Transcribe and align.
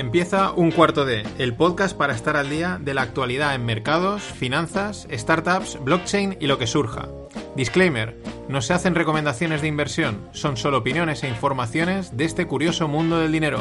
Empieza 0.00 0.52
un 0.52 0.70
cuarto 0.70 1.04
de, 1.04 1.24
el 1.36 1.54
podcast 1.54 1.94
para 1.94 2.14
estar 2.14 2.34
al 2.34 2.48
día 2.48 2.78
de 2.80 2.94
la 2.94 3.02
actualidad 3.02 3.54
en 3.54 3.66
mercados, 3.66 4.22
finanzas, 4.22 5.06
startups, 5.12 5.78
blockchain 5.84 6.38
y 6.40 6.46
lo 6.46 6.56
que 6.56 6.66
surja. 6.66 7.10
Disclaimer, 7.54 8.16
no 8.48 8.62
se 8.62 8.72
hacen 8.72 8.94
recomendaciones 8.94 9.60
de 9.60 9.68
inversión, 9.68 10.26
son 10.32 10.56
solo 10.56 10.78
opiniones 10.78 11.22
e 11.22 11.28
informaciones 11.28 12.16
de 12.16 12.24
este 12.24 12.46
curioso 12.46 12.88
mundo 12.88 13.18
del 13.18 13.30
dinero. 13.30 13.60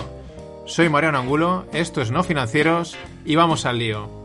Soy 0.66 0.88
Mariano 0.88 1.18
Angulo, 1.18 1.66
esto 1.74 2.02
es 2.02 2.10
No 2.10 2.24
Financieros 2.24 2.96
y 3.26 3.36
vamos 3.36 3.66
al 3.66 3.80
lío. 3.80 4.19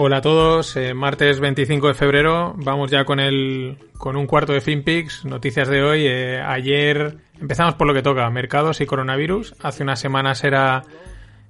Hola 0.00 0.18
a 0.18 0.20
todos, 0.20 0.76
eh, 0.76 0.94
martes 0.94 1.40
25 1.40 1.88
de 1.88 1.94
febrero, 1.94 2.54
vamos 2.56 2.88
ya 2.88 3.04
con 3.04 3.18
el 3.18 3.78
con 3.96 4.14
un 4.14 4.28
cuarto 4.28 4.52
de 4.52 4.60
FinPix, 4.60 5.24
noticias 5.24 5.66
de 5.66 5.82
hoy. 5.82 6.06
Eh, 6.06 6.40
ayer 6.40 7.16
empezamos 7.40 7.74
por 7.74 7.88
lo 7.88 7.94
que 7.94 8.02
toca, 8.02 8.30
mercados 8.30 8.80
y 8.80 8.86
coronavirus. 8.86 9.56
Hace 9.60 9.82
unas 9.82 9.98
semanas 9.98 10.44
era 10.44 10.84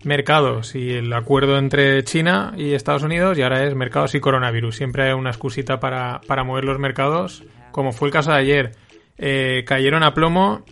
mercados 0.03 0.75
y 0.75 0.93
el 0.93 1.13
acuerdo 1.13 1.59
entre 1.59 2.03
China 2.05 2.55
y 2.57 2.73
Estados 2.73 3.03
Unidos 3.03 3.37
y 3.37 3.43
ahora 3.43 3.67
es 3.67 3.75
mercados 3.75 4.15
y 4.15 4.21
coronavirus. 4.21 4.77
Siempre 4.77 5.09
hay 5.09 5.13
una 5.13 5.29
excusita 5.29 5.79
para, 5.79 6.23
para 6.27 6.43
mover 6.43 6.65
los 6.65 6.79
mercados, 6.79 7.45
como 7.71 7.93
fue 7.93 8.09
el 8.09 8.15
caso 8.15 8.31
de 8.31 8.39
ayer. 8.39 8.73
Eh, 9.19 9.65
cayeron 9.67 10.03
a 10.03 10.15
plomo 10.15 10.65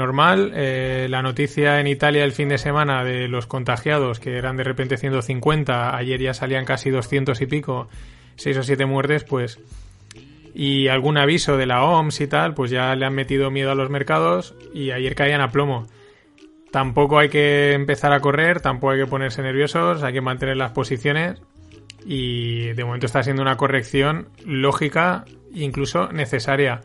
normal. 0.00 0.52
Eh, 0.54 1.06
la 1.10 1.22
noticia 1.22 1.78
en 1.78 1.86
Italia 1.86 2.24
el 2.24 2.32
fin 2.32 2.48
de 2.48 2.58
semana 2.58 3.04
de 3.04 3.28
los 3.28 3.46
contagiados, 3.46 4.18
que 4.18 4.36
eran 4.36 4.56
de 4.56 4.64
repente 4.64 4.96
150, 4.96 5.94
ayer 5.94 6.20
ya 6.20 6.34
salían 6.34 6.64
casi 6.64 6.90
200 6.90 7.40
y 7.40 7.46
pico, 7.46 7.88
6 8.36 8.56
o 8.56 8.62
7 8.62 8.86
muertes, 8.86 9.24
pues. 9.24 9.60
Y 10.54 10.88
algún 10.88 11.18
aviso 11.18 11.56
de 11.56 11.66
la 11.66 11.84
OMS 11.84 12.22
y 12.22 12.26
tal, 12.26 12.54
pues 12.54 12.70
ya 12.70 12.94
le 12.96 13.04
han 13.06 13.14
metido 13.14 13.50
miedo 13.50 13.70
a 13.70 13.74
los 13.74 13.90
mercados 13.90 14.54
y 14.74 14.90
ayer 14.90 15.14
caían 15.14 15.42
a 15.42 15.50
plomo. 15.50 15.86
Tampoco 16.72 17.18
hay 17.18 17.28
que 17.28 17.72
empezar 17.72 18.12
a 18.12 18.20
correr, 18.20 18.60
tampoco 18.60 18.92
hay 18.92 19.00
que 19.00 19.06
ponerse 19.06 19.42
nerviosos, 19.42 20.02
hay 20.02 20.12
que 20.12 20.20
mantener 20.20 20.56
las 20.56 20.72
posiciones 20.72 21.42
y 22.04 22.72
de 22.72 22.84
momento 22.84 23.06
está 23.06 23.22
siendo 23.22 23.42
una 23.42 23.56
corrección 23.56 24.28
lógica, 24.44 25.24
incluso 25.52 26.10
necesaria. 26.12 26.80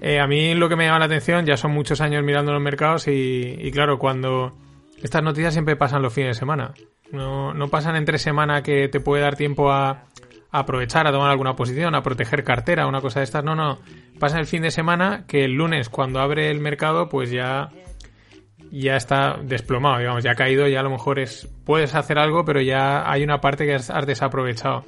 Eh, 0.00 0.18
a 0.18 0.26
mí 0.26 0.54
lo 0.54 0.68
que 0.68 0.76
me 0.76 0.86
llama 0.86 1.00
la 1.00 1.04
atención, 1.04 1.44
ya 1.44 1.56
son 1.56 1.72
muchos 1.72 2.00
años 2.00 2.24
mirando 2.24 2.52
los 2.52 2.62
mercados 2.62 3.06
y, 3.06 3.70
claro, 3.72 3.98
cuando 3.98 4.54
estas 5.02 5.22
noticias 5.22 5.52
siempre 5.52 5.76
pasan 5.76 6.02
los 6.02 6.12
fines 6.12 6.36
de 6.36 6.38
semana. 6.38 6.72
No, 7.12 7.52
no 7.52 7.68
pasan 7.68 7.96
entre 7.96 8.18
semana 8.18 8.62
que 8.62 8.88
te 8.88 9.00
puede 9.00 9.22
dar 9.22 9.36
tiempo 9.36 9.70
a, 9.70 10.04
aprovechar, 10.50 11.06
a 11.06 11.12
tomar 11.12 11.30
alguna 11.30 11.54
posición, 11.54 11.94
a 11.94 12.02
proteger 12.02 12.44
cartera, 12.44 12.86
una 12.86 13.00
cosa 13.00 13.20
de 13.20 13.24
estas. 13.24 13.44
No, 13.44 13.54
no. 13.54 13.78
Pasa 14.18 14.38
el 14.38 14.46
fin 14.46 14.62
de 14.62 14.70
semana 14.70 15.24
que 15.26 15.44
el 15.44 15.52
lunes, 15.52 15.88
cuando 15.88 16.20
abre 16.20 16.50
el 16.50 16.60
mercado, 16.60 17.08
pues 17.08 17.30
ya, 17.30 17.70
ya 18.70 18.96
está 18.96 19.38
desplomado, 19.42 19.98
digamos, 19.98 20.24
ya 20.24 20.32
ha 20.32 20.34
caído, 20.36 20.66
ya 20.68 20.80
a 20.80 20.82
lo 20.84 20.90
mejor 20.90 21.18
es, 21.18 21.48
puedes 21.64 21.94
hacer 21.94 22.18
algo, 22.18 22.44
pero 22.44 22.60
ya 22.60 23.10
hay 23.10 23.22
una 23.22 23.40
parte 23.40 23.66
que 23.66 23.74
has 23.74 24.06
desaprovechado. 24.06 24.84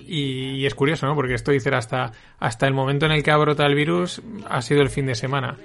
Y, 0.00 0.64
es 0.66 0.74
curioso, 0.74 1.06
¿no? 1.06 1.14
Porque 1.14 1.34
esto 1.34 1.52
dice 1.52 1.70
hasta, 1.74 2.12
hasta 2.38 2.66
el 2.66 2.74
momento 2.74 3.06
en 3.06 3.12
el 3.12 3.22
que 3.22 3.30
ha 3.30 3.36
brotado 3.36 3.68
el 3.68 3.74
virus 3.74 4.22
ha 4.48 4.62
sido 4.62 4.82
el 4.82 4.88
fin 4.88 5.06
de 5.06 5.14
semana. 5.14 5.56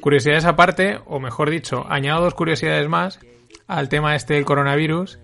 Curiosidades 0.00 0.44
aparte, 0.44 0.98
o 1.06 1.20
mejor 1.20 1.50
dicho, 1.50 1.86
añado 1.88 2.22
dos 2.22 2.34
curiosidades 2.34 2.88
más 2.88 3.20
al 3.66 3.88
tema 3.88 4.16
este 4.16 4.34
del 4.34 4.44
coronavirus, 4.44 5.20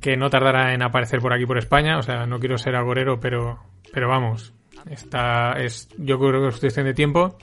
que 0.00 0.16
no 0.16 0.30
tardará 0.30 0.74
en 0.74 0.82
aparecer 0.82 1.20
por 1.20 1.32
aquí 1.32 1.46
por 1.46 1.58
España. 1.58 1.98
O 1.98 2.02
sea, 2.02 2.26
no 2.26 2.38
quiero 2.38 2.58
ser 2.58 2.76
agorero, 2.76 3.20
pero, 3.20 3.60
pero 3.92 4.08
vamos, 4.08 4.52
esta 4.90 5.52
es, 5.52 5.88
yo 5.98 6.18
creo 6.18 6.42
que 6.42 6.48
es 6.48 6.60
cuestión 6.60 6.86
de 6.86 6.94
tiempo. 6.94 7.36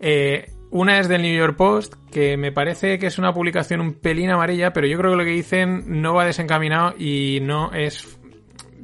Eh, 0.00 0.50
una 0.70 0.98
es 0.98 1.08
del 1.08 1.22
New 1.22 1.34
York 1.34 1.56
Post, 1.56 1.94
que 2.10 2.36
me 2.36 2.52
parece 2.52 2.98
que 2.98 3.06
es 3.06 3.18
una 3.18 3.32
publicación 3.32 3.80
un 3.80 3.94
pelín 3.94 4.30
amarilla, 4.30 4.72
pero 4.72 4.86
yo 4.86 4.98
creo 4.98 5.12
que 5.12 5.16
lo 5.16 5.24
que 5.24 5.30
dicen 5.30 5.84
no 6.02 6.14
va 6.14 6.26
desencaminado 6.26 6.94
y 6.98 7.38
no 7.42 7.72
es 7.72 8.18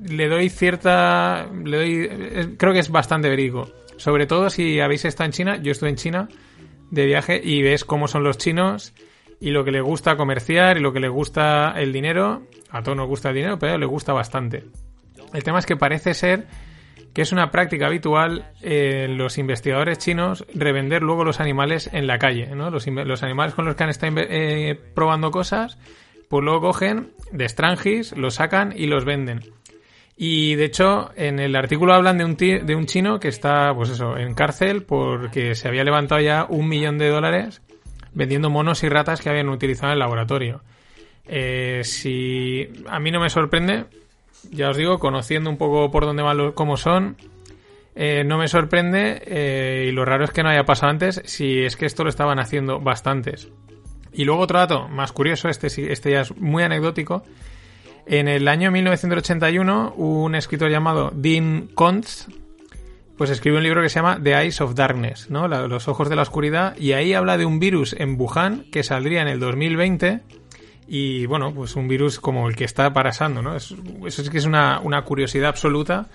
le 0.09 0.29
doy 0.29 0.49
cierta. 0.49 1.47
Le 1.65 1.77
doy, 1.77 2.57
creo 2.57 2.73
que 2.73 2.81
es 2.81 2.91
bastante 2.91 3.29
verídico. 3.29 3.71
Sobre 3.97 4.27
todo 4.27 4.51
si 4.51 4.81
habéis 4.81 5.05
estado 5.05 5.27
en 5.27 5.33
China. 5.33 5.57
Yo 5.63 5.73
estuve 5.73 5.91
en 5.91 5.97
China 5.97 6.29
de 6.91 7.07
viaje 7.07 7.41
y 7.43 7.63
ves 7.63 7.85
cómo 7.85 8.09
son 8.09 8.25
los 8.25 8.39
chinos 8.39 8.95
y 9.41 9.51
lo 9.51 9.65
que 9.65 9.73
les 9.73 9.83
gusta 9.83 10.17
comerciar 10.17 10.77
y 10.77 10.81
lo 10.81 10.93
que 10.93 11.01
les 11.01 11.11
gusta 11.11 11.75
el 11.77 11.93
dinero. 11.93 12.43
A 12.71 12.83
todos 12.83 12.97
nos 12.97 13.09
gusta 13.09 13.31
el 13.31 13.37
dinero, 13.37 13.59
pero 13.59 13.79
les 13.79 13.89
gusta 13.89 14.13
bastante. 14.13 14.65
El 15.33 15.43
tema 15.43 15.59
es 15.59 15.67
que 15.67 15.77
parece 15.77 16.15
ser 16.15 16.47
que 17.13 17.23
es 17.23 17.33
una 17.33 17.51
práctica 17.51 17.87
habitual 17.87 18.53
en 18.63 19.19
los 19.19 19.39
investigadores 19.39 19.99
chinos 19.99 20.47
revender 20.55 21.03
luego 21.03 21.25
los 21.25 21.41
animales 21.41 21.91
en 21.93 22.07
la 22.07 22.19
calle. 22.19 22.47
¿no? 22.55 22.71
Los, 22.71 22.87
los 22.87 23.23
animales 23.23 23.55
con 23.55 23.65
los 23.65 23.75
que 23.75 23.85
han 23.85 23.91
estado 23.91 24.15
eh, 24.19 24.79
probando 24.95 25.31
cosas, 25.31 25.79
pues 26.29 26.43
luego 26.43 26.61
cogen 26.61 27.13
de 27.33 27.45
extranjis, 27.45 28.17
los 28.17 28.35
sacan 28.37 28.73
y 28.77 28.87
los 28.87 29.05
venden. 29.05 29.41
Y 30.17 30.55
de 30.57 30.67
hecho, 30.67 31.11
en 31.17 31.39
el 31.39 31.57
artículo 31.57 31.95
hablan 31.95 32.19
de 32.19 32.25
un, 32.25 32.37
de 32.37 32.75
un 32.77 32.87
chino 32.87 33.19
que 33.19 33.29
está, 33.29 33.75
pues 33.75 33.91
eso, 33.91 34.17
en 34.17 34.35
cárcel 34.35 34.83
porque 34.83 35.55
se 35.55 35.69
había 35.69 35.85
levantado 35.85 36.21
ya 36.21 36.47
un 36.49 36.69
millón 36.69 36.99
de 36.99 37.09
dólares 37.09 37.63
vendiendo 38.15 38.51
monos 38.51 38.83
y 38.83 38.89
ratas 38.89 39.21
que 39.21 39.31
habían 39.31 39.49
utilizado 39.49 39.89
en 39.89 39.95
el 39.95 39.99
laboratorio. 39.99 40.63
Eh, 41.27 41.81
si 41.85 42.69
a 42.89 42.99
mí 43.01 43.11
no 43.11 43.21
me 43.21 43.31
sorprende, 43.31 43.87
ya 44.51 44.71
os 44.71 44.77
digo, 44.77 44.99
conociendo 44.99 45.51
un 45.51 45.57
poco 45.57 45.91
por 45.91 46.05
dónde 46.05 46.23
van 46.23 46.37
los, 46.37 46.55
cómo 46.55 46.77
son, 46.77 47.17
eh, 47.95 48.25
no 48.25 48.39
me 48.39 48.49
sorprende 48.49 49.23
eh, 49.27 49.87
y 49.89 49.93
lo 49.93 50.05
raro 50.05 50.25
es 50.25 50.31
que 50.31 50.43
no 50.43 50.49
haya 50.49 50.65
pasado 50.65 50.91
antes 50.91 51.23
si 51.25 51.61
es 51.61 51.77
que 51.77 51.87
esto 51.87 52.05
lo 52.05 52.11
estaban 52.11 52.39
haciendo 52.39 52.81
bastantes. 52.81 53.49
Y 54.13 54.25
luego 54.25 54.43
otro 54.43 54.59
dato 54.59 54.89
más 54.89 55.13
curioso, 55.13 55.49
este, 55.49 55.69
este 55.91 56.11
ya 56.11 56.21
es 56.21 56.37
muy 56.37 56.63
anecdótico, 56.63 57.23
en 58.13 58.29
el 58.29 58.47
año 58.47 58.71
1981, 58.71 59.95
un 59.97 60.35
escritor 60.35 60.71
llamado 60.71 61.11
Dean 61.15 61.69
Kontz 61.75 62.29
pues 63.17 63.31
escribe 63.31 63.57
un 63.57 63.63
libro 63.63 63.81
que 63.81 63.89
se 63.89 63.95
llama 63.95 64.21
The 64.23 64.35
Eyes 64.35 64.61
of 64.61 64.75
Darkness, 64.75 65.31
¿no? 65.31 65.49
los 65.49 65.89
ojos 65.89 66.11
de 66.11 66.17
la 66.17 66.23
oscuridad, 66.23 66.77
y 66.77 66.93
ahí 66.93 67.15
habla 67.15 67.39
de 67.39 67.47
un 67.47 67.59
virus 67.59 67.95
en 67.99 68.21
Wuhan 68.21 68.65
que 68.71 68.83
saldría 68.83 69.23
en 69.23 69.29
el 69.29 69.41
2020 69.41 70.21
y 70.89 71.25
bueno, 71.25 71.55
pues 71.55 71.75
un 71.75 71.89
virus 71.89 72.21
como 72.21 72.51
el 72.51 72.55
que 72.55 72.65
está 72.65 72.93
parasando, 72.93 73.41
¿no? 73.41 73.57
Eso, 73.57 73.77
es 74.07 74.29
que 74.29 74.37
es 74.37 74.45
una, 74.45 74.83
curiosidad 75.07 75.49
absoluta, 75.49 76.09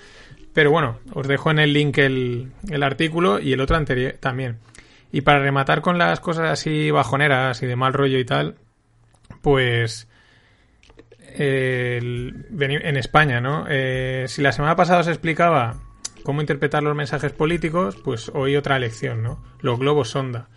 pero 0.54 0.70
bueno, 0.70 1.00
os 1.14 1.28
dejo 1.28 1.50
en 1.50 1.58
el 1.58 1.74
link 1.74 1.98
el, 1.98 2.52
el 2.70 2.84
artículo 2.84 3.40
y 3.40 3.54
el 3.54 3.62
otro 3.62 3.76
anterior 3.76 4.18
también. 4.20 4.60
Y 5.12 5.22
para 5.22 5.40
rematar 5.40 5.82
con 5.82 5.98
las 5.98 6.20
cosas 6.20 6.52
así 6.52 6.92
bajoneras 6.92 7.64
y 7.64 7.66
de 7.66 7.76
mal 7.76 7.94
rollo 7.94 8.20
y 8.20 8.26
tal, 8.26 8.56
pues 9.42 10.07
en 11.40 12.98
España, 12.98 13.42
¿no? 13.42 13.66
Eh, 13.70 14.26
si 14.28 14.42
la 14.42 14.52
semana 14.52 14.76
pasada 14.76 15.02
os 15.02 15.08
explicaba 15.08 15.80
cómo 16.24 16.42
interpretar 16.42 16.84
los 16.84 16.96
mensajes 16.96 17.32
políticos, 17.32 17.98
pues 18.04 18.32
hoy 18.34 18.56
otra 18.56 18.80
lección, 18.80 19.24
¿no? 19.24 19.44
Los 19.62 19.80
globos 19.80 20.10
sonda. 20.10 20.50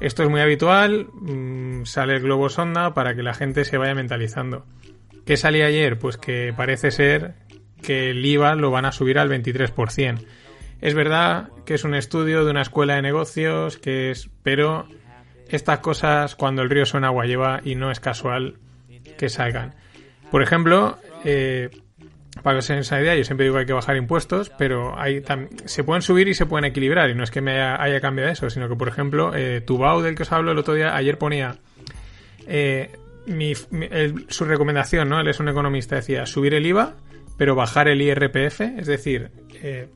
Esto 0.00 0.22
es 0.22 0.28
muy 0.28 0.40
habitual, 0.40 1.06
mm, 1.12 1.84
sale 1.84 2.16
el 2.16 2.22
globo 2.22 2.48
sonda 2.48 2.92
para 2.92 3.14
que 3.14 3.22
la 3.22 3.34
gente 3.34 3.64
se 3.64 3.78
vaya 3.78 3.94
mentalizando. 3.94 4.66
¿Qué 5.24 5.36
salía 5.36 5.66
ayer? 5.66 5.98
Pues 5.98 6.18
que 6.18 6.52
parece 6.54 6.90
ser 6.90 7.34
que 7.82 8.10
el 8.10 8.24
IVA 8.24 8.54
lo 8.54 8.70
van 8.70 8.84
a 8.84 8.92
subir 8.92 9.18
al 9.18 9.28
23%. 9.28 10.22
Es 10.80 10.94
verdad 10.94 11.48
que 11.64 11.74
es 11.74 11.84
un 11.84 11.94
estudio 11.94 12.44
de 12.44 12.50
una 12.50 12.62
escuela 12.62 12.96
de 12.96 13.02
negocios, 13.02 13.78
que 13.78 14.10
es, 14.10 14.28
pero 14.42 14.86
estas 15.48 15.78
cosas 15.78 16.36
cuando 16.36 16.62
el 16.62 16.70
río 16.70 16.84
suena 16.84 17.08
agua 17.08 17.24
lleva 17.24 17.60
y 17.64 17.74
no 17.74 17.90
es 17.90 18.00
casual 18.00 18.58
que 19.16 19.28
salgan. 19.28 19.74
Por 20.30 20.42
ejemplo, 20.42 20.98
eh, 21.24 21.70
para 22.42 22.56
que 22.56 22.58
os 22.58 22.70
hagáis 22.70 22.92
idea, 22.92 23.16
yo 23.16 23.24
siempre 23.24 23.44
digo 23.44 23.54
que 23.54 23.60
hay 23.60 23.66
que 23.66 23.72
bajar 23.72 23.96
impuestos, 23.96 24.50
pero 24.58 24.98
hay 24.98 25.22
se 25.64 25.84
pueden 25.84 26.02
subir 26.02 26.28
y 26.28 26.34
se 26.34 26.46
pueden 26.46 26.64
equilibrar. 26.64 27.10
Y 27.10 27.14
no 27.14 27.24
es 27.24 27.30
que 27.30 27.40
me 27.40 27.60
haya, 27.60 28.00
cambiado 28.00 28.30
eso, 28.30 28.50
sino 28.50 28.68
que, 28.68 28.76
por 28.76 28.88
ejemplo, 28.88 29.34
eh, 29.34 29.60
Tubao, 29.60 30.02
del 30.02 30.14
que 30.14 30.22
os 30.22 30.32
hablo 30.32 30.52
el 30.52 30.58
otro 30.58 30.74
día, 30.74 30.94
ayer 30.94 31.18
ponía 31.18 31.58
eh, 32.46 32.92
su 34.28 34.44
recomendación, 34.44 35.08
¿no? 35.08 35.20
Él 35.20 35.28
es 35.28 35.40
un 35.40 35.48
economista, 35.48 35.96
decía 35.96 36.26
subir 36.26 36.54
el 36.54 36.66
IVA, 36.66 36.96
pero 37.36 37.54
bajar 37.54 37.88
el 37.88 38.00
IRPF, 38.02 38.60
es 38.60 38.86
decir, 38.86 39.30
eh, 39.62 39.88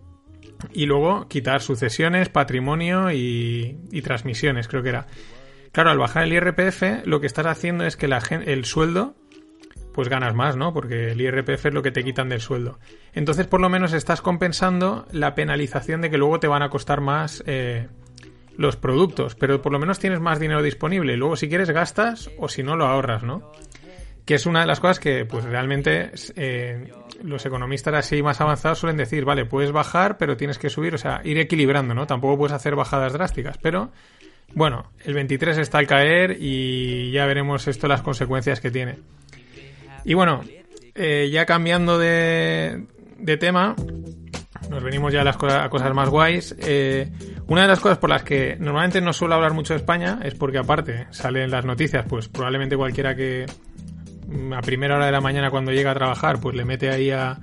y 0.73 0.87
luego 0.87 1.29
quitar 1.29 1.63
sucesiones, 1.63 2.29
patrimonio 2.29 3.11
y, 3.13 3.79
y, 3.93 4.03
transmisiones, 4.03 4.69
creo 4.69 4.83
que 4.83 4.89
era. 4.91 5.07
Claro, 5.73 5.91
al 5.91 5.99
bajar 5.99 6.25
el 6.25 6.33
IRPF, 6.33 7.07
lo 7.07 7.21
que 7.21 7.27
estás 7.27 7.47
haciendo 7.47 7.85
es 7.85 7.97
que 7.97 8.09
la, 8.09 8.21
el 8.45 8.65
sueldo 8.65 9.15
pues 9.93 10.09
ganas 10.09 10.35
más, 10.35 10.57
¿no? 10.57 10.73
Porque 10.73 11.13
el 11.13 11.21
IRPF 11.21 11.67
es 11.67 11.75
lo 11.75 11.83
que 11.83 11.91
te 11.91 12.05
quitan 12.05 12.29
del 12.29 12.41
sueldo. 12.41 12.79
Entonces, 13.13 13.47
por 13.47 13.61
lo 13.61 13.69
menos 13.69 13.93
estás 13.93 14.21
compensando 14.23 15.07
la 15.13 15.35
penalización 15.35 16.01
de 16.01 16.11
que 16.11 16.19
luego 16.19 16.41
te 16.41 16.49
van 16.49 16.63
a 16.63 16.71
costar 16.71 17.01
más 17.01 17.43
eh, 17.47 17.89
los 18.57 18.77
productos, 18.77 19.35
pero 19.35 19.63
por 19.63 19.73
lo 19.73 19.79
menos 19.79 19.99
tienes 19.99 20.21
más 20.21 20.39
dinero 20.39 20.63
disponible. 20.63 21.17
Luego, 21.17 21.37
si 21.37 21.49
quieres, 21.49 21.71
gastas 21.71 22.31
o 22.39 22.49
si 22.49 22.63
no, 22.63 22.77
lo 22.77 22.87
ahorras, 22.87 23.23
¿no? 23.23 23.53
Que 24.25 24.35
es 24.35 24.47
una 24.47 24.61
de 24.61 24.67
las 24.67 24.81
cosas 24.81 25.01
que, 25.01 25.25
pues 25.25 25.45
realmente, 25.45 26.13
eh, 26.37 26.93
los 27.23 27.45
economistas 27.47 27.95
así 27.95 28.23
más 28.23 28.41
avanzados 28.41 28.79
suelen 28.79 28.97
decir, 28.97 29.25
vale, 29.25 29.45
puedes 29.45 29.73
bajar, 29.73 30.19
pero 30.19 30.37
tienes 30.37 30.59
que 30.59 30.71
subir, 30.71 30.95
o 30.95 30.99
sea, 30.99 31.21
ir 31.25 31.39
equilibrando, 31.39 31.95
¿no? 31.95 32.07
Tampoco 32.07 32.39
puedes 32.39 32.55
hacer 32.55 32.77
bajadas 32.77 33.13
drásticas, 33.13 33.59
pero 33.59 33.91
bueno, 34.53 34.91
el 35.05 35.15
23 35.15 35.59
está 35.59 35.79
al 35.79 35.87
caer 35.87 36.37
y 36.41 37.13
ya 37.13 37.25
veremos 37.27 37.69
esto 37.69 37.87
las 37.87 38.03
consecuencias 38.03 38.61
que 38.61 38.71
tiene. 38.71 38.99
Y 40.11 40.15
bueno, 40.15 40.41
eh, 40.97 41.31
ya 41.31 41.47
cambiando 41.47 41.97
de, 41.97 42.85
tema, 43.39 43.77
nos 44.69 44.83
venimos 44.83 45.13
ya 45.13 45.21
a 45.21 45.25
las 45.25 45.37
cosas, 45.37 45.65
a 45.65 45.69
cosas 45.69 45.95
más 45.95 46.09
guays. 46.09 46.57
Eh, 46.59 47.09
una 47.47 47.63
de 47.63 47.69
las 47.69 47.79
cosas 47.79 47.99
por 47.99 48.11
las 48.11 48.25
que 48.25 48.57
normalmente 48.59 49.01
no 49.01 49.13
suelo 49.13 49.37
hablar 49.37 49.53
mucho 49.53 49.73
de 49.73 49.79
España 49.79 50.19
es 50.25 50.35
porque 50.35 50.59
aparte 50.59 51.07
salen 51.11 51.49
las 51.53 51.65
noticias, 51.65 52.07
pues 52.09 52.27
probablemente 52.27 52.77
cualquiera 52.77 53.15
que 53.15 53.47
mm, 54.27 54.53
a 54.53 54.61
primera 54.63 54.97
hora 54.97 55.07
de 55.07 55.13
la 55.13 55.21
mañana 55.21 55.49
cuando 55.49 55.71
llega 55.71 55.93
a 55.93 55.95
trabajar, 55.95 56.41
pues 56.41 56.57
le 56.57 56.65
mete 56.65 56.91
ahí 56.91 57.13
a, 57.13 57.39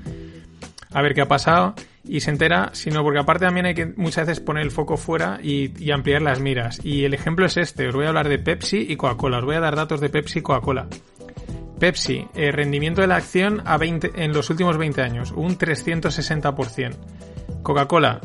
a 0.91 1.01
ver 1.01 1.13
qué 1.13 1.21
ha 1.21 1.27
pasado 1.29 1.73
y 2.03 2.19
se 2.19 2.31
entera, 2.31 2.71
sino 2.73 3.01
porque 3.01 3.19
aparte 3.19 3.45
también 3.45 3.67
hay 3.67 3.75
que 3.75 3.85
muchas 3.85 4.27
veces 4.27 4.43
poner 4.43 4.63
el 4.63 4.71
foco 4.71 4.97
fuera 4.97 5.39
y, 5.41 5.71
y, 5.81 5.91
ampliar 5.91 6.21
las 6.21 6.41
miras. 6.41 6.83
Y 6.83 7.05
el 7.05 7.13
ejemplo 7.13 7.45
es 7.45 7.55
este, 7.55 7.87
os 7.87 7.95
voy 7.95 8.07
a 8.07 8.09
hablar 8.09 8.27
de 8.27 8.39
Pepsi 8.39 8.87
y 8.89 8.97
Coca-Cola, 8.97 9.37
os 9.37 9.45
voy 9.45 9.55
a 9.55 9.61
dar 9.61 9.77
datos 9.77 10.01
de 10.01 10.09
Pepsi 10.09 10.39
y 10.39 10.41
Coca-Cola. 10.41 10.89
Pepsi, 11.79 12.27
eh, 12.33 12.51
rendimiento 12.51 13.01
de 13.01 13.07
la 13.07 13.17
acción 13.17 13.61
a 13.65 13.77
20, 13.77 14.11
en 14.15 14.33
los 14.33 14.49
últimos 14.49 14.77
20 14.77 15.01
años, 15.01 15.31
un 15.31 15.57
360%. 15.57 16.95
Coca-Cola, 17.61 18.19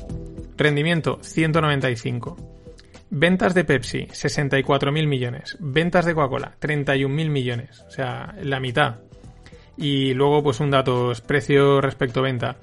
rendimiento 0.57 1.19
195. 1.23 2.37
Ventas 3.11 3.53
de 3.53 3.65
Pepsi, 3.65 4.07
64.000 4.07 5.07
millones. 5.07 5.59
Ventas 5.61 6.07
de 6.07 6.15
Coca-Cola, 6.15 6.57
31.000 6.61 7.29
millones. 7.29 7.85
O 7.87 7.91
sea, 7.91 8.35
la 8.41 8.59
mitad. 8.59 9.01
Y 9.77 10.15
luego, 10.15 10.43
pues 10.43 10.61
un 10.61 10.71
dato, 10.71 11.13
precio 11.27 11.83
respecto 11.83 12.23
venta. 12.23 12.57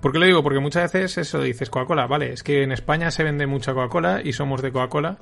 ¿Por 0.00 0.12
qué 0.12 0.20
lo 0.20 0.26
digo? 0.26 0.42
Porque 0.44 0.60
muchas 0.60 0.92
veces 0.92 1.18
eso 1.18 1.40
dices 1.40 1.70
Coca-Cola, 1.70 2.06
vale, 2.06 2.32
es 2.32 2.44
que 2.44 2.62
en 2.62 2.70
España 2.70 3.10
se 3.10 3.24
vende 3.24 3.48
mucha 3.48 3.74
Coca-Cola 3.74 4.20
y 4.22 4.32
somos 4.32 4.62
de 4.62 4.70
Coca-Cola, 4.70 5.18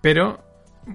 pero 0.00 0.40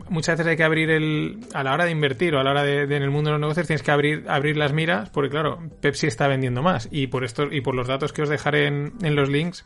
muchas 0.09 0.37
veces 0.37 0.51
hay 0.51 0.57
que 0.57 0.63
abrir 0.63 0.89
el. 0.89 1.39
A 1.53 1.63
la 1.63 1.73
hora 1.73 1.85
de 1.85 1.91
invertir 1.91 2.35
o 2.35 2.39
a 2.39 2.43
la 2.43 2.51
hora 2.51 2.63
de, 2.63 2.83
en 2.83 3.03
el 3.03 3.11
mundo 3.11 3.29
de 3.29 3.33
los 3.33 3.41
negocios 3.41 3.67
tienes 3.67 3.83
que 3.83 3.91
abrir, 3.91 4.25
abrir 4.27 4.57
las 4.57 4.73
miras, 4.73 5.09
porque 5.09 5.29
claro, 5.29 5.59
Pepsi 5.81 6.07
está 6.07 6.27
vendiendo 6.27 6.61
más. 6.61 6.87
Y 6.91 7.07
por 7.07 7.23
esto, 7.23 7.51
y 7.51 7.61
por 7.61 7.75
los 7.75 7.87
datos 7.87 8.13
que 8.13 8.21
os 8.21 8.29
dejaré 8.29 8.67
en, 8.67 9.15
los 9.15 9.29
links, 9.29 9.65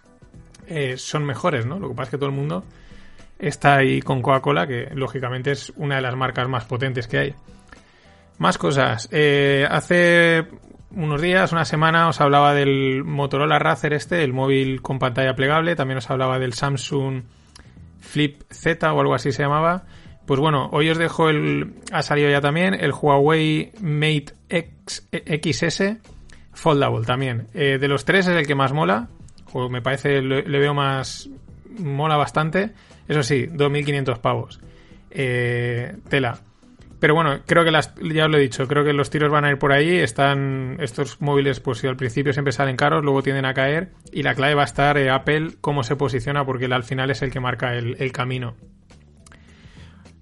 eh, 0.68 0.98
son 0.98 1.25
mejores, 1.25 1.66
¿no? 1.66 1.80
Lo 1.80 1.89
que 1.89 1.95
pasa 1.95 2.04
es 2.04 2.12
que 2.12 2.18
todo 2.18 2.30
el 2.30 2.36
mundo 2.36 2.63
está 3.38 3.75
ahí 3.75 4.01
con 4.01 4.22
Coca-Cola, 4.22 4.68
que 4.68 4.89
lógicamente 4.94 5.51
es 5.51 5.72
una 5.75 5.95
de 5.95 6.01
las 6.01 6.16
marcas 6.16 6.48
más 6.48 6.66
potentes 6.66 7.07
que 7.07 7.18
hay. 7.18 7.36
Más 8.38 8.57
cosas. 8.57 9.07
Eh, 9.12 9.66
hace 9.69 10.48
unos 10.92 11.21
días, 11.21 11.51
una 11.51 11.66
semana, 11.66 12.10
os 12.10 12.19
hablaba 12.19 12.54
del 12.54 13.04
Motorola 13.04 13.60
Razer 13.60 13.94
este, 13.94 14.24
el 14.24 14.33
móvil 14.33 14.81
con 14.81 15.00
pantalla 15.00 15.36
plegable. 15.36 15.75
También 15.75 16.00
os 16.00 16.10
hablaba 16.10 16.39
del 16.39 16.54
Samsung 16.54 17.24
Flip 18.00 18.42
Z 18.51 18.94
o 18.94 19.00
algo 19.00 19.13
así 19.13 19.31
se 19.31 19.44
llamaba. 19.44 19.83
Pues 20.25 20.39
bueno, 20.39 20.69
hoy 20.72 20.89
os 20.89 20.98
dejo 20.98 21.30
el. 21.30 21.74
Ha 21.92 22.01
salido 22.01 22.30
ya 22.30 22.42
también 22.42 22.74
el 22.74 22.92
Huawei 22.92 23.72
Mate 23.80 24.33
X, 24.50 25.07
XS 25.12 25.98
Foldable 26.54 27.06
también. 27.06 27.48
Eh, 27.54 27.77
de 27.80 27.88
los 27.88 28.06
tres 28.06 28.27
es 28.27 28.36
el 28.36 28.48
que 28.48 28.56
más 28.56 28.74
mola. 28.74 29.10
O 29.54 29.69
me 29.69 29.81
parece, 29.81 30.22
le, 30.22 30.60
veo 30.60 30.74
más. 30.74 31.30
Mola 31.77 32.18
bastante. 32.18 32.72
Eso 33.07 33.22
sí, 33.22 33.45
2.500 33.48 34.19
pavos. 34.19 34.60
Eh, 35.12 35.95
tela. 36.10 36.39
Pero 37.00 37.13
bueno, 37.13 37.42
creo 37.45 37.63
que 37.63 37.71
las, 37.71 37.94
ya 37.95 38.25
os 38.25 38.31
lo 38.31 38.38
he 38.38 38.42
dicho, 38.42 38.68
creo 38.68 38.83
que 38.83 38.94
los 38.94 39.10
tiros 39.10 39.30
van 39.30 39.45
a 39.45 39.51
ir 39.51 39.60
por 39.60 39.74
ahí. 39.74 39.98
Están 39.98 40.78
estos 40.80 41.21
móviles, 41.21 41.60
pues 41.60 41.80
si 41.80 41.88
al 41.88 41.98
principio 41.98 42.33
siempre 42.33 42.51
salen 42.51 42.78
caros, 42.78 43.04
luego 43.04 43.21
tienden 43.21 43.45
a 43.45 43.54
caer. 43.54 43.92
Y 44.12 44.24
la 44.24 44.33
clave 44.33 44.56
va 44.56 44.63
a 44.63 44.66
estar 44.66 44.98
eh, 44.98 45.12
Apple, 45.12 45.51
cómo 45.62 45.83
se 45.83 45.95
posiciona, 45.95 46.45
porque 46.45 46.66
al 46.66 46.83
final 46.83 47.12
es 47.12 47.21
el 47.21 47.31
que 47.31 47.39
marca 47.39 47.75
el 47.75 48.12
camino. 48.12 48.56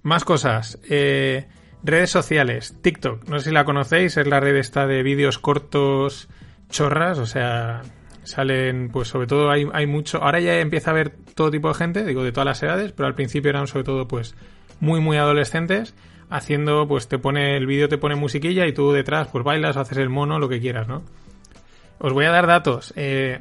Más 0.04 0.24
cosas. 0.24 0.78
Eh, 0.88 1.46
redes 1.82 2.10
sociales. 2.10 2.76
TikTok. 2.82 3.26
No 3.26 3.38
sé 3.38 3.48
si 3.48 3.54
la 3.54 3.64
conocéis. 3.64 4.16
Es 4.18 4.26
la 4.26 4.38
red 4.38 4.54
esta 4.56 4.86
de 4.86 5.02
vídeos 5.02 5.38
cortos 5.38 6.28
chorras. 6.68 7.18
O 7.18 7.26
sea, 7.26 7.80
salen, 8.22 8.90
pues 8.92 9.08
sobre 9.08 9.26
todo 9.26 9.50
hay, 9.50 9.66
hay 9.72 9.86
mucho. 9.86 10.22
Ahora 10.22 10.40
ya 10.40 10.60
empieza 10.60 10.90
a 10.90 10.92
haber 10.92 11.10
todo 11.34 11.50
tipo 11.50 11.68
de 11.68 11.74
gente, 11.74 12.04
digo, 12.04 12.22
de 12.22 12.32
todas 12.32 12.46
las 12.46 12.62
edades, 12.62 12.92
pero 12.92 13.06
al 13.06 13.14
principio 13.14 13.48
eran 13.48 13.66
sobre 13.66 13.84
todo, 13.84 14.06
pues, 14.06 14.36
muy, 14.78 15.00
muy 15.00 15.16
adolescentes. 15.16 15.94
Haciendo, 16.28 16.86
pues 16.86 17.08
te 17.08 17.18
pone, 17.18 17.56
el 17.56 17.66
vídeo 17.66 17.88
te 17.88 17.98
pone 17.98 18.14
musiquilla 18.14 18.66
y 18.66 18.72
tú 18.72 18.92
detrás, 18.92 19.28
pues 19.28 19.42
bailas, 19.42 19.76
haces 19.76 19.98
el 19.98 20.10
mono, 20.10 20.38
lo 20.38 20.48
que 20.48 20.60
quieras, 20.60 20.86
¿no? 20.86 21.02
Os 21.98 22.12
voy 22.12 22.26
a 22.26 22.30
dar 22.30 22.46
datos. 22.46 22.92
Eh, 22.96 23.40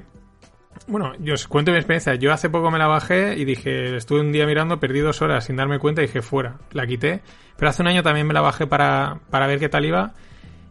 bueno, 0.88 1.14
yo 1.20 1.34
os 1.34 1.48
cuento 1.48 1.72
mi 1.72 1.78
experiencia. 1.78 2.16
Yo 2.16 2.34
hace 2.34 2.50
poco 2.50 2.72
me 2.72 2.78
la 2.78 2.88
bajé 2.88 3.36
y 3.38 3.46
dije, 3.46 3.96
estuve 3.96 4.22
un 4.22 4.32
día 4.32 4.46
mirando, 4.46 4.80
perdí 4.80 5.00
dos 5.00 5.22
horas 5.22 5.46
sin 5.46 5.56
darme 5.56 5.80
cuenta 5.80 6.02
y 6.02 6.08
dije, 6.08 6.22
fuera, 6.22 6.58
la 6.72 6.86
quité. 6.86 7.22
Pero 7.58 7.70
hace 7.70 7.82
un 7.82 7.88
año 7.88 8.04
también 8.04 8.28
me 8.28 8.34
la 8.34 8.42
bajé 8.42 8.68
para, 8.68 9.20
para 9.30 9.48
ver 9.48 9.60
qué 9.60 9.70
tal 9.70 9.86
iba. 9.86 10.14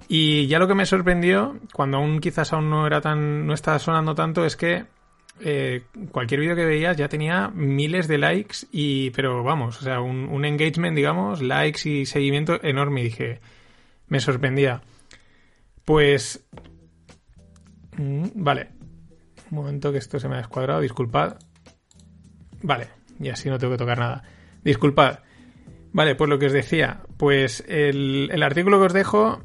Y 0.08 0.46
ya 0.46 0.58
lo 0.58 0.68
que 0.68 0.74
me 0.74 0.84
sorprendió, 0.84 1.56
cuando 1.72 1.96
aún 1.96 2.20
quizás 2.20 2.52
aún 2.52 2.68
no 2.68 2.86
era 2.86 3.00
tan, 3.00 3.46
no 3.46 3.54
estaba 3.54 3.78
sonando 3.78 4.14
tanto, 4.14 4.44
es 4.44 4.56
que 4.56 4.84
eh, 5.40 5.84
cualquier 6.10 6.40
vídeo 6.40 6.54
que 6.54 6.64
veías 6.64 6.96
ya 6.96 7.08
tenía 7.08 7.48
miles 7.48 8.06
de 8.06 8.18
likes 8.18 8.58
y, 8.70 9.10
pero 9.10 9.42
vamos, 9.42 9.80
o 9.80 9.82
sea, 9.82 10.00
un, 10.00 10.44
engagement, 10.44 10.94
digamos, 10.94 11.42
likes 11.42 11.88
y 11.88 12.06
seguimiento 12.06 12.62
enorme. 12.62 13.02
Dije, 13.02 13.40
me 14.08 14.20
sorprendía. 14.20 14.82
Pues, 15.84 16.44
mm, 17.96 18.26
vale, 18.34 18.68
un 19.52 19.58
momento 19.58 19.92
que 19.92 19.98
esto 19.98 20.18
se 20.18 20.28
me 20.28 20.36
ha 20.36 20.38
descuadrado, 20.38 20.80
disculpad. 20.80 21.36
Vale, 22.62 22.88
y 23.20 23.28
así 23.28 23.50
no 23.50 23.58
tengo 23.58 23.74
que 23.74 23.78
tocar 23.78 23.98
nada. 23.98 24.22
Disculpad. 24.64 25.18
Vale, 25.92 26.14
pues 26.14 26.30
lo 26.30 26.38
que 26.38 26.46
os 26.46 26.52
decía, 26.52 27.02
pues 27.18 27.62
el, 27.68 28.42
artículo 28.42 28.80
que 28.80 28.86
os 28.86 28.92
dejo, 28.94 29.42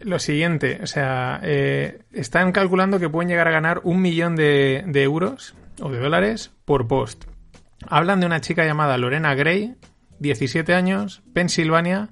lo 0.00 0.18
siguiente, 0.18 0.80
o 0.82 0.86
sea, 0.86 1.40
eh, 1.42 2.02
están 2.12 2.52
calculando 2.52 3.00
que 3.00 3.08
pueden 3.08 3.30
llegar 3.30 3.48
a 3.48 3.52
ganar 3.52 3.80
un 3.82 4.02
millón 4.02 4.36
de, 4.36 4.84
de 4.86 5.02
euros 5.02 5.54
o 5.80 5.90
de 5.90 5.98
dólares 5.98 6.52
por 6.66 6.86
post. 6.86 7.24
Hablan 7.88 8.20
de 8.20 8.26
una 8.26 8.42
chica 8.42 8.66
llamada 8.66 8.98
Lorena 8.98 9.34
Gray, 9.34 9.76
17 10.18 10.74
años, 10.74 11.22
Pensilvania, 11.32 12.10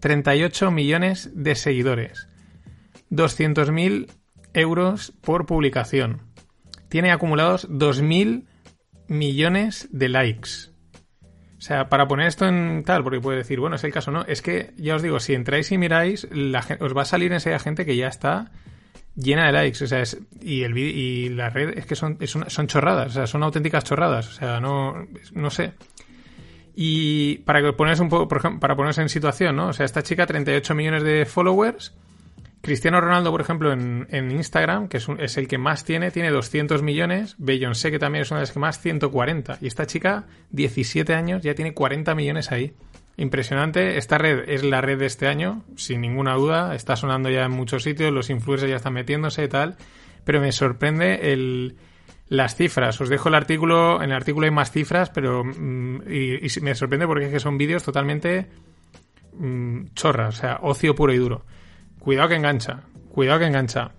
38 0.00 0.70
millones 0.70 1.30
de 1.34 1.56
seguidores, 1.56 2.30
200.000 3.10 4.10
euros 4.54 5.12
por 5.20 5.44
publicación 5.44 6.29
tiene 6.90 7.12
acumulados 7.12 7.70
2.000 7.70 8.46
millones 9.08 9.88
de 9.90 10.08
likes. 10.10 10.50
O 11.56 11.62
sea, 11.62 11.88
para 11.88 12.08
poner 12.08 12.26
esto 12.26 12.46
en 12.46 12.82
tal, 12.84 13.02
porque 13.02 13.20
puede 13.20 13.38
decir, 13.38 13.60
bueno, 13.60 13.76
es 13.76 13.84
el 13.84 13.92
caso, 13.92 14.10
¿no? 14.10 14.24
Es 14.26 14.42
que, 14.42 14.72
ya 14.76 14.96
os 14.96 15.02
digo, 15.02 15.20
si 15.20 15.34
entráis 15.34 15.70
y 15.72 15.78
miráis, 15.78 16.26
os 16.80 16.96
va 16.96 17.02
a 17.02 17.04
salir 17.04 17.32
enseguida 17.32 17.58
gente 17.58 17.84
que 17.84 17.96
ya 17.96 18.08
está 18.08 18.50
llena 19.14 19.46
de 19.46 19.52
likes. 19.52 19.84
O 19.84 19.86
sea, 19.86 20.02
y, 20.40 20.62
el, 20.62 20.76
y 20.76 21.28
la 21.28 21.50
red 21.50 21.76
es 21.76 21.86
que 21.86 21.96
son, 21.96 22.18
son 22.26 22.66
chorradas, 22.66 23.08
o 23.08 23.10
sea, 23.12 23.26
son 23.26 23.42
auténticas 23.42 23.84
chorradas. 23.84 24.28
O 24.28 24.32
sea, 24.32 24.60
no, 24.60 25.06
no 25.34 25.50
sé. 25.50 25.74
Y 26.74 27.38
para 27.38 27.60
que 27.60 27.72
ponerse 27.74 28.02
un 28.02 28.08
poco, 28.08 28.26
por 28.26 28.38
ejemplo, 28.38 28.60
para 28.60 28.74
ponerse 28.74 29.02
en 29.02 29.10
situación, 29.10 29.56
¿no? 29.56 29.68
O 29.68 29.72
sea, 29.74 29.84
esta 29.84 30.02
chica, 30.02 30.26
38 30.26 30.74
millones 30.74 31.02
de 31.02 31.26
followers, 31.26 31.94
Cristiano 32.62 33.00
Ronaldo, 33.00 33.30
por 33.30 33.40
ejemplo, 33.40 33.72
en, 33.72 34.30
Instagram, 34.30 34.88
que 34.88 34.98
es, 34.98 35.08
es, 35.18 35.38
el 35.38 35.48
que 35.48 35.56
más 35.56 35.84
tiene, 35.84 36.10
tiene 36.10 36.30
200 36.30 36.82
millones. 36.82 37.34
Beyoncé, 37.38 37.90
que 37.90 37.98
también 37.98 38.22
es 38.22 38.30
una 38.30 38.40
de 38.40 38.42
las 38.42 38.52
que 38.52 38.58
más, 38.58 38.80
140. 38.80 39.58
Y 39.60 39.66
esta 39.66 39.86
chica, 39.86 40.26
17 40.50 41.14
años, 41.14 41.42
ya 41.42 41.54
tiene 41.54 41.72
40 41.72 42.14
millones 42.14 42.52
ahí. 42.52 42.74
Impresionante. 43.16 43.96
Esta 43.96 44.18
red 44.18 44.48
es 44.48 44.62
la 44.62 44.80
red 44.80 44.98
de 44.98 45.06
este 45.06 45.26
año, 45.26 45.64
sin 45.76 46.00
ninguna 46.00 46.34
duda. 46.34 46.74
Está 46.74 46.96
sonando 46.96 47.30
ya 47.30 47.44
en 47.44 47.52
muchos 47.52 47.82
sitios, 47.82 48.12
los 48.12 48.30
influencers 48.30 48.70
ya 48.70 48.76
están 48.76 48.92
metiéndose 48.92 49.44
y 49.44 49.48
tal. 49.48 49.76
Pero 50.24 50.40
me 50.40 50.52
sorprende 50.52 51.32
el, 51.32 51.76
las 52.30 52.54
cifras. 52.54 52.98
Os 53.00 53.08
dejo 53.08 53.28
el 53.28 53.34
artículo, 53.34 54.02
en 54.02 54.10
el 54.10 54.16
artículo 54.16 54.46
hay 54.46 54.52
más 54.52 54.70
cifras, 54.70 55.10
pero 55.10 55.44
mm, 55.44 56.02
y, 56.08 56.60
me 56.62 56.74
sorprende 56.74 57.06
porque 57.06 57.26
es 57.26 57.32
que 57.32 57.40
son 57.40 57.58
vídeos 57.58 57.82
totalmente 57.82 58.46
mm, 59.34 59.86
chorras, 59.94 60.38
o 60.38 60.40
sea, 60.40 60.58
ocio 60.62 60.94
puro 60.94 61.12
y 61.12 61.18
duro. 61.18 61.44
Cuidado 62.00 62.30
que 62.30 62.36
engancha, 62.36 62.80
cuidado 63.10 63.38
que 63.38 63.46
engancha. 63.46 63.92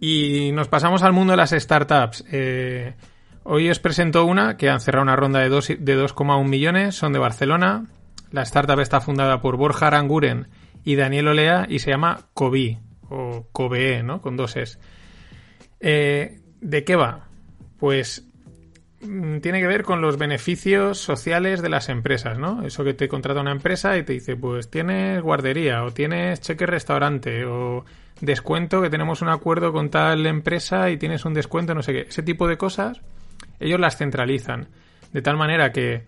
Y 0.00 0.52
nos 0.52 0.68
pasamos 0.68 1.02
al 1.02 1.12
mundo 1.12 1.32
de 1.32 1.36
las 1.36 1.50
startups. 1.50 2.24
Eh, 2.30 2.94
hoy 3.42 3.68
os 3.68 3.80
presento 3.80 4.24
una 4.24 4.56
que 4.56 4.70
han 4.70 4.80
cerrado 4.80 5.02
una 5.02 5.16
ronda 5.16 5.40
de 5.40 5.50
2,1 5.50 6.48
millones, 6.48 6.94
son 6.94 7.12
de 7.12 7.18
Barcelona. 7.18 7.86
La 8.30 8.42
startup 8.42 8.78
está 8.78 9.00
fundada 9.00 9.40
por 9.40 9.56
Borja 9.56 9.88
Aranguren 9.88 10.48
y 10.84 10.94
Daniel 10.94 11.28
Olea 11.28 11.66
y 11.68 11.80
se 11.80 11.90
llama 11.90 12.28
Cobi, 12.32 12.78
o 13.08 13.48
Cobe, 13.50 14.02
¿no? 14.04 14.20
Con 14.20 14.36
dos 14.36 14.56
es. 14.56 14.78
Eh, 15.80 16.40
¿De 16.60 16.84
qué 16.84 16.94
va? 16.94 17.28
Pues 17.78 18.28
tiene 19.40 19.60
que 19.60 19.66
ver 19.66 19.82
con 19.82 20.00
los 20.00 20.16
beneficios 20.16 20.98
sociales 20.98 21.62
de 21.62 21.68
las 21.68 21.88
empresas, 21.88 22.38
¿no? 22.38 22.64
Eso 22.64 22.84
que 22.84 22.94
te 22.94 23.08
contrata 23.08 23.40
una 23.40 23.52
empresa 23.52 23.96
y 23.96 24.02
te 24.02 24.14
dice, 24.14 24.36
pues 24.36 24.70
tienes 24.70 25.22
guardería 25.22 25.84
o 25.84 25.90
tienes 25.90 26.40
cheque 26.40 26.66
restaurante 26.66 27.44
o 27.44 27.84
descuento 28.20 28.80
que 28.80 28.90
tenemos 28.90 29.22
un 29.22 29.28
acuerdo 29.28 29.72
con 29.72 29.90
tal 29.90 30.26
empresa 30.26 30.90
y 30.90 30.96
tienes 30.96 31.24
un 31.24 31.34
descuento, 31.34 31.74
no 31.74 31.82
sé 31.82 31.92
qué. 31.92 32.00
Ese 32.08 32.22
tipo 32.22 32.48
de 32.48 32.56
cosas, 32.56 33.00
ellos 33.60 33.80
las 33.80 33.96
centralizan 33.96 34.68
de 35.12 35.22
tal 35.22 35.36
manera 35.36 35.72
que, 35.72 36.06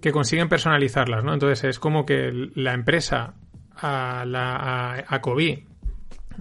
que 0.00 0.12
consiguen 0.12 0.48
personalizarlas, 0.48 1.24
¿no? 1.24 1.32
Entonces 1.32 1.64
es 1.64 1.78
como 1.78 2.04
que 2.04 2.50
la 2.54 2.74
empresa 2.74 3.34
a, 3.74 4.24
la, 4.26 4.56
a, 4.56 5.16
a 5.16 5.22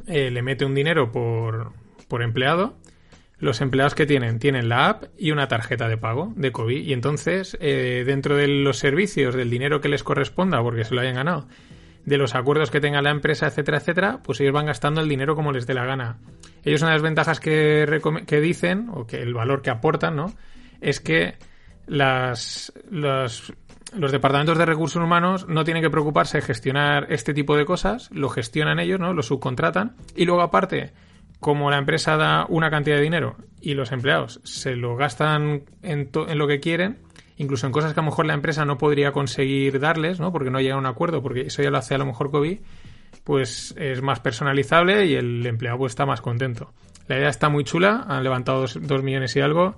eh, 0.08 0.32
le 0.32 0.42
mete 0.42 0.66
un 0.66 0.76
dinero 0.76 1.12
por, 1.12 1.74
por 2.08 2.24
empleado 2.24 2.81
los 3.42 3.60
empleados 3.60 3.96
que 3.96 4.06
tienen 4.06 4.40
tienen 4.40 4.70
la 4.70 4.88
app 4.88 5.04
y 5.18 5.32
una 5.32 5.48
tarjeta 5.48 5.90
de 5.90 5.98
pago 5.98 6.32
de 6.36 6.52
COVID 6.52 6.86
y 6.86 6.94
entonces 6.94 7.58
eh, 7.60 8.04
dentro 8.06 8.38
de 8.38 8.48
los 8.48 8.78
servicios 8.78 9.36
del 9.36 9.50
dinero 9.50 9.82
que 9.82 9.90
les 9.90 10.04
corresponda 10.04 10.62
porque 10.62 10.86
se 10.86 10.94
lo 10.94 11.02
hayan 11.02 11.16
ganado 11.16 11.48
de 12.06 12.18
los 12.18 12.36
acuerdos 12.36 12.70
que 12.72 12.80
tenga 12.80 13.02
la 13.02 13.10
empresa 13.10 13.48
etcétera 13.48 13.80
etcétera 13.80 14.20
pues 14.24 14.40
ellos 14.40 14.54
van 14.54 14.68
gastando 14.68 15.02
el 15.02 15.10
dinero 15.10 15.36
como 15.36 15.52
les 15.52 15.68
dé 15.68 15.74
la 15.74 15.86
gana. 15.86 16.18
Ellos 16.64 16.82
una 16.82 16.92
de 16.92 16.98
las 16.98 17.04
ventajas 17.04 17.40
que, 17.40 18.40
dicen 18.42 18.90
o 18.94 19.06
que 19.06 19.22
el 19.22 19.34
valor 19.34 19.62
que 19.62 19.72
aportan 19.72 20.16
no 20.16 20.34
es 20.80 21.00
que 21.00 21.36
las 21.88 22.72
los 22.92 24.12
departamentos 24.12 24.58
de 24.58 24.66
recursos 24.66 25.04
humanos 25.04 25.48
no 25.48 25.64
tienen 25.64 25.84
que 25.84 25.90
preocuparse 25.90 26.38
de 26.38 26.44
gestionar 26.44 27.08
este 27.10 27.34
tipo 27.34 27.58
de 27.58 27.66
cosas 27.66 28.10
lo 28.12 28.30
gestionan 28.30 28.80
ellos 28.80 29.00
no 29.00 29.14
lo 29.14 29.24
subcontratan 29.24 29.96
y 30.16 30.26
luego 30.26 30.42
aparte 30.42 30.94
como 31.42 31.72
la 31.72 31.80
empresa 31.80 32.18
da 32.18 32.46
una 32.48 32.70
cantidad 32.70 32.98
de 32.98 33.02
dinero 33.02 33.36
y 33.60 33.74
los 33.74 33.92
empleados 33.92 34.40
se 34.44 34.76
lo 34.76 34.96
gastan 34.96 35.64
en, 35.82 36.10
lo 36.14 36.48
que 36.48 36.60
quieren, 36.60 37.00
incluso 37.36 37.66
en 37.66 37.74
cosas 37.74 37.94
que 37.94 38.00
a 38.00 38.04
lo 38.04 38.12
mejor 38.12 38.28
la 38.28 38.36
empresa 38.36 38.64
no 38.64 38.78
podría 38.78 39.12
conseguir 39.12 39.80
darles, 39.80 40.20
¿no? 40.20 40.32
Porque 40.32 40.52
no 40.52 40.62
llega 40.62 40.76
a 40.76 40.78
un 40.78 40.86
acuerdo, 40.86 41.24
porque 41.24 41.42
eso 41.42 41.64
ya 41.64 41.72
lo 41.72 41.80
hace 41.80 41.96
a 41.96 41.98
lo 41.98 42.06
mejor 42.06 42.30
COVID, 42.30 42.60
pues 43.24 43.74
es 43.76 44.04
más 44.04 44.20
personalizable 44.20 45.08
y 45.08 45.16
el 45.16 45.44
empleado 45.48 45.80
pues 45.80 45.94
está 45.94 46.06
más 46.06 46.22
contento. 46.22 46.74
La 47.08 47.18
idea 47.18 47.30
está 47.30 47.50
muy 47.50 47.64
chula, 47.64 48.06
han 48.08 48.24
levantado 48.24 48.62
dos, 48.62 49.04
millones 49.04 49.36
y 49.36 49.42
algo 49.42 49.78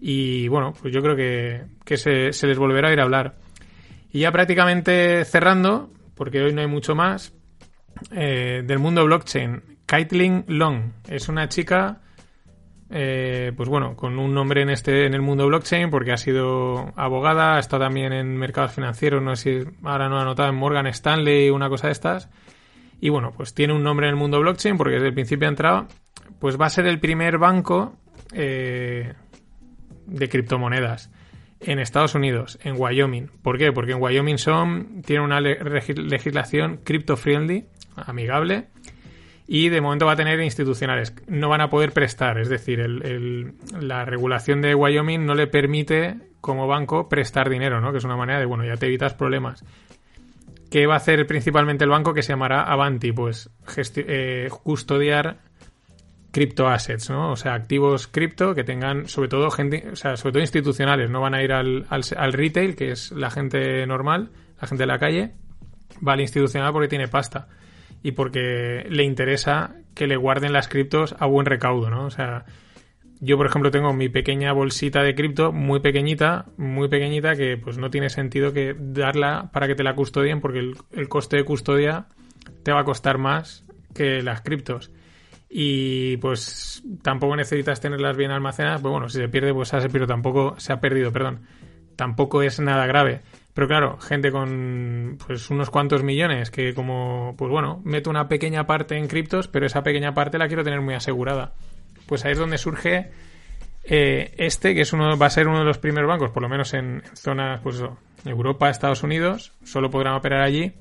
y 0.00 0.48
bueno, 0.48 0.72
pues 0.80 0.92
yo 0.92 1.02
creo 1.02 1.16
que, 1.16 1.64
que 1.84 1.98
se, 1.98 2.32
se 2.32 2.46
les 2.46 2.56
volverá 2.56 2.88
a 2.88 2.92
ir 2.94 3.00
a 3.00 3.02
hablar. 3.02 3.34
Y 4.10 4.20
ya 4.20 4.32
prácticamente 4.32 5.22
cerrando, 5.26 5.90
porque 6.14 6.40
hoy 6.40 6.54
no 6.54 6.62
hay 6.62 6.66
mucho 6.66 6.94
más, 6.94 7.34
eh, 8.10 8.62
del 8.64 8.78
mundo 8.78 9.04
blockchain. 9.04 9.62
Caitlin 9.86 10.44
Long 10.48 10.92
es 11.08 11.28
una 11.28 11.48
chica, 11.48 12.00
eh, 12.90 13.52
pues 13.56 13.68
bueno, 13.68 13.96
con 13.96 14.18
un 14.18 14.34
nombre 14.34 14.62
en 14.62 14.70
este 14.70 15.06
en 15.06 15.14
el 15.14 15.22
mundo 15.22 15.46
blockchain 15.46 15.90
porque 15.90 16.12
ha 16.12 16.16
sido 16.16 16.92
abogada, 16.96 17.56
ha 17.56 17.58
estado 17.58 17.84
también 17.84 18.12
en 18.12 18.36
mercados 18.36 18.72
financieros, 18.72 19.22
no 19.22 19.36
sé 19.36 19.62
si 19.62 19.68
ahora 19.82 20.08
no 20.08 20.18
ha 20.18 20.22
anotado 20.22 20.48
en 20.48 20.56
Morgan 20.56 20.86
Stanley 20.86 21.50
una 21.50 21.68
cosa 21.68 21.88
de 21.88 21.92
estas. 21.92 22.30
Y 23.00 23.10
bueno, 23.10 23.32
pues 23.36 23.52
tiene 23.52 23.74
un 23.74 23.82
nombre 23.82 24.06
en 24.06 24.14
el 24.14 24.16
mundo 24.16 24.40
blockchain 24.40 24.76
porque 24.76 24.94
desde 24.94 25.08
el 25.08 25.14
principio 25.14 25.46
ha 25.46 25.50
entrado. 25.50 25.88
Pues 26.38 26.58
va 26.58 26.66
a 26.66 26.70
ser 26.70 26.86
el 26.86 27.00
primer 27.00 27.38
banco 27.38 27.96
eh, 28.32 29.12
de 30.06 30.28
criptomonedas 30.28 31.10
en 31.60 31.78
Estados 31.78 32.14
Unidos, 32.14 32.58
en 32.62 32.76
Wyoming. 32.78 33.28
¿Por 33.42 33.58
qué? 33.58 33.72
Porque 33.72 33.92
en 33.92 34.02
Wyoming 34.02 34.38
son, 34.38 35.02
tiene 35.02 35.24
una 35.24 35.40
legislación 35.40 36.80
crypto 36.84 37.16
friendly, 37.16 37.66
amigable, 37.96 38.68
y 39.46 39.68
de 39.68 39.80
momento 39.80 40.06
va 40.06 40.12
a 40.12 40.16
tener 40.16 40.40
institucionales. 40.40 41.14
No 41.26 41.48
van 41.48 41.60
a 41.60 41.68
poder 41.68 41.92
prestar, 41.92 42.38
es 42.38 42.48
decir, 42.48 42.78
la 43.80 44.04
regulación 44.04 44.62
de 44.62 44.74
Wyoming 44.74 45.26
no 45.26 45.34
le 45.34 45.46
permite 45.46 46.16
como 46.40 46.66
banco 46.66 47.08
prestar 47.08 47.48
dinero, 47.50 47.80
¿no? 47.80 47.92
Que 47.92 47.98
es 47.98 48.04
una 48.04 48.16
manera 48.16 48.38
de, 48.38 48.46
bueno, 48.46 48.64
ya 48.64 48.76
te 48.76 48.86
evitas 48.86 49.14
problemas. 49.14 49.64
¿Qué 50.70 50.86
va 50.86 50.94
a 50.94 50.96
hacer 50.96 51.26
principalmente 51.26 51.84
el 51.84 51.90
banco 51.90 52.14
que 52.14 52.22
se 52.22 52.32
llamará 52.32 52.62
Avanti? 52.62 53.12
Pues 53.12 53.50
eh, 53.96 54.48
custodiar 54.62 55.38
criptoassets, 56.32 57.10
¿no? 57.10 57.30
O 57.30 57.36
sea, 57.36 57.54
activos 57.54 58.08
cripto 58.08 58.54
que 58.54 58.64
tengan, 58.64 59.06
sobre 59.06 59.28
todo 59.28 59.50
sobre 59.50 60.32
todo 60.32 60.40
institucionales, 60.40 61.10
no 61.10 61.20
van 61.20 61.34
a 61.34 61.42
ir 61.42 61.52
al, 61.52 61.86
al 61.88 62.32
retail, 62.32 62.74
que 62.74 62.90
es 62.90 63.12
la 63.12 63.30
gente 63.30 63.86
normal, 63.86 64.30
la 64.60 64.66
gente 64.66 64.82
de 64.82 64.86
la 64.88 64.98
calle, 64.98 65.32
va 66.06 66.14
al 66.14 66.20
institucional 66.20 66.72
porque 66.72 66.88
tiene 66.88 67.06
pasta 67.06 67.46
y 68.04 68.12
porque 68.12 68.86
le 68.90 69.02
interesa 69.02 69.76
que 69.94 70.06
le 70.06 70.16
guarden 70.16 70.52
las 70.52 70.68
criptos 70.68 71.16
a 71.18 71.26
buen 71.26 71.46
recaudo, 71.46 71.88
¿no? 71.88 72.04
O 72.04 72.10
sea, 72.10 72.44
yo 73.18 73.38
por 73.38 73.46
ejemplo 73.46 73.70
tengo 73.70 73.94
mi 73.94 74.10
pequeña 74.10 74.52
bolsita 74.52 75.02
de 75.02 75.14
cripto 75.14 75.52
muy 75.52 75.80
pequeñita, 75.80 76.44
muy 76.58 76.88
pequeñita 76.88 77.34
que 77.34 77.56
pues 77.56 77.78
no 77.78 77.88
tiene 77.88 78.10
sentido 78.10 78.52
que 78.52 78.76
darla 78.78 79.48
para 79.54 79.66
que 79.66 79.74
te 79.74 79.82
la 79.82 79.94
custodien 79.94 80.42
porque 80.42 80.58
el, 80.58 81.08
coste 81.08 81.38
de 81.38 81.44
custodia 81.44 82.04
te 82.62 82.72
va 82.72 82.80
a 82.80 82.84
costar 82.84 83.16
más 83.16 83.64
que 83.94 84.22
las 84.22 84.42
criptos. 84.42 84.90
Y 85.48 86.18
pues 86.18 86.82
tampoco 87.00 87.36
necesitas 87.36 87.80
tenerlas 87.80 88.18
bien 88.18 88.32
almacenadas, 88.32 88.82
pues 88.82 88.92
bueno, 88.92 89.08
si 89.08 89.16
se 89.16 89.28
pierde 89.28 89.54
pues 89.54 89.70
se 89.70 89.80
perdido, 89.80 90.06
tampoco 90.06 90.56
se 90.58 90.74
ha 90.74 90.80
perdido, 90.80 91.10
perdón. 91.10 91.40
Tampoco 91.96 92.42
es 92.42 92.60
nada 92.60 92.86
grave. 92.86 93.22
Pero 93.54 93.68
claro, 93.68 93.98
gente 94.00 94.32
con 94.32 95.16
pues 95.24 95.48
unos 95.48 95.70
cuantos 95.70 96.02
millones 96.02 96.50
que 96.50 96.74
como, 96.74 97.34
pues 97.38 97.50
bueno, 97.50 97.80
meto 97.84 98.10
una 98.10 98.28
pequeña 98.28 98.66
parte 98.66 98.96
en 98.96 99.06
criptos, 99.06 99.46
pero 99.46 99.64
esa 99.64 99.84
pequeña 99.84 100.12
parte 100.12 100.38
la 100.38 100.48
quiero 100.48 100.64
tener 100.64 100.80
muy 100.80 100.94
asegurada. 100.94 101.54
Pues 102.06 102.24
ahí 102.24 102.32
es 102.32 102.38
donde 102.38 102.58
surge 102.58 103.12
eh, 103.84 104.34
este, 104.38 104.74
que 104.74 104.80
es 104.80 104.92
uno, 104.92 105.16
va 105.16 105.26
a 105.26 105.30
ser 105.30 105.46
uno 105.46 105.60
de 105.60 105.64
los 105.64 105.78
primeros 105.78 106.08
bancos, 106.08 106.30
por 106.30 106.42
lo 106.42 106.48
menos 106.48 106.74
en, 106.74 107.02
zonas, 107.14 107.60
pues 107.62 107.82
Europa, 108.24 108.70
Estados 108.70 109.02
Unidos, 109.02 109.52
solo 109.62 109.90
podrán 109.90 110.14
operar 110.14 110.40
allí 110.40 110.72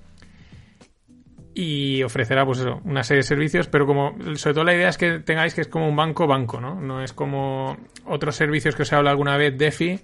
y 1.54 2.02
ofrecerá 2.02 2.46
pues 2.46 2.60
eso, 2.60 2.82
una 2.86 3.04
serie 3.04 3.20
de 3.20 3.28
servicios, 3.28 3.68
pero 3.68 3.86
como 3.86 4.16
sobre 4.36 4.54
todo 4.54 4.64
la 4.64 4.74
idea 4.74 4.90
es 4.90 4.98
que 4.98 5.20
tengáis 5.20 5.54
que 5.54 5.62
es 5.62 5.68
como 5.68 5.88
un 5.88 5.96
banco 5.96 6.26
banco, 6.26 6.60
¿no? 6.60 6.80
No 6.82 7.04
es 7.04 7.14
como 7.14 7.78
otros 8.06 8.36
servicios 8.36 8.76
que 8.76 8.84
os 8.84 8.92
he 8.92 8.96
hablado 8.96 9.12
alguna 9.12 9.38
vez, 9.38 9.56
DeFi, 9.58 10.00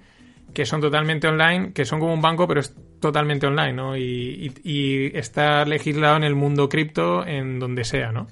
que 0.53 0.65
son 0.65 0.81
totalmente 0.81 1.27
online, 1.27 1.73
que 1.73 1.85
son 1.85 1.99
como 1.99 2.13
un 2.13 2.21
banco, 2.21 2.47
pero 2.47 2.59
es 2.59 2.73
totalmente 2.99 3.47
online, 3.47 3.73
¿no? 3.73 3.97
Y, 3.97 5.11
está 5.13 5.65
legislado 5.65 6.17
en 6.17 6.23
el 6.23 6.35
mundo 6.35 6.69
cripto 6.69 7.25
en 7.25 7.59
donde 7.59 7.83
sea, 7.83 8.11
¿no? 8.11 8.27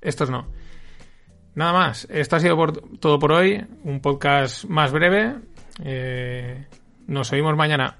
Estos 0.00 0.30
no. 0.30 0.46
Nada 1.54 1.72
más. 1.72 2.06
Esto 2.10 2.36
ha 2.36 2.40
sido 2.40 2.56
todo 3.00 3.18
por 3.18 3.32
hoy. 3.32 3.64
Un 3.84 4.00
podcast 4.00 4.64
más 4.64 4.92
breve. 4.92 5.36
Eh, 5.84 6.66
nos 7.06 7.32
oímos 7.32 7.56
mañana. 7.56 7.98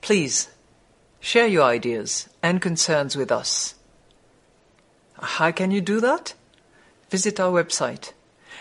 Please, 0.00 0.50
share 1.20 1.48
your 1.48 1.74
ideas 1.74 2.30
and 2.42 2.60
concerns 2.60 3.16
with 3.16 3.32
us. 3.32 3.76
How 5.16 5.52
can 5.52 5.70
you 5.70 5.80
do 5.80 6.00
that? 6.00 6.34
Visit 7.10 7.40
our 7.40 7.50
website 7.50 8.15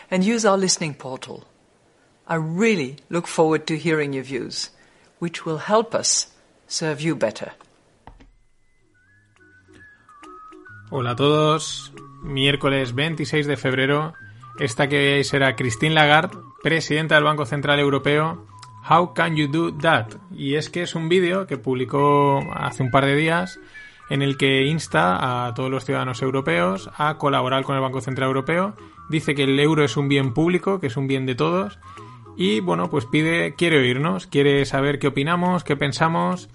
and 0.10 0.24
use 0.24 0.46
our 0.46 0.58
listening 0.58 0.94
portal. 0.94 1.44
I 2.28 2.36
really 2.36 2.98
look 3.10 3.28
forward 3.28 3.66
to 3.68 3.78
hearing 3.78 4.14
your 4.14 4.24
views, 4.24 4.72
which 5.20 5.46
will 5.46 5.60
help 5.60 5.94
us 5.94 6.28
serve 6.68 7.02
you 7.02 7.16
better. 7.16 7.54
Hola 10.90 11.12
a 11.12 11.16
todos. 11.16 11.94
Miércoles 12.24 12.94
26 12.94 13.48
de 13.48 13.58
febrero. 13.58 14.14
Esta 14.60 14.88
que 14.88 14.98
veis 14.98 15.28
será 15.28 15.56
Christine 15.56 15.94
Lagarde, 15.94 16.38
presidenta 16.64 17.16
del 17.16 17.26
Banco 17.26 17.46
Central 17.46 17.80
Europeo, 17.80 18.48
How 18.90 19.14
Can 19.14 19.36
You 19.36 19.48
Do 19.48 19.78
That? 19.78 20.14
Y 20.32 20.56
es 20.56 20.70
que 20.70 20.84
es 20.84 20.96
un 20.96 21.10
vídeo 21.10 21.46
que 21.46 21.58
publicó 21.58 22.40
hace 22.54 22.84
un 22.84 22.92
par 22.92 23.06
de 23.06 23.16
días 23.16 23.60
en 24.10 24.22
el 24.22 24.38
que 24.38 24.66
insta 24.66 25.48
a 25.48 25.54
todos 25.54 25.70
los 25.70 25.86
ciudadanos 25.86 26.22
europeos 26.22 26.90
a 26.98 27.18
colaborar 27.18 27.64
con 27.64 27.76
el 27.76 27.82
Banco 27.82 28.02
Central 28.02 28.28
Europeo. 28.28 28.76
Dice 29.10 29.36
que 29.36 29.44
el 29.44 29.60
euro 29.60 29.84
es 29.84 29.98
un 29.98 30.08
bien 30.08 30.34
público, 30.34 30.80
que 30.80 30.88
es 30.88 30.98
un 30.98 31.08
bien 31.08 31.26
de 31.26 31.36
todos. 31.36 31.80
Y 32.38 32.60
bueno, 32.60 32.90
pues 32.90 33.06
pide, 33.06 33.54
quiere 33.56 33.80
oírnos, 33.80 34.28
quiere 34.28 34.66
saber 34.66 35.00
qué 35.00 35.08
opinamos, 35.08 35.64
qué 35.64 35.76
pensamos, 35.76 36.50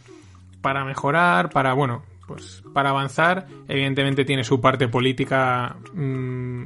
para 0.61 0.85
mejorar, 0.85 1.51
para, 1.51 1.73
bueno, 1.73 2.03
pues 2.27 2.63
para 2.73 2.91
avanzar. 2.91 3.47
Evidentemente 3.69 4.25
tiene 4.25 4.45
su 4.45 4.61
parte 4.61 4.89
política 4.89 5.77
mm, 5.95 6.65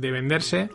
de 0.00 0.10
venderse. 0.10 0.70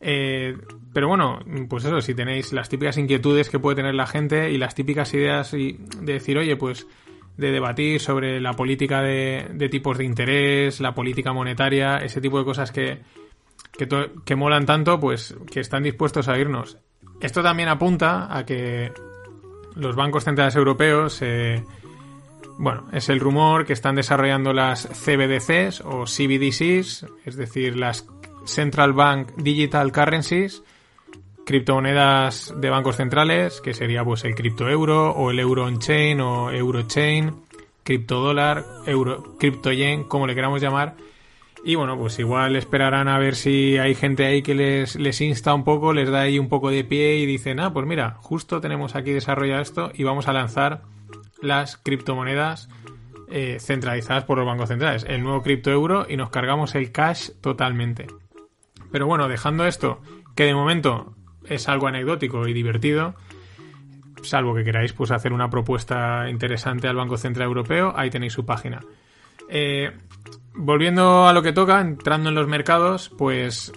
Eh, 0.00 0.56
pero 0.92 1.08
bueno, 1.08 1.40
pues 1.68 1.84
eso, 1.84 2.00
si 2.00 2.14
tenéis 2.14 2.52
las 2.52 2.68
típicas 2.68 2.96
inquietudes 2.98 3.50
que 3.50 3.58
puede 3.58 3.76
tener 3.76 3.94
la 3.94 4.06
gente 4.06 4.50
y 4.50 4.58
las 4.58 4.74
típicas 4.74 5.12
ideas 5.14 5.52
de 5.52 5.76
decir, 6.00 6.38
oye, 6.38 6.56
pues 6.56 6.86
de 7.36 7.50
debatir 7.50 8.00
sobre 8.00 8.40
la 8.40 8.54
política 8.54 9.02
de, 9.02 9.68
tipos 9.70 9.98
de 9.98 10.04
interés, 10.04 10.80
la 10.80 10.94
política 10.94 11.32
monetaria, 11.32 11.98
ese 11.98 12.20
tipo 12.20 12.38
de 12.38 12.44
cosas 12.44 12.72
que, 12.72 13.02
que, 14.24 14.36
molan 14.36 14.66
tanto, 14.66 14.98
pues 14.98 15.36
que 15.50 15.60
están 15.60 15.82
dispuestos 15.82 16.28
a 16.28 16.38
irnos. 16.38 16.78
Esto 17.20 17.42
también 17.42 17.68
apunta 17.68 18.34
a 18.36 18.44
que 18.44 18.92
los 19.74 19.96
bancos 19.96 20.24
centrales 20.24 20.56
europeos, 20.56 21.20
eh, 21.22 21.62
bueno, 22.58 22.88
es 22.92 23.08
el 23.08 23.20
rumor 23.20 23.66
que 23.66 23.74
están 23.74 23.96
desarrollando 23.96 24.52
las 24.52 24.86
CBDCs 24.86 25.82
o 25.82 26.04
CBDCs, 26.04 27.06
es 27.24 27.36
decir, 27.36 27.76
las 27.76 28.06
Central 28.46 28.92
Bank 28.92 29.32
Digital 29.36 29.92
Currencies, 29.92 30.62
criptomonedas 31.46 32.52
de 32.56 32.70
bancos 32.70 32.96
centrales, 32.96 33.60
que 33.60 33.72
sería 33.72 34.04
pues 34.04 34.24
el 34.24 34.34
cripto 34.34 34.68
euro 34.68 35.12
o 35.12 35.30
el 35.30 35.38
euro 35.38 35.64
on 35.64 35.78
chain 35.78 36.20
o 36.20 36.50
euro 36.50 36.82
chain, 36.82 37.36
cripto 37.84 38.20
dólar, 38.20 38.64
euro, 38.84 39.36
cripto 39.38 39.72
yen, 39.72 40.02
como 40.04 40.26
le 40.26 40.34
queramos 40.34 40.60
llamar. 40.60 40.96
Y 41.64 41.76
bueno, 41.76 41.96
pues 41.96 42.18
igual 42.18 42.56
esperarán 42.56 43.06
a 43.06 43.18
ver 43.18 43.36
si 43.36 43.78
hay 43.78 43.94
gente 43.94 44.26
ahí 44.26 44.42
que 44.42 44.56
les, 44.56 44.96
les 44.96 45.20
insta 45.20 45.54
un 45.54 45.62
poco, 45.62 45.92
les 45.92 46.10
da 46.10 46.22
ahí 46.22 46.40
un 46.40 46.48
poco 46.48 46.70
de 46.70 46.82
pie 46.82 47.18
y 47.18 47.26
dicen, 47.26 47.60
ah, 47.60 47.72
pues 47.72 47.86
mira, 47.86 48.16
justo 48.20 48.60
tenemos 48.60 48.96
aquí 48.96 49.12
desarrollado 49.12 49.62
esto 49.62 49.92
y 49.94 50.02
vamos 50.02 50.26
a 50.26 50.32
lanzar 50.32 50.82
las 51.40 51.76
criptomonedas 51.76 52.68
eh, 53.30 53.58
centralizadas 53.60 54.24
por 54.24 54.38
los 54.38 54.46
bancos 54.46 54.68
centrales, 54.68 55.04
el 55.08 55.22
nuevo 55.22 55.42
cripto 55.42 55.70
euro 55.70 56.06
y 56.08 56.16
nos 56.16 56.30
cargamos 56.30 56.74
el 56.74 56.90
cash 56.90 57.30
totalmente. 57.40 58.08
Pero 58.90 59.06
bueno, 59.06 59.28
dejando 59.28 59.64
esto, 59.64 60.00
que 60.34 60.44
de 60.44 60.54
momento 60.54 61.15
es 61.48 61.68
algo 61.68 61.86
anecdótico 61.86 62.46
y 62.48 62.52
divertido, 62.52 63.14
salvo 64.22 64.54
que 64.54 64.64
queráis 64.64 64.92
pues, 64.92 65.10
hacer 65.10 65.32
una 65.32 65.50
propuesta 65.50 66.28
interesante 66.28 66.88
al 66.88 66.96
Banco 66.96 67.16
Central 67.16 67.48
Europeo, 67.48 67.92
ahí 67.96 68.10
tenéis 68.10 68.32
su 68.32 68.44
página. 68.44 68.80
Eh, 69.48 69.92
volviendo 70.54 71.26
a 71.26 71.32
lo 71.32 71.42
que 71.42 71.52
toca, 71.52 71.80
entrando 71.80 72.30
en 72.30 72.34
los 72.34 72.48
mercados, 72.48 73.10
pues 73.16 73.72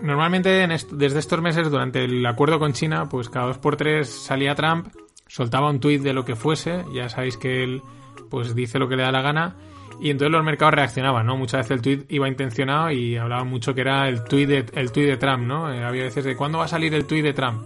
normalmente 0.00 0.66
desde 0.92 1.18
estos 1.18 1.42
meses, 1.42 1.70
durante 1.70 2.04
el 2.04 2.24
acuerdo 2.24 2.58
con 2.58 2.72
China, 2.72 3.08
pues 3.08 3.28
cada 3.28 3.46
dos 3.46 3.58
por 3.58 3.76
tres 3.76 4.08
salía 4.08 4.54
Trump, 4.54 4.88
soltaba 5.26 5.70
un 5.70 5.80
tuit 5.80 6.02
de 6.02 6.12
lo 6.12 6.24
que 6.24 6.36
fuese, 6.36 6.84
ya 6.94 7.08
sabéis 7.08 7.36
que 7.36 7.62
él 7.62 7.82
pues 8.30 8.54
dice 8.54 8.78
lo 8.78 8.88
que 8.88 8.96
le 8.96 9.02
da 9.02 9.12
la 9.12 9.22
gana, 9.22 9.56
y 10.00 10.10
entonces 10.10 10.32
los 10.32 10.44
mercados 10.44 10.74
reaccionaban, 10.74 11.26
¿no? 11.26 11.36
Muchas 11.36 11.60
veces 11.60 11.70
el 11.72 11.82
tweet 11.82 12.06
iba 12.08 12.26
intencionado 12.26 12.90
y 12.90 13.16
hablaban 13.16 13.48
mucho 13.48 13.74
que 13.74 13.82
era 13.82 14.08
el 14.08 14.24
tweet 14.24 14.46
de, 14.46 14.64
el 14.74 14.92
tweet 14.92 15.06
de 15.06 15.16
Trump, 15.18 15.46
¿no? 15.46 15.72
Eh, 15.72 15.84
había 15.84 16.04
veces 16.04 16.24
de 16.24 16.36
¿cuándo 16.36 16.58
va 16.58 16.64
a 16.64 16.68
salir 16.68 16.94
el 16.94 17.04
tweet 17.04 17.22
de 17.22 17.34
Trump? 17.34 17.62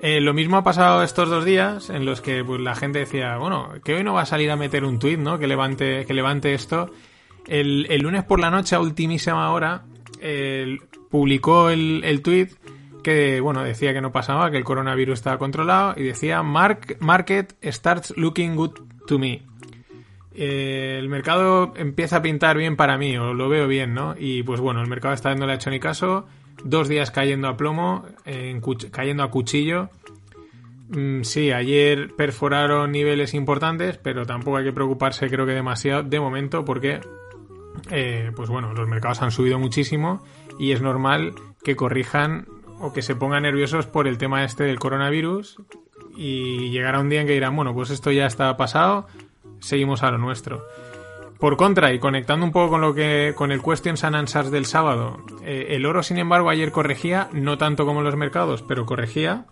Eh, 0.00 0.20
lo 0.20 0.32
mismo 0.32 0.56
ha 0.56 0.64
pasado 0.64 1.02
estos 1.02 1.28
dos 1.28 1.44
días 1.44 1.90
en 1.90 2.04
los 2.04 2.20
que 2.20 2.44
pues, 2.44 2.60
la 2.60 2.74
gente 2.74 3.00
decía, 3.00 3.36
bueno, 3.36 3.70
que 3.84 3.94
hoy 3.94 4.04
no 4.04 4.14
va 4.14 4.22
a 4.22 4.26
salir 4.26 4.50
a 4.50 4.56
meter 4.56 4.84
un 4.84 4.98
tweet, 4.98 5.16
¿no? 5.16 5.38
Que 5.38 5.46
levante, 5.46 6.06
que 6.06 6.14
levante 6.14 6.54
esto. 6.54 6.90
El, 7.46 7.86
lunes 8.00 8.22
por 8.24 8.38
la 8.38 8.50
noche, 8.50 8.76
a 8.76 8.80
ultimísima 8.80 9.50
hora, 9.52 9.82
publicó 11.10 11.70
el, 11.70 12.02
el 12.04 12.22
tweet 12.22 12.50
que, 13.02 13.40
bueno, 13.40 13.62
decía 13.62 13.92
que 13.92 14.00
no 14.00 14.12
pasaba, 14.12 14.50
que 14.50 14.56
el 14.56 14.64
coronavirus 14.64 15.14
estaba 15.14 15.38
controlado 15.38 15.94
y 15.96 16.04
decía, 16.04 16.42
Market 16.42 17.56
starts 17.64 18.16
looking 18.16 18.54
good 18.54 18.72
to 19.06 19.18
me. 19.18 19.42
Eh, 20.34 20.96
el 20.98 21.08
mercado 21.08 21.72
empieza 21.76 22.16
a 22.16 22.22
pintar 22.22 22.56
bien 22.56 22.76
para 22.76 22.98
mí, 22.98 23.16
o 23.16 23.34
lo 23.34 23.48
veo 23.48 23.66
bien, 23.66 23.94
¿no? 23.94 24.14
Y 24.18 24.42
pues 24.42 24.60
bueno, 24.60 24.80
el 24.80 24.88
mercado 24.88 25.14
está 25.14 25.34
no 25.34 25.46
le 25.46 25.54
hecho 25.54 25.70
ni 25.70 25.80
caso. 25.80 26.26
Dos 26.64 26.88
días 26.88 27.10
cayendo 27.10 27.48
a 27.48 27.56
plomo, 27.56 28.04
cayendo 28.90 29.22
a 29.22 29.30
cuchillo. 29.30 29.90
Mm, 30.92 31.22
sí, 31.22 31.50
ayer 31.52 32.14
perforaron 32.16 32.92
niveles 32.92 33.32
importantes, 33.32 33.96
pero 33.96 34.26
tampoco 34.26 34.58
hay 34.58 34.64
que 34.64 34.72
preocuparse, 34.72 35.28
creo 35.28 35.46
que 35.46 35.52
demasiado 35.52 36.02
de 36.02 36.20
momento, 36.20 36.64
porque, 36.64 37.00
eh, 37.90 38.30
pues 38.36 38.50
bueno, 38.50 38.74
los 38.74 38.88
mercados 38.88 39.22
han 39.22 39.30
subido 39.30 39.58
muchísimo 39.58 40.22
y 40.58 40.72
es 40.72 40.82
normal 40.82 41.34
que 41.64 41.76
corrijan 41.76 42.46
o 42.78 42.92
que 42.92 43.00
se 43.00 43.16
pongan 43.16 43.44
nerviosos 43.44 43.86
por 43.86 44.06
el 44.06 44.18
tema 44.18 44.44
este 44.44 44.64
del 44.64 44.78
coronavirus 44.78 45.56
y 46.14 46.70
llegará 46.70 47.00
un 47.00 47.08
día 47.08 47.22
en 47.22 47.26
que 47.26 47.32
dirán, 47.32 47.56
bueno, 47.56 47.72
pues 47.72 47.90
esto 47.90 48.10
ya 48.10 48.26
está 48.26 48.54
pasado, 48.58 49.06
seguimos 49.62 50.02
a 50.02 50.10
lo 50.10 50.18
nuestro. 50.18 50.66
Por 51.38 51.56
contra, 51.56 51.92
y 51.92 51.98
conectando 51.98 52.46
un 52.46 52.52
poco 52.52 52.70
con 52.70 52.80
lo 52.82 52.94
que 52.94 53.32
con 53.34 53.50
el 53.50 53.62
Questions 53.62 54.04
and 54.04 54.14
Answers 54.14 54.50
del 54.50 54.66
sábado, 54.66 55.24
eh, 55.42 55.68
el 55.70 55.86
oro, 55.86 56.02
sin 56.02 56.18
embargo, 56.18 56.50
ayer 56.50 56.70
corregía, 56.70 57.28
no 57.32 57.58
tanto 57.58 57.86
como 57.86 58.02
los 58.02 58.14
mercados, 58.14 58.62
pero 58.62 58.86
corregía. 58.86 59.46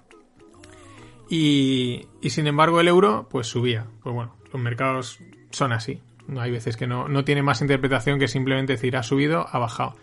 Y, 1.29 2.07
y 2.21 2.31
sin 2.31 2.47
embargo, 2.47 2.81
el 2.81 2.89
euro, 2.89 3.29
pues 3.31 3.47
subía. 3.47 3.87
Pues 4.03 4.15
bueno, 4.15 4.37
los 4.53 4.63
mercados 4.63 5.19
son 5.51 5.73
así. 5.73 6.01
Hay 6.39 6.51
veces 6.51 6.77
que 6.77 6.87
no, 6.87 7.09
no 7.09 7.25
tiene 7.25 7.43
más 7.43 7.61
interpretación 7.61 8.19
que 8.19 8.29
simplemente 8.29 8.75
decir 8.75 8.97
ha 8.97 9.03
subido, 9.03 9.47
ha 9.51 9.59
bajado. 9.59 9.97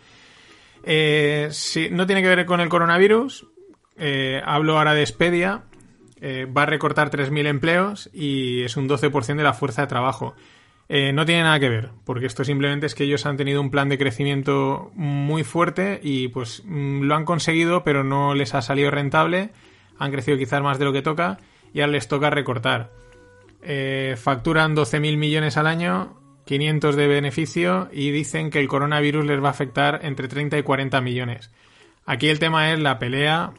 Eh, 0.84 1.50
si, 1.52 1.90
no 1.90 2.06
tiene 2.06 2.22
que 2.22 2.30
ver 2.30 2.46
con 2.46 2.60
el 2.60 2.70
coronavirus. 2.70 3.48
Eh, 3.98 4.42
hablo 4.46 4.78
ahora 4.78 4.94
de 4.94 5.02
Expedia. 5.02 5.64
Eh, 6.20 6.46
va 6.46 6.64
a 6.64 6.66
recortar 6.66 7.10
3.000 7.10 7.48
empleos 7.48 8.10
y 8.14 8.64
es 8.64 8.76
un 8.78 8.90
12% 8.90 9.36
de 9.36 9.44
la 9.44 9.54
fuerza 9.54 9.82
de 9.82 9.88
trabajo. 9.88 10.36
Eh, 10.90 11.12
no 11.12 11.26
tiene 11.26 11.44
nada 11.44 11.60
que 11.60 11.70
ver, 11.70 11.90
porque 12.06 12.26
esto 12.26 12.46
simplemente 12.46 12.86
es 12.86 12.96
que 12.96 13.04
ellos 13.04 13.26
han 13.26 13.36
tenido 13.36 13.60
un 13.60 13.72
plan 13.72 13.90
de 13.90 13.98
crecimiento 13.98 14.92
muy 14.96 15.44
fuerte 15.44 16.00
y 16.02 16.30
pues 16.30 16.64
mm, 16.66 17.02
lo 17.02 17.16
han 17.16 17.26
conseguido, 17.26 17.84
pero 17.84 18.04
no 18.04 18.34
les 18.34 18.56
ha 18.56 18.62
salido 18.62 18.90
rentable. 18.90 19.52
Han 20.00 20.12
crecido 20.12 20.38
quizás 20.38 20.62
más 20.62 20.80
de 20.80 20.86
lo 20.86 20.94
que 20.94 21.02
toca 21.02 21.40
y 21.74 21.82
ahora 21.82 21.94
les 21.94 22.08
toca 22.08 22.30
recortar. 22.30 22.92
Eh, 23.62 24.16
facturan 24.18 24.76
12.000 24.76 25.18
millones 25.18 25.58
al 25.58 25.68
año, 25.68 26.18
500 26.46 26.96
de 26.96 27.08
beneficio 27.08 27.90
y 27.92 28.12
dicen 28.12 28.50
que 28.50 28.60
el 28.60 28.68
coronavirus 28.68 29.26
les 29.26 29.44
va 29.44 29.50
a 29.50 29.52
afectar 29.52 30.00
entre 30.04 30.28
30 30.30 30.58
y 30.58 30.64
40 30.64 31.02
millones. 31.02 31.52
Aquí 32.06 32.30
el 32.30 32.40
tema 32.40 32.72
es 32.72 32.80
la 32.80 33.00
pelea 33.00 33.52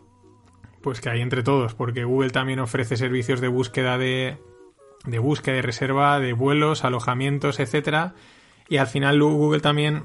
pues 0.89 1.03
que 1.03 1.11
hay 1.11 1.21
entre 1.21 1.43
todos, 1.43 1.75
porque 1.75 2.05
Google 2.05 2.31
también 2.31 2.61
ofrece 2.61 2.97
servicios 2.97 3.43
de 3.43 3.49
búsqueda 3.49 3.99
de, 3.99 4.39
de 5.05 5.19
búsqueda 5.19 5.57
de 5.57 5.61
reserva 5.61 6.19
de 6.19 6.33
vuelos, 6.33 6.83
alojamientos, 6.83 7.61
etcétera, 7.61 8.15
y 8.71 8.79
al 8.79 8.87
final 8.87 9.23
Google 9.23 9.61
también 9.61 10.05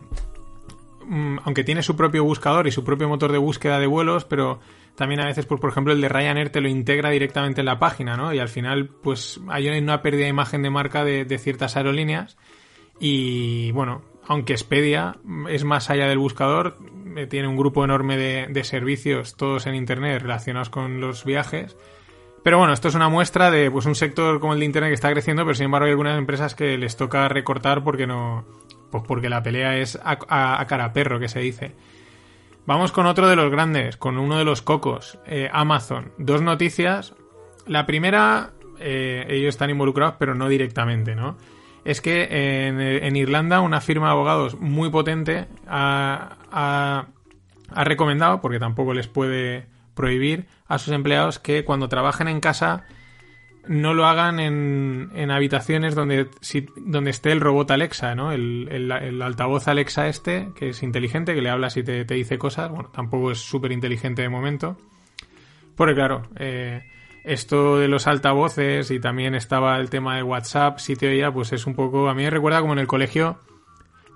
mm, 1.06 1.38
aunque 1.46 1.64
tiene 1.64 1.84
su 1.84 1.96
propio 1.96 2.26
buscador 2.26 2.68
y 2.68 2.72
su 2.72 2.84
propio 2.84 3.08
motor 3.08 3.32
de 3.32 3.38
búsqueda 3.38 3.80
de 3.80 3.88
vuelos, 3.88 4.26
pero 4.26 4.60
también 4.96 5.22
a 5.22 5.26
veces, 5.26 5.46
pues, 5.46 5.62
por 5.62 5.70
ejemplo, 5.70 5.94
el 5.94 6.02
de 6.02 6.10
Ryanair 6.10 6.50
te 6.50 6.60
lo 6.60 6.68
integra 6.68 7.10
directamente 7.12 7.62
en 7.62 7.66
la 7.68 7.80
página, 7.80 8.18
¿no? 8.18 8.34
Y 8.34 8.40
al 8.40 8.50
final, 8.50 8.90
pues, 8.90 9.40
hay 9.48 9.70
una 9.70 10.02
pérdida 10.02 10.24
de 10.24 10.32
imagen 10.32 10.64
de 10.64 10.70
marca 10.70 11.06
de, 11.06 11.38
ciertas 11.40 11.78
aerolíneas. 11.78 12.36
Y 13.00 13.72
bueno, 13.72 14.02
aunque 14.28 14.52
Expedia 14.52 15.16
es 15.48 15.64
más 15.64 15.90
allá 15.90 16.08
del 16.08 16.18
buscador, 16.18 16.76
tiene 17.30 17.48
un 17.48 17.58
grupo 17.58 17.84
enorme 17.84 18.18
de, 18.18 18.64
servicios, 18.64 19.36
todos 19.36 19.68
en 19.68 19.76
Internet, 19.76 20.22
relacionados 20.22 20.70
con 20.70 21.02
los 21.02 21.26
viajes. 21.26 21.78
Pero 22.44 22.58
bueno, 22.58 22.74
esto 22.74 22.90
es 22.90 22.96
una 22.96 23.10
muestra 23.10 23.52
de 23.52 23.72
pues 23.72 23.86
un 23.86 23.96
sector 23.96 24.40
como 24.40 24.54
el 24.54 24.60
de 24.60 24.66
Internet 24.66 24.90
que 24.90 24.96
está 24.96 25.12
creciendo, 25.12 25.44
pero 25.44 25.56
sin 25.56 25.66
embargo 25.66 25.86
hay 25.86 25.92
algunas 25.92 26.18
empresas 26.18 26.56
que 26.56 26.78
les 26.78 26.98
toca 26.98 27.28
recortar 27.30 27.84
porque 27.84 28.08
no. 28.08 28.46
Pues 28.92 29.04
porque 29.08 29.30
la 29.30 29.42
pelea 29.42 29.78
es 29.78 29.98
a, 30.04 30.66
cara 30.68 30.94
perro, 30.94 31.20
que 31.20 31.30
se 31.30 31.40
dice. 31.40 31.72
Vamos 32.66 32.92
con 32.92 33.06
otro 33.06 33.28
de 33.28 33.36
los 33.36 33.50
grandes, 33.52 33.98
con 33.98 34.18
uno 34.18 34.38
de 34.38 34.46
los 34.46 34.62
cocos, 34.62 35.18
eh, 35.26 35.50
Amazon. 35.52 36.12
Dos 36.18 36.42
noticias. 36.42 37.16
La 37.66 37.86
primera, 37.86 38.52
eh, 38.80 39.26
ellos 39.30 39.50
están 39.50 39.70
involucrados, 39.70 40.16
pero 40.20 40.36
no 40.36 40.48
directamente, 40.48 41.16
¿no? 41.16 41.38
Es 41.86 42.02
que 42.02 42.28
en, 42.68 43.16
Irlanda 43.16 43.62
una 43.62 43.82
firma 43.82 44.08
de 44.08 44.12
abogados 44.14 44.60
muy 44.60 44.90
potente 44.90 45.48
ha, 45.68 47.08
recomendado, 47.76 48.42
porque 48.42 48.60
tampoco 48.60 48.94
les 48.94 49.08
puede 49.08 49.66
prohibir 49.94 50.48
a 50.68 50.78
sus 50.78 50.94
empleados 50.94 51.40
que 51.40 51.66
cuando 51.66 51.90
trabajen 51.90 52.28
en 52.28 52.40
casa 52.40 52.86
no 53.68 53.94
lo 53.94 54.06
hagan 54.06 54.40
en, 54.40 55.32
habitaciones 55.32 55.96
donde, 55.96 56.28
donde 56.78 57.10
esté 57.10 57.32
el 57.32 57.42
robot 57.42 57.72
Alexa, 57.72 58.16
¿no? 58.16 58.32
El, 58.32 59.22
altavoz 59.22 59.68
Alexa 59.68 60.08
este, 60.08 60.50
que 60.56 60.70
es 60.70 60.84
inteligente, 60.84 61.34
que 61.34 61.42
le 61.42 61.50
hablas 61.50 61.78
y 61.78 61.84
te, 61.84 62.04
dice 62.06 62.38
cosas. 62.38 62.70
Bueno, 62.70 62.90
tampoco 62.94 63.32
es 63.32 63.40
súper 63.40 63.72
inteligente 63.72 64.22
de 64.22 64.30
momento. 64.30 64.78
Porque 65.76 65.96
claro, 65.96 66.24
eh, 66.36 66.84
esto 67.24 67.78
de 67.78 67.88
los 67.88 68.08
altavoces 68.08 68.92
y 68.92 69.00
también 69.00 69.36
estaba 69.36 69.78
el 69.78 69.90
tema 69.90 70.16
de 70.16 70.24
WhatsApp, 70.24 70.80
si 70.80 70.96
te 70.96 71.08
oía, 71.08 71.32
pues 71.32 71.54
es 71.54 71.66
un 71.66 71.74
poco, 71.74 72.10
a 72.10 72.14
mí 72.14 72.24
me 72.24 72.30
recuerda 72.30 72.62
como 72.62 72.74
en 72.74 72.80
el 72.80 72.88
colegio 72.88 73.40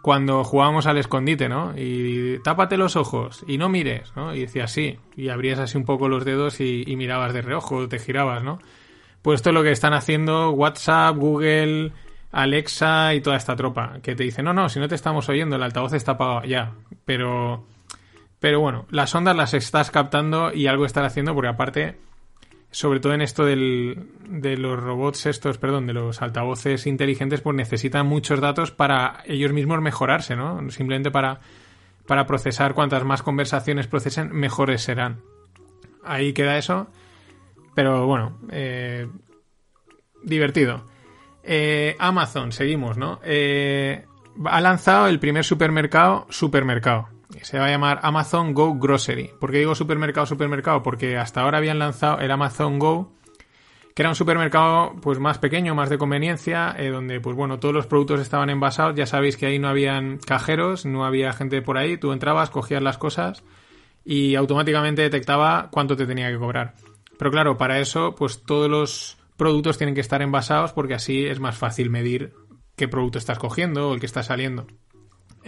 cuando 0.01 0.43
jugábamos 0.43 0.87
al 0.87 0.97
escondite, 0.97 1.49
¿no? 1.49 1.73
Y 1.75 2.39
tápate 2.39 2.77
los 2.77 2.95
ojos 2.95 3.43
y 3.47 3.57
no 3.57 3.67
mires, 3.69 4.13
¿no? 4.15 4.33
Y 4.33 4.41
decías 4.41 4.71
sí, 4.71 4.99
y 5.15 5.29
abrías 5.29 5.59
así 5.59 5.77
un 5.77 5.85
poco 5.85 6.07
los 6.07 6.23
dedos 6.23 6.61
y, 6.61 6.85
mirabas 6.95 7.33
de 7.33 7.41
reojo, 7.41 7.87
te 7.87 7.99
girabas, 7.99 8.43
¿no? 8.43 8.59
Pues 9.21 9.39
esto 9.39 9.49
es 9.49 9.53
lo 9.53 9.63
que 9.63 9.71
están 9.71 9.93
haciendo 9.93 10.51
WhatsApp, 10.51 11.17
Google, 11.17 11.91
Alexa 12.31 13.15
y 13.15 13.21
toda 13.21 13.35
esta 13.35 13.55
tropa, 13.55 13.99
que 14.01 14.15
te 14.15 14.23
dice, 14.23 14.43
no, 14.43 14.53
no, 14.53 14.69
si 14.69 14.79
no 14.79 14.87
te 14.87 14.95
estamos 14.95 15.27
oyendo, 15.29 15.55
el 15.55 15.63
altavoz 15.63 15.93
está 15.93 16.13
apagado, 16.13 16.43
ya, 16.43 16.73
pero... 17.05 17.65
Pero 18.39 18.59
bueno, 18.59 18.85
las 18.91 19.15
ondas 19.15 19.35
las 19.35 19.55
estás 19.55 19.89
captando 19.89 20.53
y 20.53 20.67
algo 20.67 20.85
están 20.85 21.03
haciendo 21.05 21.33
porque 21.33 21.49
aparte 21.49 21.97
sobre 22.71 22.99
todo 22.99 23.13
en 23.13 23.21
esto 23.21 23.45
del, 23.45 24.10
de 24.27 24.58
los 24.58 24.80
robots 24.80 25.25
estos, 25.25 25.58
perdón, 25.58 25.88
de 25.88 25.93
los 25.93 26.21
altavoces 26.21 26.86
inteligentes, 26.86 27.41
pues 27.41 27.56
necesitan 27.56 28.06
muchos 28.06 28.41
datos 28.41 28.71
para 28.71 29.23
ellos 29.25 29.53
mismos 29.53 29.82
mejorarse, 29.82 30.36
¿no? 30.36 30.69
Simplemente 30.69 31.12
para, 31.12 31.39
para 32.06 32.25
procesar 32.25 32.73
cuantas 32.73 33.03
más 33.03 33.23
conversaciones 33.23 33.88
procesen, 33.88 34.32
mejores 34.34 34.82
serán. 34.82 35.21
Ahí 36.03 36.34
queda 36.34 36.58
eso. 36.58 36.88
Pero 37.73 38.08
bueno, 38.08 38.38
eh, 38.49 39.08
divertido. 40.23 40.86
Eh, 41.43 41.95
Amazon, 41.99 42.51
seguimos, 42.51 42.97
¿no? 42.97 43.19
Eh, 43.23 44.06
ha 44.45 44.62
lanzado 44.62 45.08
el 45.08 45.19
primer 45.19 45.45
supermercado, 45.45 46.25
supermercado 46.30 47.10
se 47.43 47.60
va 47.60 47.65
a 47.65 47.69
llamar 47.69 48.00
Amazon 48.04 48.54
Go 48.54 48.76
Grocery. 48.78 49.32
¿Por 49.39 49.52
qué 49.52 49.60
digo 49.60 49.76
supermercado, 49.76 50.26
supermercado? 50.26 50.84
Porque 50.84 51.17
hasta 51.17 51.41
ahora 51.41 51.58
habían 51.58 51.80
lanzado 51.80 52.19
el 52.19 52.32
Amazon 52.32 52.80
Go, 52.80 53.13
que 53.93 54.04
era 54.04 54.10
un 54.10 54.15
supermercado 54.15 54.95
pues 55.02 55.19
más 55.19 55.39
pequeño, 55.39 55.73
más 55.73 55.89
de 55.89 55.97
conveniencia, 55.97 56.76
eh, 56.78 56.89
donde 56.89 57.19
pues 57.19 57.36
bueno, 57.36 57.60
todos 57.60 57.73
los 57.73 57.88
productos 57.88 58.19
estaban 58.19 58.50
envasados, 58.50 58.95
ya 58.95 59.06
sabéis 59.06 59.38
que 59.38 59.47
ahí 59.47 59.60
no 59.60 59.67
habían 59.67 60.17
cajeros, 60.17 60.86
no 60.86 61.06
había 61.06 61.34
gente 61.34 61.62
por 61.62 61.78
ahí, 61.78 61.97
tú 61.97 62.12
entrabas, 62.12 62.50
cogías 62.50 62.84
las 62.84 62.97
cosas 62.97 63.43
y 64.06 64.36
automáticamente 64.36 65.02
detectaba 65.02 65.69
cuánto 65.71 65.95
te 65.95 66.06
tenía 66.06 66.32
que 66.32 66.38
cobrar. 66.38 66.76
Pero 67.17 67.32
claro, 67.32 67.58
para 67.58 67.80
eso 67.80 68.13
pues 68.15 68.43
todos 68.43 68.69
los 68.69 69.17
productos 69.36 69.78
tienen 69.78 69.95
que 69.95 70.02
estar 70.02 70.21
envasados 70.21 70.73
porque 70.73 70.93
así 70.93 71.26
es 71.26 71.39
más 71.39 71.58
fácil 71.58 71.89
medir 71.89 72.34
qué 72.76 72.88
producto 72.88 73.17
estás 73.17 73.39
cogiendo 73.39 73.89
o 73.89 73.93
el 73.93 74.00
que 74.00 74.06
está 74.06 74.23
saliendo. 74.23 74.67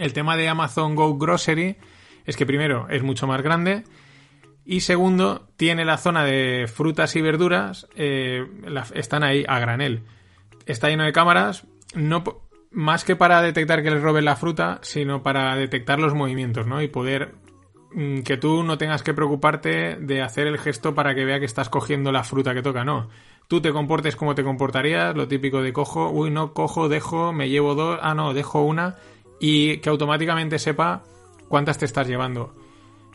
El 0.00 0.14
tema 0.14 0.38
de 0.38 0.48
Amazon 0.48 0.94
Go 0.94 1.18
Grocery 1.18 1.76
es 2.24 2.34
que 2.34 2.46
primero 2.46 2.88
es 2.88 3.02
mucho 3.02 3.26
más 3.26 3.42
grande 3.42 3.84
y 4.64 4.80
segundo 4.80 5.46
tiene 5.58 5.84
la 5.84 5.98
zona 5.98 6.24
de 6.24 6.70
frutas 6.72 7.16
y 7.16 7.20
verduras, 7.20 7.86
eh, 7.96 8.46
están 8.94 9.22
ahí 9.24 9.44
a 9.46 9.58
granel. 9.58 10.04
Está 10.64 10.88
lleno 10.88 11.04
de 11.04 11.12
cámaras, 11.12 11.66
no 11.94 12.24
más 12.70 13.04
que 13.04 13.14
para 13.14 13.42
detectar 13.42 13.82
que 13.82 13.90
les 13.90 14.00
roben 14.00 14.24
la 14.24 14.36
fruta, 14.36 14.78
sino 14.80 15.22
para 15.22 15.54
detectar 15.54 15.98
los 15.98 16.14
movimientos, 16.14 16.66
¿no? 16.66 16.80
Y 16.80 16.88
poder 16.88 17.34
mm, 17.92 18.20
que 18.20 18.38
tú 18.38 18.62
no 18.62 18.78
tengas 18.78 19.02
que 19.02 19.12
preocuparte 19.12 19.96
de 19.96 20.22
hacer 20.22 20.46
el 20.46 20.56
gesto 20.56 20.94
para 20.94 21.14
que 21.14 21.26
vea 21.26 21.40
que 21.40 21.46
estás 21.46 21.68
cogiendo 21.68 22.10
la 22.10 22.24
fruta 22.24 22.54
que 22.54 22.62
toca, 22.62 22.84
no. 22.84 23.10
Tú 23.48 23.60
te 23.60 23.72
comportes 23.72 24.16
como 24.16 24.34
te 24.34 24.44
comportarías, 24.44 25.14
lo 25.14 25.28
típico 25.28 25.60
de 25.60 25.74
cojo, 25.74 26.10
uy, 26.10 26.30
no, 26.30 26.54
cojo, 26.54 26.88
dejo, 26.88 27.34
me 27.34 27.50
llevo 27.50 27.74
dos, 27.74 27.98
ah, 28.00 28.14
no, 28.14 28.32
dejo 28.32 28.62
una, 28.62 28.96
y 29.40 29.78
que 29.78 29.88
automáticamente 29.88 30.58
sepa 30.58 31.02
cuántas 31.48 31.78
te 31.78 31.86
estás 31.86 32.06
llevando. 32.06 32.54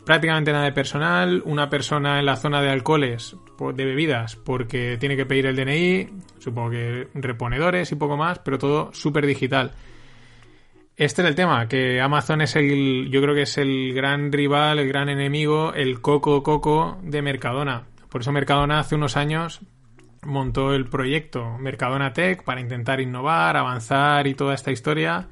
Prácticamente 0.04 0.52
nada 0.52 0.64
de 0.66 0.72
personal, 0.72 1.42
una 1.46 1.70
persona 1.70 2.18
en 2.18 2.26
la 2.26 2.36
zona 2.36 2.60
de 2.60 2.70
alcoholes, 2.70 3.36
de 3.74 3.84
bebidas, 3.84 4.36
porque 4.36 4.98
tiene 4.98 5.16
que 5.16 5.26
pedir 5.26 5.46
el 5.46 5.56
DNI, 5.56 6.08
supongo 6.38 6.70
que 6.70 7.08
reponedores 7.14 7.90
y 7.90 7.96
poco 7.96 8.16
más, 8.16 8.38
pero 8.40 8.58
todo 8.58 8.92
súper 8.92 9.26
digital. 9.26 9.72
Este 10.96 11.22
es 11.22 11.28
el 11.28 11.34
tema, 11.34 11.68
que 11.68 12.00
Amazon 12.00 12.40
es 12.40 12.56
el, 12.56 13.08
yo 13.10 13.20
creo 13.20 13.34
que 13.34 13.42
es 13.42 13.58
el 13.58 13.92
gran 13.94 14.32
rival, 14.32 14.78
el 14.78 14.88
gran 14.88 15.08
enemigo, 15.08 15.74
el 15.74 16.00
coco 16.00 16.42
coco 16.42 16.98
de 17.02 17.20
Mercadona. 17.20 17.84
Por 18.08 18.22
eso 18.22 18.32
Mercadona 18.32 18.78
hace 18.78 18.94
unos 18.94 19.16
años 19.16 19.60
montó 20.22 20.72
el 20.72 20.86
proyecto 20.86 21.58
Mercadona 21.58 22.12
Tech 22.12 22.44
para 22.44 22.60
intentar 22.60 23.00
innovar, 23.00 23.56
avanzar 23.56 24.26
y 24.26 24.34
toda 24.34 24.54
esta 24.54 24.70
historia. 24.70 25.28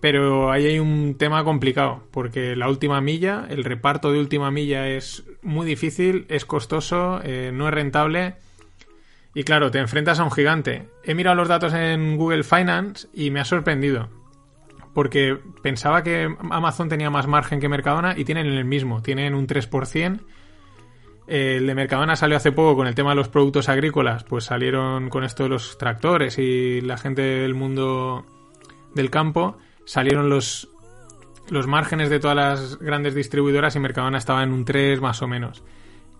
Pero 0.00 0.50
ahí 0.50 0.66
hay 0.66 0.78
un 0.78 1.16
tema 1.18 1.44
complicado, 1.44 2.02
porque 2.10 2.56
la 2.56 2.68
última 2.68 3.00
milla, 3.02 3.46
el 3.50 3.64
reparto 3.64 4.10
de 4.10 4.18
última 4.18 4.50
milla 4.50 4.88
es 4.88 5.24
muy 5.42 5.66
difícil, 5.66 6.24
es 6.28 6.46
costoso, 6.46 7.20
eh, 7.22 7.50
no 7.52 7.68
es 7.68 7.74
rentable. 7.74 8.36
Y 9.34 9.44
claro, 9.44 9.70
te 9.70 9.78
enfrentas 9.78 10.18
a 10.18 10.24
un 10.24 10.32
gigante. 10.32 10.88
He 11.04 11.14
mirado 11.14 11.36
los 11.36 11.48
datos 11.48 11.74
en 11.74 12.16
Google 12.16 12.44
Finance 12.44 13.08
y 13.12 13.30
me 13.30 13.40
ha 13.40 13.44
sorprendido. 13.44 14.08
Porque 14.94 15.38
pensaba 15.62 16.02
que 16.02 16.34
Amazon 16.50 16.88
tenía 16.88 17.10
más 17.10 17.26
margen 17.26 17.60
que 17.60 17.68
Mercadona 17.68 18.18
y 18.18 18.24
tienen 18.24 18.46
el 18.46 18.64
mismo, 18.64 19.02
tienen 19.02 19.34
un 19.34 19.46
3%. 19.46 20.20
El 21.28 21.66
de 21.66 21.74
Mercadona 21.76 22.16
salió 22.16 22.38
hace 22.38 22.50
poco 22.50 22.74
con 22.74 22.88
el 22.88 22.96
tema 22.96 23.10
de 23.10 23.16
los 23.16 23.28
productos 23.28 23.68
agrícolas, 23.68 24.24
pues 24.24 24.44
salieron 24.44 25.10
con 25.10 25.22
esto 25.22 25.44
de 25.44 25.50
los 25.50 25.78
tractores 25.78 26.38
y 26.38 26.80
la 26.80 26.96
gente 26.96 27.22
del 27.22 27.54
mundo 27.54 28.26
del 28.96 29.10
campo 29.10 29.56
salieron 29.90 30.30
los, 30.30 30.68
los 31.48 31.66
márgenes 31.66 32.10
de 32.10 32.20
todas 32.20 32.36
las 32.36 32.78
grandes 32.78 33.12
distribuidoras 33.12 33.74
y 33.74 33.80
Mercadona 33.80 34.18
estaba 34.18 34.44
en 34.44 34.52
un 34.52 34.64
3 34.64 35.00
más 35.00 35.20
o 35.20 35.26
menos. 35.26 35.64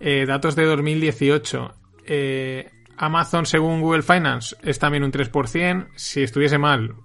Eh, 0.01 0.25
datos 0.25 0.57
de 0.57 0.65
2018. 0.65 1.73
Eh, 2.05 2.69
Amazon, 2.97 3.45
según 3.45 3.79
Google 3.79 4.01
Finance, 4.01 4.57
es 4.61 4.77
también 4.77 5.05
un 5.05 5.13
3%. 5.13 5.87
Si 5.95 6.21
estuviese 6.21 6.57
mal, 6.57 6.95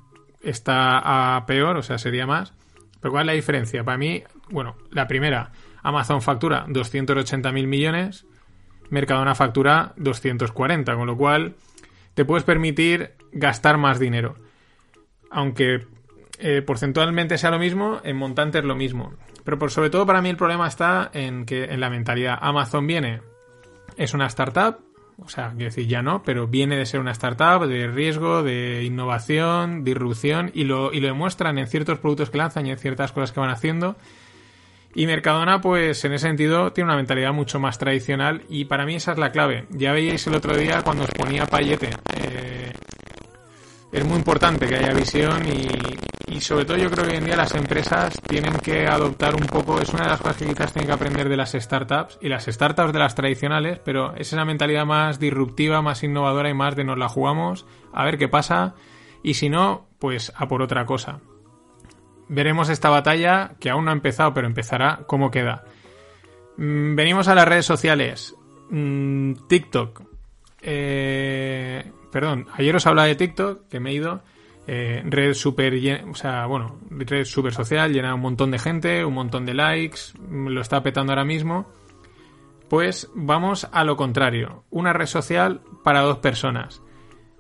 está 0.41 1.37
a 1.37 1.47
peor, 1.47 1.77
o 1.77 1.83
sea, 1.83 1.99
sería 1.99 2.27
más. 2.27 2.53
Pero 3.01 3.13
¿cuál 3.13 3.23
es 3.23 3.27
la 3.27 3.33
diferencia? 3.35 3.85
Para 3.85 3.97
mí, 3.97 4.25
bueno, 4.51 4.75
la 4.91 5.07
primera, 5.07 5.53
Amazon 5.85 6.21
factura 6.21 6.67
280.000 6.67 7.67
millones, 7.69 8.27
Mercadona 8.91 9.37
factura 9.37 9.93
240, 9.99 10.97
con 10.97 11.07
lo 11.07 11.17
cual 11.17 11.55
te 12.15 12.25
puedes 12.25 12.43
permitir 12.43 13.13
gastar 13.31 13.79
más 13.79 14.01
dinero. 14.01 14.35
Aunque 15.31 15.87
eh, 16.39 16.63
porcentualmente 16.63 17.39
sea 17.39 17.51
lo 17.51 17.59
mismo, 17.59 18.01
en 18.05 18.17
montante 18.17 18.59
es 18.59 18.65
lo 18.65 18.75
mismo. 18.75 19.15
Pero 19.45 19.59
por 19.59 19.71
sobre 19.71 19.91
todo 19.91 20.07
para 20.07 20.23
mí 20.23 20.29
el 20.29 20.37
problema 20.37 20.69
está 20.69 21.11
en 21.13 21.47
que 21.47 21.65
en 21.65 21.81
la 21.81 21.91
mentalidad 21.91 22.39
Amazon 22.41 22.87
viene, 22.87 23.21
es 23.97 24.15
una 24.15 24.27
startup, 24.27 24.79
o 25.19 25.29
sea, 25.29 25.51
quiero 25.51 25.67
decir 25.67 25.87
ya 25.87 26.03
no, 26.03 26.23
pero 26.23 26.47
viene 26.47 26.77
de 26.77 26.85
ser 26.85 27.01
una 27.01 27.13
startup 27.13 27.67
de 27.67 27.89
riesgo, 27.89 28.43
de 28.43 28.85
innovación, 28.85 29.85
disrupción 29.85 30.51
y 30.53 30.65
lo, 30.65 30.93
y 30.93 31.01
lo 31.01 31.09
demuestran 31.09 31.59
en 31.59 31.67
ciertos 31.67 31.99
productos 31.99 32.31
que 32.31 32.39
lanzan 32.39 32.67
y 32.67 32.71
en 32.71 32.79
ciertas 32.79 33.13
cosas 33.13 33.33
que 33.33 33.41
van 33.41 33.51
haciendo. 33.51 33.97
Y 34.95 35.07
Mercadona, 35.07 35.61
pues 35.61 36.03
en 36.07 36.15
ese 36.15 36.27
sentido, 36.27 36.73
tiene 36.73 36.89
una 36.89 36.97
mentalidad 36.97 37.33
mucho 37.33 37.61
más 37.61 37.79
tradicional 37.79 38.43
y 38.49 38.65
para 38.65 38.87
mí 38.87 38.95
esa 38.95 39.13
es 39.13 39.19
la 39.19 39.31
clave. 39.31 39.67
Ya 39.71 39.93
veíais 39.93 40.27
el 40.27 40.35
otro 40.35 40.57
día 40.57 40.81
cuando 40.83 41.05
os 41.05 41.11
ponía 41.11 41.45
Payete. 41.45 41.91
Eh, 42.17 42.73
es 43.97 44.05
muy 44.05 44.19
importante 44.19 44.67
que 44.67 44.77
haya 44.77 44.93
visión 44.93 45.43
y, 45.47 46.41
sobre 46.41 46.67
todo 46.67 46.77
yo 46.77 46.91
creo 46.91 47.07
que 47.07 47.13
hoy 47.13 47.17
en 47.17 47.25
día 47.25 47.37
las 47.37 47.55
empresas 47.55 48.21
tienen 48.29 48.53
que 48.59 48.87
adoptar 48.87 49.35
un 49.35 49.47
poco, 49.47 49.81
es 49.81 49.89
una 49.95 50.05
de 50.05 50.11
las 50.11 50.21
cosas 50.21 50.37
que 50.37 50.47
quizás 50.47 50.73
tienen 50.73 50.87
que 50.87 50.93
aprender 50.93 51.31
de 51.31 51.37
las 51.37 51.53
startups 51.53 52.19
y 52.21 52.29
las 52.29 52.45
startups 52.45 52.93
de 52.93 52.99
las 52.99 53.15
tradicionales, 53.15 53.81
pero 53.83 54.15
es 54.15 54.33
esa 54.33 54.45
mentalidad 54.45 54.85
más 54.85 55.19
disruptiva, 55.19 55.81
más 55.81 56.03
innovadora 56.03 56.51
y 56.51 56.55
más 56.55 56.77
de 56.77 56.85
nos 56.85 56.99
la 56.99 57.09
jugamos, 57.09 57.65
a 57.95 58.05
ver 58.05 58.19
qué 58.19 58.29
pasa 58.29 58.75
y 59.23 59.35
si 59.35 59.49
no, 59.49 59.87
pues 59.99 60.31
a 60.37 60.47
por 60.47 60.61
otra 60.61 60.85
cosa. 60.85 61.21
Veremos 62.29 62.69
esta 62.69 62.91
batalla 62.91 63.55
que 63.59 63.71
aún 63.71 63.87
no 63.87 63.93
ha 63.93 63.95
empezado, 63.95 64.35
pero 64.35 64.47
empezará, 64.47 65.05
cómo 65.07 65.31
queda. 65.31 65.65
Mm, 66.59 66.97
venimos 66.97 67.29
a 67.29 67.35
las 67.35 67.49
redes 67.49 67.65
sociales. 67.65 68.35
Mm, 68.69 69.33
TikTok. 69.49 70.03
Eh, 70.61 71.93
perdón, 72.17 72.47
ayer 72.55 72.75
os 72.75 72.87
hablaba 72.87 73.09
de 73.09 73.15
TikTok, 73.15 73.69
que 73.69 73.79
me 73.79 73.91
he 73.91 73.93
ido. 73.93 74.23
Eh, 74.67 75.03
red 75.05 75.35
super, 75.35 75.75
o 76.11 76.15
sea, 76.15 76.47
bueno, 76.47 76.81
red 76.89 77.27
super 77.27 77.53
social, 77.53 77.93
llena 77.93 78.15
un 78.15 78.23
montón 78.23 78.51
de 78.51 78.59
gente, 78.59 79.05
un 79.05 79.13
montón 79.13 79.45
de 79.45 79.53
likes, 79.53 80.01
lo 80.31 80.63
está 80.63 80.83
petando 80.83 81.13
ahora 81.13 81.27
mismo. 81.27 81.67
Pues 82.71 83.11
vamos 83.15 83.69
a 83.71 83.85
lo 83.85 83.99
contrario, 83.99 84.65
una 84.71 84.95
red 84.95 85.05
social 85.05 85.61
para 85.85 86.01
dos 86.01 86.17
personas. 86.17 86.81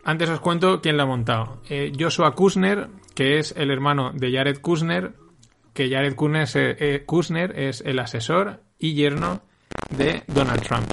Antes 0.05 0.29
os 0.29 0.41
cuento 0.41 0.83
quién 0.83 0.99
la 0.99 1.05
ha 1.05 1.07
montado. 1.07 1.62
Eh, 1.71 1.91
Joshua 1.99 2.35
Kushner, 2.35 2.91
que 3.15 3.39
es 3.39 3.55
el 3.57 3.71
hermano 3.71 4.12
de 4.12 4.31
Jared 4.31 4.61
Kushner, 4.61 5.15
que 5.73 5.89
Jared 5.89 6.17
Kushner, 6.17 6.47
eh, 6.55 7.03
Kushner 7.07 7.59
es 7.59 7.81
el 7.81 7.99
asesor 7.99 8.61
y 8.79 8.93
yerno 8.93 9.41
de 9.89 10.23
Donald 10.27 10.61
Trump, 10.61 10.87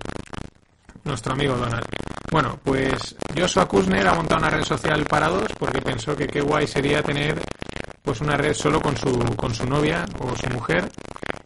nuestro 1.03 1.33
amigo 1.33 1.57
Donald. 1.57 2.02
Bueno, 2.33 2.57
pues 2.63 3.15
Joshua 3.37 3.67
Kushner 3.67 4.07
ha 4.07 4.15
montado 4.15 4.41
una 4.41 4.49
red 4.49 4.63
social 4.63 5.05
para 5.05 5.29
dos 5.29 5.45
porque 5.59 5.79
pensó 5.79 6.15
que 6.15 6.25
qué 6.25 6.41
guay 6.41 6.65
sería 6.65 7.03
tener 7.03 7.39
pues 8.01 8.21
una 8.21 8.35
red 8.35 8.55
solo 8.55 8.81
con 8.81 8.97
su, 8.97 9.19
con 9.35 9.53
su 9.53 9.67
novia 9.67 10.03
o 10.17 10.35
su 10.35 10.49
mujer 10.49 10.89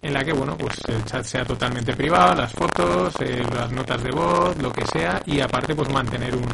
en 0.02 0.13
la 0.13 0.23
que, 0.23 0.32
bueno, 0.32 0.58
pues 0.58 0.80
el 0.88 1.04
chat 1.04 1.26
sea 1.26 1.43
totalmente 1.43 1.93
privado, 1.93 2.36
las 2.36 2.54
fotos, 2.54 3.13
eh, 3.19 3.43
las 3.54 3.69
notas 3.69 4.02
de 4.02 4.12
voz, 4.12 4.58
lo 4.62 4.71
que 4.71 4.86
sea, 4.86 5.21
y 5.26 5.41
aparte, 5.41 5.76
pues 5.76 5.91
mantener 5.91 6.34
un 6.34 6.47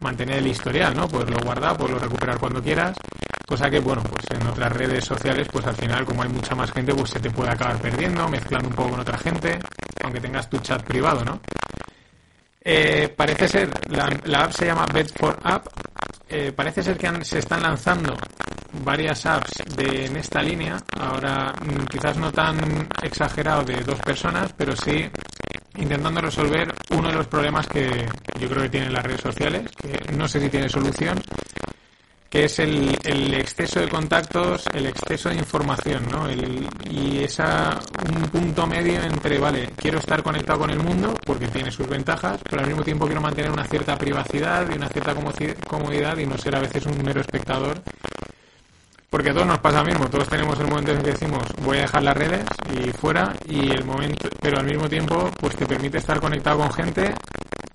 mantener 0.00 0.38
el 0.38 0.46
historial, 0.46 0.96
¿no? 0.96 1.06
Pues 1.06 1.28
lo 1.28 1.36
guardar, 1.44 1.76
pues 1.76 1.90
lo 1.90 1.98
recuperar 1.98 2.38
cuando 2.38 2.62
quieras, 2.62 2.96
cosa 3.46 3.68
que, 3.68 3.78
bueno, 3.78 4.02
pues 4.04 4.24
en 4.40 4.46
otras 4.46 4.72
redes 4.72 5.04
sociales, 5.04 5.46
pues 5.52 5.66
al 5.66 5.76
final, 5.76 6.06
como 6.06 6.22
hay 6.22 6.30
mucha 6.30 6.54
más 6.54 6.72
gente, 6.72 6.94
pues 6.94 7.10
se 7.10 7.20
te 7.20 7.30
puede 7.30 7.50
acabar 7.50 7.76
perdiendo, 7.76 8.26
mezclando 8.26 8.70
un 8.70 8.74
poco 8.74 8.92
con 8.92 9.00
otra 9.00 9.18
gente, 9.18 9.58
aunque 10.02 10.20
tengas 10.20 10.48
tu 10.48 10.56
chat 10.60 10.82
privado, 10.82 11.22
¿no? 11.26 11.38
Eh, 12.66 13.12
parece 13.14 13.46
ser, 13.46 13.70
la, 13.90 14.44
app 14.44 14.52
se 14.52 14.64
llama 14.64 14.86
Bed 14.92 15.08
for 15.14 15.38
App. 15.42 15.66
Eh, 16.26 16.50
parece 16.52 16.82
ser 16.82 16.96
que 16.96 17.22
se 17.22 17.40
están 17.40 17.62
lanzando 17.62 18.16
varias 18.82 19.26
apps 19.26 19.62
de, 19.76 20.06
en 20.06 20.16
esta 20.16 20.42
línea. 20.42 20.78
Ahora, 20.98 21.52
mm, 21.52 21.84
quizás 21.84 22.16
no 22.16 22.32
tan 22.32 22.88
exagerado 23.02 23.64
de 23.64 23.82
dos 23.82 24.00
personas, 24.00 24.54
pero 24.56 24.74
sí 24.74 25.10
intentando 25.76 26.22
resolver 26.22 26.72
uno 26.90 27.08
de 27.08 27.14
los 27.14 27.26
problemas 27.26 27.66
que 27.66 28.06
yo 28.40 28.48
creo 28.48 28.62
que 28.62 28.68
tienen 28.70 28.92
las 28.92 29.04
redes 29.04 29.20
sociales, 29.20 29.70
que 29.76 30.12
no 30.12 30.26
sé 30.26 30.40
si 30.40 30.48
tiene 30.48 30.68
solución, 30.68 31.20
que 32.34 32.46
es 32.46 32.58
el, 32.58 32.98
el, 33.04 33.32
exceso 33.34 33.78
de 33.78 33.88
contactos, 33.88 34.64
el 34.74 34.86
exceso 34.86 35.28
de 35.28 35.36
información, 35.36 36.04
¿no? 36.10 36.28
El, 36.28 36.66
y 36.90 37.20
esa 37.20 37.78
un 38.12 38.22
punto 38.22 38.66
medio 38.66 39.00
entre, 39.04 39.38
vale, 39.38 39.70
quiero 39.76 40.00
estar 40.00 40.20
conectado 40.20 40.58
con 40.58 40.70
el 40.70 40.80
mundo 40.80 41.14
porque 41.24 41.46
tiene 41.46 41.70
sus 41.70 41.86
ventajas, 41.86 42.40
pero 42.42 42.62
al 42.62 42.66
mismo 42.66 42.82
tiempo 42.82 43.06
quiero 43.06 43.20
mantener 43.20 43.52
una 43.52 43.62
cierta 43.62 43.96
privacidad 43.96 44.68
y 44.68 44.74
una 44.74 44.88
cierta 44.88 45.14
comodidad 45.68 46.18
y 46.18 46.26
no 46.26 46.36
ser 46.36 46.56
a 46.56 46.60
veces 46.60 46.84
un 46.86 47.00
mero 47.04 47.20
espectador. 47.20 47.80
Porque 49.14 49.30
a 49.30 49.32
todos 49.32 49.46
nos 49.46 49.60
pasa 49.60 49.78
lo 49.78 49.84
mismo, 49.84 50.10
todos 50.10 50.28
tenemos 50.28 50.58
el 50.58 50.66
momento 50.66 50.90
en 50.90 51.00
que 51.00 51.12
decimos 51.12 51.44
voy 51.62 51.78
a 51.78 51.82
dejar 51.82 52.02
las 52.02 52.16
redes 52.16 52.44
y 52.72 52.90
fuera 52.90 53.32
y 53.46 53.70
el 53.70 53.84
momento, 53.84 54.28
pero 54.40 54.58
al 54.58 54.66
mismo 54.66 54.88
tiempo 54.88 55.30
pues 55.38 55.54
te 55.54 55.64
permite 55.66 55.98
estar 55.98 56.18
conectado 56.18 56.58
con 56.58 56.72
gente 56.72 57.14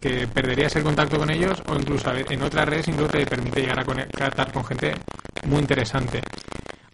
que 0.02 0.28
perderías 0.28 0.76
el 0.76 0.84
contacto 0.84 1.18
con 1.18 1.32
ellos 1.32 1.64
o 1.70 1.76
incluso 1.76 2.12
en 2.14 2.44
otras 2.44 2.68
redes 2.68 2.90
incluso 2.90 3.12
te 3.12 3.26
permite 3.26 3.62
llegar 3.62 3.80
a 3.80 3.86
conectar 3.86 4.52
con 4.52 4.66
gente 4.66 4.94
muy 5.46 5.60
interesante. 5.60 6.22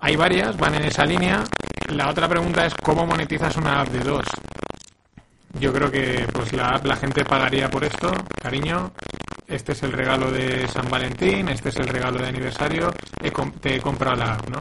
Hay 0.01 0.15
varias, 0.15 0.55
van 0.57 0.75
en 0.75 0.85
esa 0.85 1.05
línea. 1.05 1.43
La 1.87 2.11
otra 2.11 2.29
pregunta 2.29 2.67
es 2.67 2.75
cómo 2.75 3.03
monetizas 3.03 3.57
una 3.57 3.81
app 3.81 3.87
de 3.87 3.99
dos. 4.01 4.25
Yo 5.59 5.73
creo 5.73 5.89
que 5.89 6.23
pues 6.31 6.53
la 6.53 6.75
app 6.75 6.85
la 6.85 6.97
gente 6.97 7.25
pagaría 7.25 7.67
por 7.67 7.83
esto, 7.83 8.13
cariño. 8.39 8.91
Este 9.47 9.73
es 9.73 9.83
el 9.83 9.91
regalo 9.91 10.31
de 10.31 10.67
San 10.67 10.89
Valentín, 10.89 11.49
este 11.49 11.69
es 11.69 11.75
el 11.77 11.87
regalo 11.87 12.19
de 12.19 12.29
aniversario, 12.29 12.91
te 13.61 13.75
he 13.75 13.79
comprado 13.79 14.15
la 14.15 14.33
app, 14.33 14.49
¿no? 14.49 14.59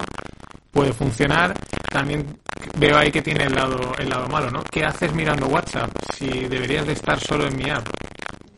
Puede 0.70 0.92
funcionar. 0.92 1.54
También 1.88 2.38
veo 2.76 2.96
ahí 2.96 3.10
que 3.10 3.22
tiene 3.22 3.44
el 3.44 3.54
lado, 3.54 3.92
el 3.98 4.08
lado 4.08 4.28
malo, 4.28 4.50
¿no? 4.50 4.62
¿Qué 4.64 4.84
haces 4.84 5.12
mirando 5.14 5.46
WhatsApp 5.46 5.90
si 6.14 6.28
deberías 6.28 6.86
de 6.86 6.92
estar 6.92 7.18
solo 7.18 7.46
en 7.46 7.56
mi 7.56 7.70
app? 7.70 7.86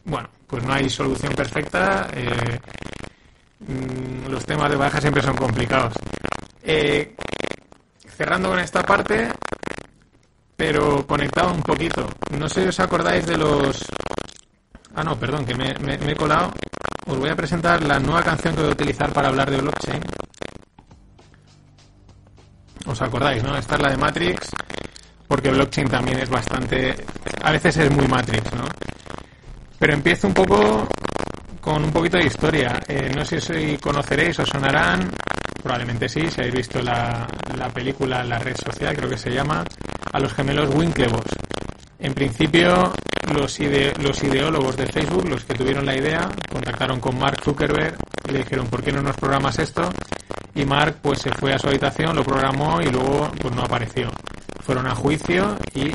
Bueno, 0.05 0.29
pues 0.47 0.65
no 0.65 0.73
hay 0.73 0.89
solución 0.89 1.33
perfecta. 1.35 2.09
Eh, 2.12 2.59
mm, 3.61 4.31
los 4.31 4.45
temas 4.45 4.71
de 4.71 4.77
baja 4.77 5.01
siempre 5.01 5.23
son 5.23 5.37
complicados. 5.37 5.95
Eh, 6.62 7.15
cerrando 8.17 8.49
con 8.51 8.59
esta 8.59 8.83
parte, 8.83 9.29
pero 10.57 11.07
conectado 11.07 11.53
un 11.53 11.62
poquito. 11.62 12.09
No 12.39 12.49
sé 12.49 12.62
si 12.62 12.69
os 12.69 12.81
acordáis 12.81 13.27
de 13.27 13.37
los... 13.37 13.85
Ah, 14.96 15.04
no, 15.04 15.14
perdón, 15.14 15.44
que 15.44 15.54
me, 15.54 15.74
he 16.11 16.16
colado. 16.16 16.50
Os 17.06 17.18
voy 17.18 17.28
a 17.28 17.37
presentar 17.37 17.82
la 17.82 17.98
nueva 17.98 18.22
canción 18.22 18.54
que 18.54 18.62
voy 18.62 18.70
a 18.70 18.72
utilizar 18.72 19.12
para 19.12 19.28
hablar 19.28 19.50
de 19.50 19.59
blockchain. 19.59 20.00
¿Os 22.87 23.02
acordáis, 23.02 23.42
no? 23.42 23.54
Esta 23.59 23.74
es 23.74 23.82
la 23.82 23.90
de 23.90 23.98
Matrix, 23.98 24.48
porque 25.28 25.50
blockchain 25.50 25.88
también 25.88 26.20
es 26.20 26.30
bastante... 26.30 26.94
A 27.42 27.52
veces 27.52 27.76
es 27.76 27.90
muy 27.90 28.09
Matrix, 28.09 28.54
¿no? 28.54 28.64
Pero 29.78 29.92
empiezo 29.92 30.28
un 30.28 30.35
poco 30.35 30.88
con 31.61 31.85
un 31.85 31.92
poquito 31.92 32.16
de 32.16 32.24
historia. 32.24 32.80
Eh, 32.88 33.12
no 33.14 33.22
sé 33.22 33.38
si 33.38 33.76
conoceréis 33.76 34.38
o 34.38 34.46
sonarán, 34.46 35.11
probablemente 35.62 36.09
sí, 36.09 36.26
si 36.30 36.40
habéis 36.40 36.54
visto 36.54 36.80
la, 36.80 37.26
la 37.59 37.68
película 37.68 38.24
La 38.24 38.38
red 38.38 38.56
social, 38.56 38.96
creo 38.96 39.11
que 39.11 39.18
se 39.18 39.30
llama, 39.30 39.62
a 40.11 40.18
los 40.18 40.32
gemelos 40.32 40.74
Winklevoss. 40.74 41.26
En 41.98 42.14
principio, 42.14 42.92
los, 43.32 43.59
los 43.98 44.22
ideólogos 44.22 44.76
de 44.76 44.87
Facebook, 44.87 45.28
los 45.28 45.44
que 45.44 45.54
tuvieron 45.54 45.87
la 45.87 45.96
idea, 45.96 46.28
contactaron 46.50 47.00
con 47.00 47.18
Mark 47.18 47.42
Zuckerberg 47.42 47.96
y 48.28 48.32
le 48.32 48.38
dijeron, 48.38 48.66
¿por 48.66 48.82
qué 48.82 48.92
no 48.92 49.02
nos 49.02 49.16
programas 49.16 49.59
esto? 49.59 49.88
Y 50.54 50.64
Mark 50.64 50.98
pues 51.02 51.20
se 51.20 51.32
fue 51.32 51.52
a 51.52 51.59
su 51.59 51.68
habitación, 51.68 52.16
lo 52.16 52.24
programó 52.24 52.80
y 52.80 52.87
luego 52.87 53.30
pues 53.40 53.54
no 53.54 53.62
apareció. 53.62 54.11
Fueron 54.61 54.87
a 54.87 54.94
juicio 54.94 55.56
y 55.74 55.92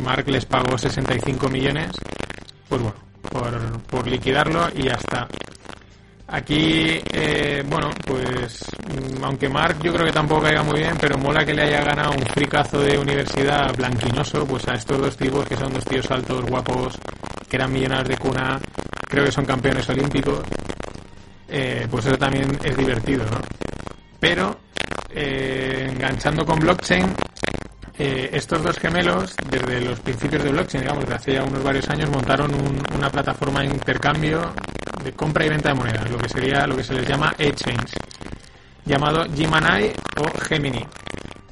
Mark 0.00 0.28
les 0.28 0.44
pagó 0.46 0.78
65 0.78 1.48
millones 1.48 1.90
pues 2.68 2.80
bueno, 2.80 2.96
por, 3.30 3.80
por 3.82 4.06
liquidarlo 4.06 4.68
y 4.74 4.84
ya 4.84 4.92
está. 4.92 5.28
Aquí, 6.32 7.00
eh, 7.12 7.64
bueno, 7.68 7.90
pues 8.06 8.64
mm, 8.86 9.24
aunque 9.24 9.48
Mark 9.48 9.78
yo 9.82 9.92
creo 9.92 10.06
que 10.06 10.12
tampoco 10.12 10.42
caiga 10.42 10.62
muy 10.62 10.78
bien, 10.78 10.96
pero 11.00 11.18
mola 11.18 11.44
que 11.44 11.52
le 11.52 11.62
haya 11.62 11.82
ganado 11.82 12.12
un 12.12 12.24
fricazo 12.26 12.78
de 12.78 12.96
universidad 12.96 13.74
blanquinoso, 13.76 14.46
pues 14.46 14.68
a 14.68 14.74
estos 14.74 14.98
dos 14.98 15.16
tipos 15.16 15.44
que 15.44 15.56
son 15.56 15.72
dos 15.72 15.84
tíos 15.84 16.08
altos, 16.08 16.44
guapos, 16.44 16.96
que 17.48 17.56
eran 17.56 17.72
millonarios 17.72 18.10
de 18.10 18.16
cuna, 18.16 18.60
creo 19.08 19.24
que 19.24 19.32
son 19.32 19.44
campeones 19.44 19.88
olímpicos, 19.88 20.40
eh, 21.48 21.88
pues 21.90 22.06
eso 22.06 22.16
también 22.16 22.56
es 22.62 22.76
divertido, 22.76 23.24
¿no? 23.24 23.40
Pero, 24.20 24.60
eh, 25.12 25.88
enganchando 25.90 26.44
con 26.46 26.60
blockchain, 26.60 27.12
eh, 27.98 28.30
estos 28.32 28.62
dos 28.62 28.78
gemelos, 28.78 29.34
desde 29.50 29.80
los 29.80 30.00
principios 30.00 30.42
de 30.42 30.50
blockchain, 30.50 30.84
digamos, 30.84 31.06
de 31.06 31.14
hace 31.14 31.32
ya 31.34 31.44
unos 31.44 31.62
varios 31.62 31.88
años, 31.90 32.10
montaron 32.10 32.50
una 32.96 33.10
plataforma 33.10 33.60
de 33.60 33.66
intercambio 33.66 34.52
de 35.02 35.12
compra 35.12 35.46
y 35.46 35.48
venta 35.48 35.70
de 35.70 35.74
monedas, 35.74 36.10
lo 36.10 36.18
que 36.18 36.28
sería 36.28 36.66
lo 36.66 36.76
que 36.76 36.84
se 36.84 36.94
les 36.94 37.06
llama 37.06 37.34
exchange, 37.38 37.94
llamado 38.84 39.24
Gemini 39.34 39.92
o 40.16 40.40
Gemini. 40.44 40.84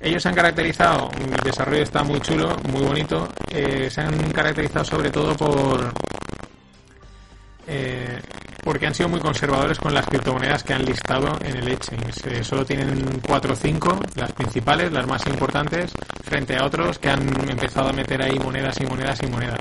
Ellos 0.00 0.22
se 0.22 0.28
han 0.28 0.34
caracterizado, 0.34 1.10
el 1.18 1.40
desarrollo 1.42 1.82
está 1.82 2.04
muy 2.04 2.20
chulo, 2.20 2.56
muy 2.70 2.82
bonito, 2.82 3.28
eh, 3.50 3.88
se 3.90 4.00
han 4.00 4.30
caracterizado 4.30 4.84
sobre 4.84 5.10
todo 5.10 5.34
por 5.34 5.92
eh, 7.66 7.97
porque 8.68 8.86
han 8.86 8.94
sido 8.94 9.08
muy 9.08 9.18
conservadores 9.18 9.78
con 9.78 9.94
las 9.94 10.04
criptomonedas 10.04 10.62
que 10.62 10.74
han 10.74 10.84
listado 10.84 11.38
en 11.40 11.56
el 11.56 11.68
exchange. 11.68 12.44
solo 12.44 12.66
tienen 12.66 13.18
4 13.26 13.52
o 13.54 13.56
5, 13.56 14.00
las 14.16 14.30
principales, 14.32 14.92
las 14.92 15.06
más 15.06 15.26
importantes, 15.26 15.90
frente 16.22 16.54
a 16.54 16.66
otros 16.66 16.98
que 16.98 17.08
han 17.08 17.22
empezado 17.48 17.88
a 17.88 17.94
meter 17.94 18.20
ahí 18.20 18.38
monedas 18.38 18.78
y 18.78 18.84
monedas 18.84 19.22
y 19.22 19.26
monedas. 19.28 19.60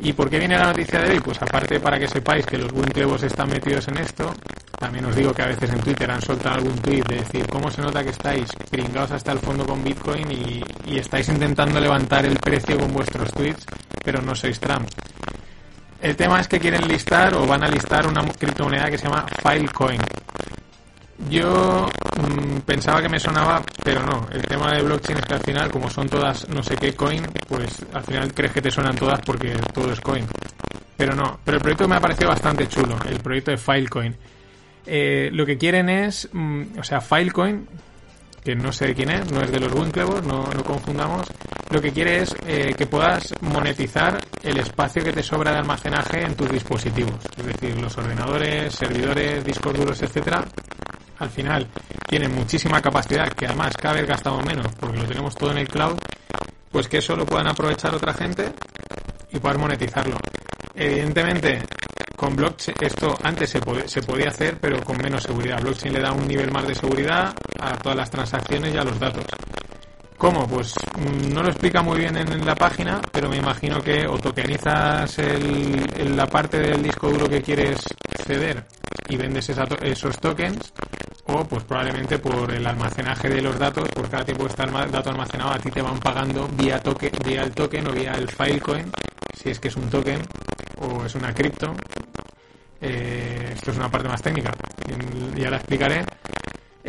¿Y 0.00 0.12
por 0.12 0.28
qué 0.28 0.40
viene 0.40 0.58
la 0.58 0.66
noticia 0.66 1.00
de 1.00 1.12
hoy? 1.12 1.20
Pues 1.20 1.40
aparte 1.40 1.80
para 1.80 1.98
que 1.98 2.06
sepáis 2.06 2.44
que 2.44 2.58
los 2.58 2.70
Winklevoss 2.70 3.22
están 3.22 3.48
metidos 3.48 3.88
en 3.88 3.96
esto, 3.96 4.34
también 4.78 5.06
os 5.06 5.16
digo 5.16 5.32
que 5.32 5.40
a 5.44 5.46
veces 5.46 5.70
en 5.70 5.80
Twitter 5.80 6.10
han 6.10 6.20
soltado 6.20 6.56
algún 6.56 6.76
tweet 6.80 7.04
de 7.04 7.16
decir 7.20 7.46
cómo 7.46 7.70
se 7.70 7.80
nota 7.80 8.04
que 8.04 8.10
estáis 8.10 8.50
pringados 8.70 9.12
hasta 9.12 9.32
el 9.32 9.38
fondo 9.38 9.64
con 9.64 9.82
Bitcoin 9.82 10.30
y, 10.30 10.62
y 10.84 10.98
estáis 10.98 11.30
intentando 11.30 11.80
levantar 11.80 12.26
el 12.26 12.36
precio 12.36 12.78
con 12.78 12.92
vuestros 12.92 13.32
tweets, 13.32 13.64
pero 14.04 14.20
no 14.20 14.34
sois 14.34 14.60
Trump. 14.60 14.86
El 16.00 16.14
tema 16.14 16.40
es 16.40 16.46
que 16.46 16.60
quieren 16.60 16.86
listar 16.86 17.34
o 17.34 17.46
van 17.46 17.64
a 17.64 17.68
listar 17.68 18.06
una 18.06 18.22
criptomoneda 18.22 18.90
que 18.90 18.98
se 18.98 19.08
llama 19.08 19.26
Filecoin. 19.42 20.00
Yo 21.28 21.88
mm, 22.16 22.58
pensaba 22.60 23.02
que 23.02 23.08
me 23.08 23.18
sonaba, 23.18 23.62
pero 23.82 24.04
no. 24.04 24.28
El 24.30 24.42
tema 24.42 24.72
de 24.72 24.82
blockchain 24.82 25.18
es 25.18 25.24
que 25.24 25.34
al 25.34 25.40
final, 25.40 25.70
como 25.70 25.90
son 25.90 26.08
todas 26.08 26.48
no 26.48 26.62
sé 26.62 26.76
qué 26.76 26.94
coin, 26.94 27.24
pues 27.48 27.84
al 27.92 28.04
final 28.04 28.32
crees 28.32 28.52
que 28.52 28.62
te 28.62 28.70
suenan 28.70 28.94
todas 28.94 29.20
porque 29.22 29.50
todo 29.74 29.92
es 29.92 30.00
coin. 30.00 30.24
Pero 30.96 31.16
no. 31.16 31.40
Pero 31.44 31.56
el 31.56 31.62
proyecto 31.62 31.88
me 31.88 31.96
ha 31.96 32.00
parecido 32.00 32.28
bastante 32.28 32.68
chulo, 32.68 32.96
el 33.08 33.18
proyecto 33.18 33.50
de 33.50 33.56
Filecoin. 33.56 34.16
Eh, 34.86 35.30
lo 35.32 35.44
que 35.44 35.58
quieren 35.58 35.88
es, 35.88 36.28
mm, 36.32 36.78
o 36.78 36.84
sea, 36.84 37.00
Filecoin 37.00 37.66
que 38.48 38.56
no 38.56 38.72
sé 38.72 38.86
de 38.86 38.94
quién 38.94 39.10
es, 39.10 39.30
no 39.30 39.42
es 39.42 39.52
de 39.52 39.60
los 39.60 39.70
Winklevoss, 39.74 40.22
no, 40.22 40.42
no 40.44 40.64
confundamos, 40.64 41.26
lo 41.68 41.82
que 41.82 41.92
quiere 41.92 42.22
es 42.22 42.34
eh, 42.46 42.72
que 42.74 42.86
puedas 42.86 43.34
monetizar 43.42 44.18
el 44.42 44.56
espacio 44.56 45.04
que 45.04 45.12
te 45.12 45.22
sobra 45.22 45.50
de 45.52 45.58
almacenaje 45.58 46.22
en 46.22 46.34
tus 46.34 46.50
dispositivos, 46.50 47.18
es 47.36 47.44
decir, 47.44 47.78
los 47.78 47.94
ordenadores, 47.98 48.74
servidores, 48.74 49.44
discos 49.44 49.74
duros, 49.74 50.00
etcétera. 50.00 50.42
Al 51.18 51.28
final 51.28 51.68
tienen 52.08 52.34
muchísima 52.34 52.80
capacidad, 52.80 53.28
que 53.28 53.44
además 53.44 53.76
cada 53.76 53.96
vez 53.96 54.06
gastamos 54.06 54.42
menos 54.46 54.68
porque 54.80 54.96
lo 54.96 55.04
tenemos 55.04 55.34
todo 55.34 55.50
en 55.50 55.58
el 55.58 55.68
cloud, 55.68 55.98
pues 56.72 56.88
que 56.88 56.98
eso 56.98 57.14
lo 57.16 57.26
puedan 57.26 57.48
aprovechar 57.48 57.94
otra 57.94 58.14
gente 58.14 58.50
y 59.30 59.38
poder 59.38 59.58
monetizarlo. 59.58 60.16
Evidentemente, 60.80 61.58
con 62.14 62.36
blockchain, 62.36 62.76
esto 62.80 63.18
antes 63.24 63.50
se, 63.50 63.60
se 63.86 64.00
podía 64.02 64.28
hacer, 64.28 64.58
pero 64.60 64.80
con 64.84 64.96
menos 64.96 65.24
seguridad. 65.24 65.60
Blockchain 65.60 65.92
le 65.92 66.00
da 66.00 66.12
un 66.12 66.28
nivel 66.28 66.52
más 66.52 66.68
de 66.68 66.74
seguridad 66.76 67.34
a 67.58 67.76
todas 67.78 67.96
las 67.96 68.08
transacciones 68.08 68.72
y 68.72 68.78
a 68.78 68.84
los 68.84 68.96
datos. 69.00 69.24
¿Cómo? 70.18 70.48
Pues 70.48 70.74
mm, 70.98 71.32
no 71.32 71.44
lo 71.44 71.50
explica 71.50 71.80
muy 71.80 71.98
bien 71.98 72.16
en, 72.16 72.44
la 72.44 72.56
página, 72.56 73.00
pero 73.12 73.28
me 73.28 73.36
imagino 73.36 73.80
que 73.80 74.04
o 74.04 74.18
tokenizas 74.18 75.16
la 75.18 76.26
parte 76.26 76.58
del 76.58 76.82
disco 76.82 77.08
duro 77.08 77.28
que 77.28 77.40
quieres 77.40 77.78
ceder 78.26 78.66
y 79.08 79.16
vendes 79.16 79.48
esos 79.48 80.18
tokens, 80.18 80.72
o 81.26 81.44
pues 81.44 81.62
probablemente 81.62 82.18
por 82.18 82.52
el 82.52 82.66
almacenaje 82.66 83.28
de 83.28 83.42
los 83.42 83.56
datos, 83.60 83.88
por 83.90 84.10
cada 84.10 84.24
tiempo 84.24 84.44
que 84.44 84.50
está 84.50 84.64
el 84.64 84.90
dato 84.90 85.10
almacenado 85.10 85.52
a 85.52 85.58
ti 85.58 85.70
te 85.70 85.82
van 85.82 86.00
pagando 86.00 86.48
vía 86.48 86.82
vía 87.24 87.42
el 87.42 87.52
token 87.52 87.86
o 87.86 87.92
vía 87.92 88.12
el 88.12 88.28
Filecoin, 88.28 88.90
si 89.40 89.50
es 89.50 89.60
que 89.60 89.68
es 89.68 89.76
un 89.76 89.88
token 89.88 90.20
o 90.80 91.04
es 91.04 91.14
una 91.14 91.32
cripto. 91.32 91.74
Eh, 92.80 93.52
esto 93.54 93.70
es 93.70 93.76
una 93.76 93.88
parte 93.88 94.08
más 94.08 94.20
técnica, 94.20 94.52
ya 95.36 95.48
la 95.50 95.58
explicaré. 95.58 96.04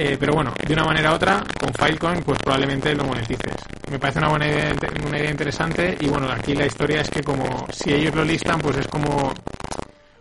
Eh, 0.01 0.15
pero 0.17 0.31
bueno, 0.31 0.53
de 0.65 0.73
una 0.73 0.85
manera 0.85 1.11
u 1.11 1.15
otra, 1.15 1.43
con 1.59 1.73
Filecoin, 1.73 2.23
pues 2.23 2.39
probablemente 2.39 2.95
lo 2.95 3.03
monetices. 3.03 3.53
Me 3.91 3.99
parece 3.99 4.19
una 4.19 4.29
buena 4.29 4.47
idea, 4.47 4.73
una 5.05 5.19
idea 5.19 5.29
interesante 5.29 5.97
y 5.99 6.07
bueno, 6.07 6.31
aquí 6.31 6.55
la 6.55 6.67
historia 6.67 7.01
es 7.01 7.09
que 7.09 7.21
como 7.21 7.67
si 7.69 7.91
ellos 7.91 8.15
lo 8.15 8.23
listan, 8.23 8.61
pues 8.61 8.77
es 8.77 8.87
como 8.87 9.33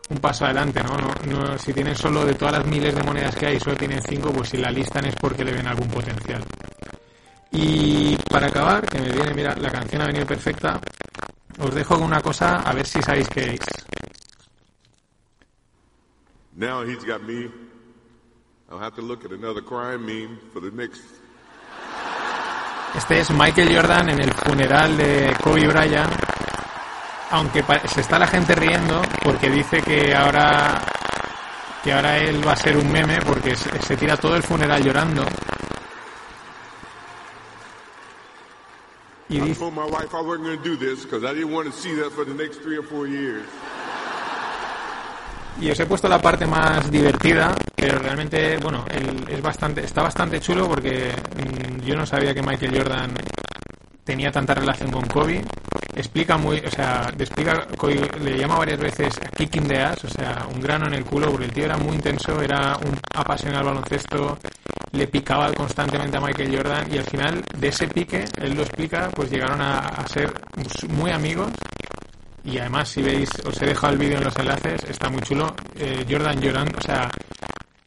un 0.08 0.18
paso 0.18 0.46
adelante, 0.46 0.82
¿no? 0.82 0.96
¿no? 1.30 1.56
Si 1.58 1.72
tienen 1.72 1.94
solo 1.94 2.24
de 2.24 2.34
todas 2.34 2.58
las 2.58 2.66
miles 2.66 2.92
de 2.92 3.04
monedas 3.04 3.36
que 3.36 3.46
hay, 3.46 3.60
solo 3.60 3.76
tienen 3.76 4.02
cinco, 4.02 4.32
pues 4.32 4.48
si 4.48 4.56
la 4.56 4.72
listan 4.72 5.04
es 5.06 5.14
porque 5.14 5.44
le 5.44 5.52
ven 5.52 5.68
algún 5.68 5.86
potencial. 5.86 6.42
Y 7.52 8.16
para 8.28 8.48
acabar, 8.48 8.84
que 8.84 8.98
me 8.98 9.12
viene, 9.12 9.32
mira, 9.32 9.54
la 9.54 9.70
canción 9.70 10.02
ha 10.02 10.06
venido 10.06 10.26
perfecta, 10.26 10.80
os 11.56 11.72
dejo 11.72 11.94
con 11.94 12.02
una 12.02 12.20
cosa, 12.20 12.56
a 12.62 12.74
ver 12.74 12.84
si 12.84 13.00
sabéis 13.00 13.28
qué 13.28 13.42
es. 13.42 13.60
Now 16.56 16.82
he's 16.82 17.04
got 17.04 17.22
me. 17.22 17.67
I'll 18.70 18.78
have 18.78 18.94
to 18.96 19.02
look 19.02 19.24
at 19.24 19.32
another 19.32 19.62
crime 19.62 20.04
meme 20.04 20.38
for 20.52 20.60
the 20.60 20.70
next. 20.70 21.00
Este 22.94 23.20
es 23.20 23.30
Michael 23.30 23.74
Jordan 23.74 24.10
en 24.10 24.20
el 24.20 24.30
funeral 24.32 24.96
de 24.96 25.34
Kobe 25.42 25.66
Bryant. 25.66 26.12
Aunque 27.30 27.64
se 27.86 28.02
está 28.02 28.18
la 28.18 28.26
gente 28.26 28.54
riendo 28.54 29.00
porque 29.22 29.50
dice 29.50 29.80
que 29.80 30.14
ahora 30.14 30.82
que 31.82 31.92
ahora 31.92 32.18
él 32.18 32.46
va 32.46 32.52
a 32.52 32.56
ser 32.56 32.76
un 32.76 32.90
meme 32.92 33.18
porque 33.24 33.56
se, 33.56 33.96
tira 33.96 34.16
todo 34.18 34.36
el 34.36 34.42
funeral 34.42 34.82
llorando. 34.82 35.24
Y 39.30 39.40
dice, 39.40 39.64
y 45.60 45.70
os 45.70 45.80
he 45.80 45.86
puesto 45.86 46.08
la 46.08 46.20
parte 46.20 46.46
más 46.46 46.90
divertida, 46.90 47.54
pero 47.78 47.98
realmente, 48.00 48.58
bueno, 48.58 48.84
es 49.28 49.40
bastante, 49.40 49.84
está 49.84 50.02
bastante 50.02 50.40
chulo 50.40 50.66
porque 50.66 51.12
mm, 51.36 51.80
yo 51.84 51.94
no 51.94 52.04
sabía 52.04 52.34
que 52.34 52.42
Michael 52.42 52.76
Jordan 52.76 53.14
tenía 54.04 54.32
tanta 54.32 54.54
relación 54.54 54.90
con 54.90 55.06
Kobe. 55.06 55.44
Explica 55.94 56.36
muy, 56.36 56.58
o 56.58 56.70
sea, 56.70 57.12
explica, 57.18 57.66
le 58.20 58.36
llama 58.36 58.58
varias 58.58 58.80
veces 58.80 59.20
kicking 59.36 59.68
the 59.68 59.78
ass, 59.78 60.04
o 60.04 60.08
sea, 60.08 60.46
un 60.52 60.60
grano 60.60 60.86
en 60.86 60.94
el 60.94 61.04
culo, 61.04 61.30
porque 61.30 61.46
el 61.46 61.52
tío 61.52 61.64
era 61.66 61.76
muy 61.76 61.94
intenso, 61.94 62.40
era 62.40 62.76
un 62.76 62.98
apasionado 63.14 63.60
al 63.60 63.74
baloncesto, 63.74 64.38
le 64.92 65.06
picaba 65.06 65.52
constantemente 65.52 66.16
a 66.16 66.20
Michael 66.20 66.56
Jordan 66.56 66.92
y 66.92 66.98
al 66.98 67.04
final 67.04 67.44
de 67.56 67.68
ese 67.68 67.86
pique, 67.88 68.24
él 68.40 68.54
lo 68.54 68.62
explica, 68.62 69.08
pues 69.14 69.30
llegaron 69.30 69.60
a, 69.60 70.04
ser 70.06 70.32
muy 70.88 71.10
amigos 71.10 71.50
y 72.44 72.58
además 72.58 72.88
si 72.88 73.02
veis, 73.02 73.28
os 73.44 73.60
he 73.60 73.66
dejado 73.66 73.92
el 73.92 73.98
vídeo 73.98 74.18
en 74.18 74.24
los 74.24 74.36
enlaces, 74.36 74.84
está 74.88 75.10
muy 75.10 75.20
chulo, 75.20 75.54
eh, 75.76 76.06
Jordan 76.08 76.40
llorando, 76.40 76.78
o 76.78 76.82
sea, 76.82 77.10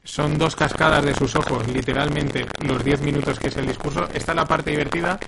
son 0.03 0.37
dos 0.37 0.55
cascadas 0.55 1.05
de 1.05 1.13
sus 1.13 1.35
ojos, 1.35 1.67
literalmente 1.67 2.45
los 2.65 2.83
10 2.83 3.01
minutos 3.01 3.39
que 3.39 3.47
es 3.47 3.57
el 3.57 3.67
discurso. 3.67 4.07
Esta 4.13 4.31
es 4.31 4.35
la 4.35 4.45
parte 4.45 4.71
divertida 4.71 5.19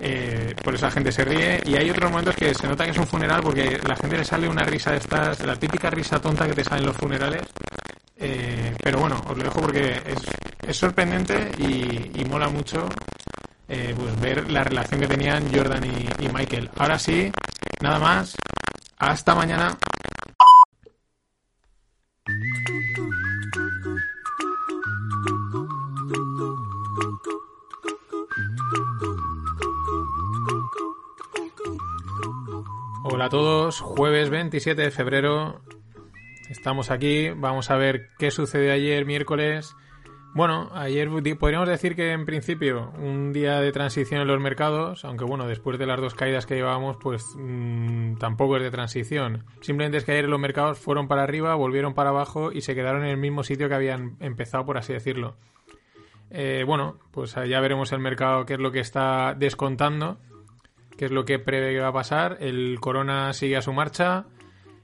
eh, 0.00 0.54
por 0.62 0.74
eso 0.74 0.86
la 0.86 0.92
gente 0.92 1.12
se 1.12 1.24
ríe. 1.24 1.60
Y 1.66 1.76
hay 1.76 1.90
otros 1.90 2.10
momentos 2.10 2.36
que 2.36 2.54
se 2.54 2.66
nota 2.66 2.84
que 2.84 2.92
es 2.92 2.98
un 2.98 3.06
funeral 3.06 3.40
porque 3.42 3.80
la 3.86 3.96
gente 3.96 4.18
le 4.18 4.24
sale 4.24 4.48
una 4.48 4.64
risa 4.64 4.92
de 4.92 4.98
estas, 4.98 5.40
la 5.44 5.56
típica 5.56 5.90
risa 5.90 6.20
tonta 6.20 6.46
que 6.46 6.54
te 6.54 6.64
sale 6.64 6.80
en 6.80 6.86
los 6.86 6.96
funerales. 6.96 7.42
Eh, 8.16 8.74
pero 8.82 8.98
bueno, 8.98 9.22
os 9.28 9.36
lo 9.36 9.44
dejo 9.44 9.60
porque 9.60 10.02
es, 10.66 10.76
sorprendente 10.76 11.50
y, 11.58 12.24
mola 12.24 12.48
mucho 12.48 12.86
eh, 13.68 13.94
pues 13.96 14.20
ver 14.20 14.50
la 14.50 14.64
relación 14.64 15.00
que 15.00 15.06
tenían 15.06 15.52
Jordan 15.52 15.84
y 16.18 16.28
Michael. 16.28 16.70
Ahora 16.76 16.98
sí, 16.98 17.32
nada 17.80 17.98
más. 17.98 18.36
Hasta 18.98 19.34
mañana. 19.34 19.78
Hola 33.18 33.26
a 33.26 33.30
todos, 33.30 33.80
jueves 33.80 34.30
27 34.30 34.80
de 34.80 34.92
febrero. 34.92 35.60
Estamos 36.50 36.92
aquí, 36.92 37.30
vamos 37.30 37.68
a 37.68 37.76
ver 37.76 38.10
qué 38.16 38.30
sucedió 38.30 38.72
ayer 38.72 39.04
miércoles. 39.06 39.74
Bueno, 40.36 40.70
ayer 40.72 41.08
podríamos 41.36 41.68
decir 41.68 41.96
que 41.96 42.12
en 42.12 42.26
principio 42.26 42.92
un 42.96 43.32
día 43.32 43.58
de 43.58 43.72
transición 43.72 44.20
en 44.20 44.28
los 44.28 44.40
mercados, 44.40 45.04
aunque 45.04 45.24
bueno, 45.24 45.48
después 45.48 45.80
de 45.80 45.86
las 45.86 46.00
dos 46.00 46.14
caídas 46.14 46.46
que 46.46 46.54
llevábamos, 46.54 46.96
pues 47.02 47.26
mm, 47.36 48.18
tampoco 48.18 48.56
es 48.56 48.62
de 48.62 48.70
transición. 48.70 49.46
Simplemente 49.62 49.98
es 49.98 50.04
que 50.04 50.12
ayer 50.12 50.28
los 50.28 50.38
mercados 50.38 50.78
fueron 50.78 51.08
para 51.08 51.24
arriba, 51.24 51.56
volvieron 51.56 51.94
para 51.94 52.10
abajo 52.10 52.52
y 52.52 52.60
se 52.60 52.76
quedaron 52.76 53.02
en 53.02 53.10
el 53.10 53.16
mismo 53.16 53.42
sitio 53.42 53.68
que 53.68 53.74
habían 53.74 54.16
empezado, 54.20 54.64
por 54.64 54.78
así 54.78 54.92
decirlo. 54.92 55.34
Eh, 56.30 56.62
bueno, 56.64 57.00
pues 57.10 57.34
ya 57.34 57.58
veremos 57.58 57.90
el 57.90 57.98
mercado 57.98 58.46
qué 58.46 58.54
es 58.54 58.60
lo 58.60 58.70
que 58.70 58.78
está 58.78 59.34
descontando 59.36 60.18
qué 60.98 61.06
es 61.06 61.10
lo 61.12 61.24
que 61.24 61.38
prevé 61.38 61.72
que 61.72 61.80
va 61.80 61.88
a 61.88 61.92
pasar. 61.92 62.36
El 62.40 62.78
corona 62.80 63.32
sigue 63.32 63.56
a 63.56 63.62
su 63.62 63.72
marcha. 63.72 64.26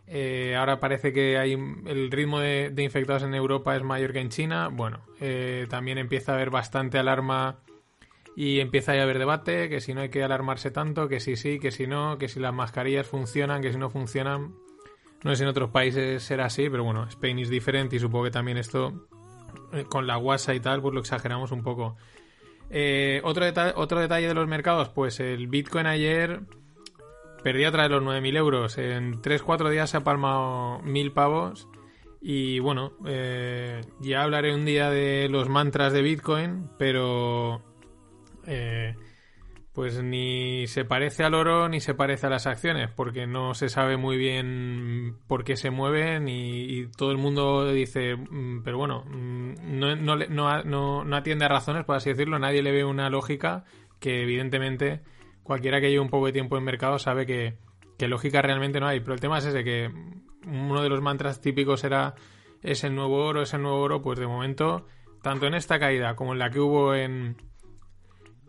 Eh, 0.06 0.54
ahora 0.56 0.80
parece 0.80 1.12
que 1.12 1.38
hay 1.38 1.52
el 1.52 2.10
ritmo 2.10 2.38
de, 2.38 2.72
infectados 2.78 3.22
en 3.24 3.34
Europa 3.34 3.74
es 3.76 3.82
mayor 3.82 4.12
que 4.12 4.20
en 4.20 4.28
China. 4.30 4.68
Bueno, 4.68 5.00
eh, 5.20 5.66
también 5.68 5.98
empieza 5.98 6.32
a 6.32 6.34
haber 6.36 6.50
bastante 6.50 6.98
alarma 6.98 7.58
y 8.36 8.60
empieza 8.60 8.92
a 8.92 9.02
haber 9.02 9.18
debate, 9.18 9.68
que 9.68 9.80
si 9.80 9.92
no 9.92 10.02
hay 10.02 10.08
que 10.08 10.22
alarmarse 10.22 10.70
tanto, 10.70 11.08
que 11.08 11.20
si 11.20 11.36
sí, 11.36 11.58
que 11.58 11.72
si 11.72 11.86
no, 11.86 12.16
que 12.16 12.28
si 12.28 12.38
las 12.38 12.54
mascarillas 12.54 13.06
funcionan, 13.06 13.60
que 13.60 13.72
si 13.72 13.78
no 13.78 13.90
funcionan. 13.90 14.54
No 15.24 15.30
sé 15.30 15.36
si 15.36 15.42
en 15.42 15.48
otros 15.48 15.70
países 15.70 16.22
será 16.22 16.46
así, 16.46 16.68
pero 16.70 16.84
bueno, 16.84 17.04
Spain 17.08 17.38
es 17.40 17.48
diferente 17.48 17.96
y 17.96 17.98
supongo 17.98 18.26
que 18.26 18.30
también 18.30 18.58
esto 18.58 19.08
eh, 19.72 19.84
con 19.88 20.06
la 20.06 20.16
guasa 20.16 20.54
y 20.54 20.60
tal, 20.60 20.80
pues 20.80 20.94
lo 20.94 21.00
exageramos 21.00 21.50
un 21.50 21.62
poco. 21.62 21.96
Eh, 22.70 23.20
otro, 23.24 23.44
detalle 24.00 24.28
de 24.28 24.34
los 24.34 24.48
mercados, 24.48 24.88
pues 24.88 25.20
el 25.20 25.46
Bitcoin 25.48 25.86
ayer 25.86 26.40
perdía 27.42 27.68
otra 27.68 27.84
de 27.84 27.90
los 27.90 28.02
9.000 28.02 28.36
euros. 28.36 28.78
En 28.78 29.20
3-4 29.20 29.70
días 29.70 29.90
se 29.90 29.98
ha 29.98 30.00
palmado 30.04 30.80
1.000 30.82 31.12
pavos. 31.12 31.68
Y 32.20 32.58
bueno, 32.58 32.92
eh, 33.06 33.82
ya 34.00 34.22
hablaré 34.22 34.54
un 34.54 34.64
día 34.64 34.90
de 34.90 35.28
los 35.28 35.48
mantras 35.48 35.92
de 35.92 36.00
Bitcoin, 36.00 36.70
pero 36.78 37.62
eh, 38.46 38.96
pues 39.74 40.00
ni 40.00 40.68
se 40.68 40.84
parece 40.84 41.24
al 41.24 41.34
oro 41.34 41.68
ni 41.68 41.80
se 41.80 41.94
parece 41.94 42.28
a 42.28 42.30
las 42.30 42.46
acciones, 42.46 42.90
porque 42.94 43.26
no 43.26 43.54
se 43.54 43.68
sabe 43.68 43.96
muy 43.96 44.16
bien 44.16 45.16
por 45.26 45.42
qué 45.42 45.56
se 45.56 45.70
mueven 45.70 46.28
y, 46.28 46.86
todo 46.96 47.10
el 47.10 47.18
mundo 47.18 47.66
dice, 47.72 48.14
mm, 48.14 48.62
pero 48.62 48.78
bueno, 48.78 49.04
mm, 49.04 49.78
no, 49.80 49.96
no, 49.96 50.16
no, 50.62 51.04
no, 51.04 51.16
atiende 51.16 51.44
a 51.44 51.48
razones, 51.48 51.84
por 51.84 51.96
así 51.96 52.10
decirlo, 52.10 52.38
nadie 52.38 52.62
le 52.62 52.70
ve 52.70 52.84
una 52.84 53.10
lógica 53.10 53.64
que 53.98 54.22
evidentemente 54.22 55.02
cualquiera 55.42 55.80
que 55.80 55.90
lleve 55.90 56.00
un 56.00 56.08
poco 56.08 56.26
de 56.26 56.32
tiempo 56.32 56.56
en 56.56 56.62
mercado 56.62 57.00
sabe 57.00 57.26
que, 57.26 57.58
que 57.98 58.06
lógica 58.06 58.42
realmente 58.42 58.78
no 58.78 58.86
hay, 58.86 59.00
pero 59.00 59.14
el 59.14 59.20
tema 59.20 59.38
es 59.38 59.46
ese, 59.46 59.64
que 59.64 59.90
uno 60.46 60.82
de 60.82 60.88
los 60.88 61.00
mantras 61.02 61.40
típicos 61.40 61.82
era 61.82 62.14
es 62.62 62.84
el 62.84 62.94
nuevo 62.94 63.24
oro, 63.26 63.42
es 63.42 63.52
el 63.54 63.62
nuevo 63.62 63.80
oro, 63.80 64.02
pues 64.02 64.20
de 64.20 64.28
momento, 64.28 64.86
tanto 65.20 65.46
en 65.46 65.54
esta 65.54 65.80
caída 65.80 66.14
como 66.14 66.32
en 66.32 66.38
la 66.38 66.50
que 66.50 66.60
hubo 66.60 66.94
en 66.94 67.36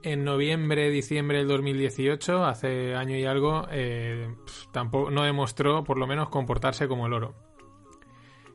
en 0.06 0.24
noviembre, 0.24 0.92
diciembre 0.92 1.40
del 1.40 1.48
2018, 1.48 2.46
hace 2.46 2.94
año 2.94 3.18
y 3.18 3.26
algo, 3.26 3.68
eh, 3.72 4.36
tampoco 4.72 5.10
no 5.10 5.24
demostró, 5.24 5.84
por 5.84 5.98
lo 5.98 6.06
menos, 6.06 6.30
comportarse 6.30 6.88
como 6.88 7.08
el 7.08 7.14
oro. 7.14 7.34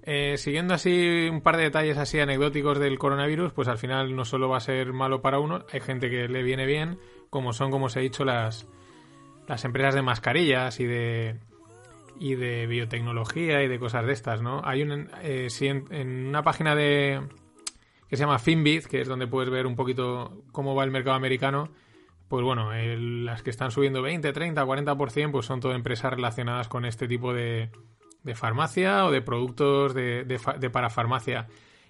Eh, 0.05 0.37
siguiendo 0.39 0.75
así 0.75 1.29
un 1.29 1.41
par 1.41 1.57
de 1.57 1.65
detalles 1.65 1.99
así 1.99 2.21
anecdóticos 2.21 2.79
del 2.79 2.99
coronavirus, 2.99 3.53
pues 3.53 3.67
al 3.67 3.79
final 3.79 4.15
no 4.15 4.25
solo 4.25 4.49
va 4.49 4.59
a 4.59 4.61
ser 4.61 4.93
malo 4.93 5.23
para 5.23 5.41
uno, 5.41 5.65
hay 5.73 5.81
gente 5.81 6.09
que 6.09 6.29
le 6.29 6.45
viene 6.45 6.67
bien, 6.67 7.01
como 7.31 7.53
son, 7.53 7.73
como 7.73 7.87
os 7.87 7.97
he 7.97 8.01
dicho, 8.01 8.25
las, 8.25 8.69
las 9.49 9.65
empresas 9.65 9.97
de 9.97 10.03
mascarillas 10.03 10.79
y 10.79 10.87
de 10.87 11.41
y 12.21 12.35
de 12.35 12.67
biotecnología 12.67 13.63
y 13.63 13.69
de 13.69 13.79
cosas 13.79 14.07
de 14.07 14.13
estas, 14.13 14.43
¿no? 14.43 14.61
Hay 14.63 14.83
un, 14.83 15.09
eh, 15.23 15.49
en 15.59 16.27
una 16.27 16.43
página 16.43 16.75
de, 16.75 17.23
que 18.11 18.17
se 18.17 18.25
llama 18.25 18.41
Finbit, 18.41 18.87
que 18.87 19.01
es 19.01 19.09
donde 19.09 19.29
puedes 19.29 19.51
ver 19.51 19.69
un 19.69 19.77
poquito 19.77 20.43
cómo 20.51 20.75
va 20.75 20.83
el 20.83 20.91
mercado 20.91 21.15
americano. 21.15 21.71
Pues 22.29 22.45
bueno, 22.45 22.73
las 22.73 23.43
que 23.43 23.51
están 23.51 23.71
subiendo 23.71 24.03
20, 24.03 24.33
30, 24.33 24.65
40%, 24.65 25.31
pues 25.31 25.47
son 25.47 25.61
todas 25.61 25.77
empresas 25.77 26.13
relacionadas 26.13 26.67
con 26.67 26.85
este 26.85 27.07
tipo 27.07 27.33
de, 27.33 27.71
de 28.25 28.35
farmacia 28.35 29.07
o 29.07 29.13
de 29.13 29.23
productos 29.23 29.95
de, 29.95 30.25
de, 30.25 30.71
parafarmacia. 30.71 31.47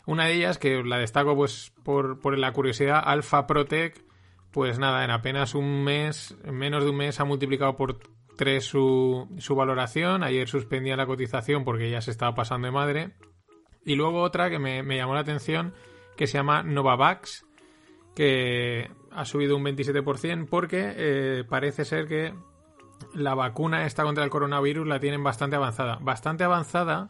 Una 0.06 0.26
de 0.26 0.34
ellas, 0.34 0.58
que 0.58 0.82
la 0.82 0.98
destaco 0.98 1.34
pues 1.34 1.72
por, 1.84 2.20
por 2.20 2.36
la 2.36 2.52
curiosidad, 2.52 3.02
Alpha 3.02 3.46
Protec, 3.46 4.04
pues 4.50 4.78
nada, 4.78 5.04
en 5.04 5.10
apenas 5.10 5.54
un 5.54 5.84
mes, 5.84 6.36
en 6.44 6.54
menos 6.54 6.84
de 6.84 6.90
un 6.90 6.96
mes 6.96 7.18
ha 7.20 7.24
multiplicado 7.24 7.76
por 7.76 7.98
3 8.36 8.62
su, 8.62 9.26
su 9.38 9.54
valoración. 9.54 10.22
Ayer 10.22 10.48
suspendía 10.48 10.96
la 10.96 11.06
cotización 11.06 11.64
porque 11.64 11.90
ya 11.90 12.02
se 12.02 12.10
estaba 12.10 12.34
pasando 12.34 12.66
de 12.66 12.72
madre. 12.72 13.12
Y 13.86 13.94
luego 13.94 14.20
otra 14.20 14.50
que 14.50 14.58
me 14.58 14.96
llamó 14.96 15.14
la 15.14 15.20
atención, 15.20 15.72
que 16.20 16.26
se 16.26 16.36
llama 16.36 16.62
Novavax, 16.62 17.46
que 18.14 18.90
ha 19.10 19.24
subido 19.24 19.56
un 19.56 19.64
27% 19.64 20.46
porque 20.50 20.92
eh, 20.94 21.44
parece 21.48 21.86
ser 21.86 22.08
que 22.08 22.34
la 23.14 23.34
vacuna 23.34 23.86
esta 23.86 24.02
contra 24.02 24.22
el 24.22 24.28
coronavirus 24.28 24.86
la 24.86 25.00
tienen 25.00 25.24
bastante 25.24 25.56
avanzada. 25.56 25.96
Bastante 26.02 26.44
avanzada 26.44 27.08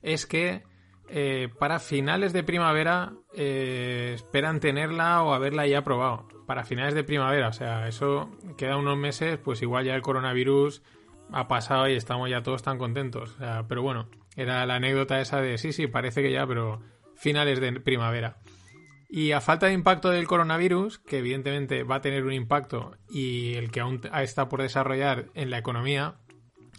es 0.00 0.24
que 0.24 0.62
eh, 1.10 1.50
para 1.58 1.80
finales 1.80 2.32
de 2.32 2.42
primavera 2.42 3.12
eh, 3.34 4.12
esperan 4.14 4.58
tenerla 4.58 5.22
o 5.22 5.34
haberla 5.34 5.66
ya 5.66 5.84
probado. 5.84 6.26
Para 6.46 6.64
finales 6.64 6.94
de 6.94 7.04
primavera, 7.04 7.48
o 7.48 7.52
sea, 7.52 7.88
eso 7.88 8.30
queda 8.56 8.78
unos 8.78 8.96
meses, 8.96 9.36
pues 9.36 9.60
igual 9.60 9.84
ya 9.84 9.94
el 9.94 10.00
coronavirus 10.00 10.82
ha 11.30 11.46
pasado 11.46 11.90
y 11.90 11.92
estamos 11.92 12.30
ya 12.30 12.42
todos 12.42 12.62
tan 12.62 12.78
contentos. 12.78 13.36
pero 13.68 13.82
bueno, 13.82 14.08
era 14.34 14.64
la 14.64 14.76
anécdota 14.76 15.20
esa 15.20 15.42
de 15.42 15.58
sí, 15.58 15.74
sí, 15.74 15.88
parece 15.88 16.22
que 16.22 16.32
ya, 16.32 16.46
pero 16.46 16.80
finales 17.20 17.60
de 17.60 17.78
primavera. 17.80 18.38
Y 19.08 19.32
a 19.32 19.40
falta 19.40 19.66
de 19.66 19.74
impacto 19.74 20.08
del 20.10 20.26
coronavirus, 20.26 20.98
que 21.00 21.18
evidentemente 21.18 21.82
va 21.82 21.96
a 21.96 22.00
tener 22.00 22.24
un 22.24 22.32
impacto 22.32 22.96
y 23.10 23.54
el 23.54 23.70
que 23.70 23.80
aún 23.80 24.00
está 24.14 24.48
por 24.48 24.62
desarrollar 24.62 25.26
en 25.34 25.50
la 25.50 25.58
economía, 25.58 26.14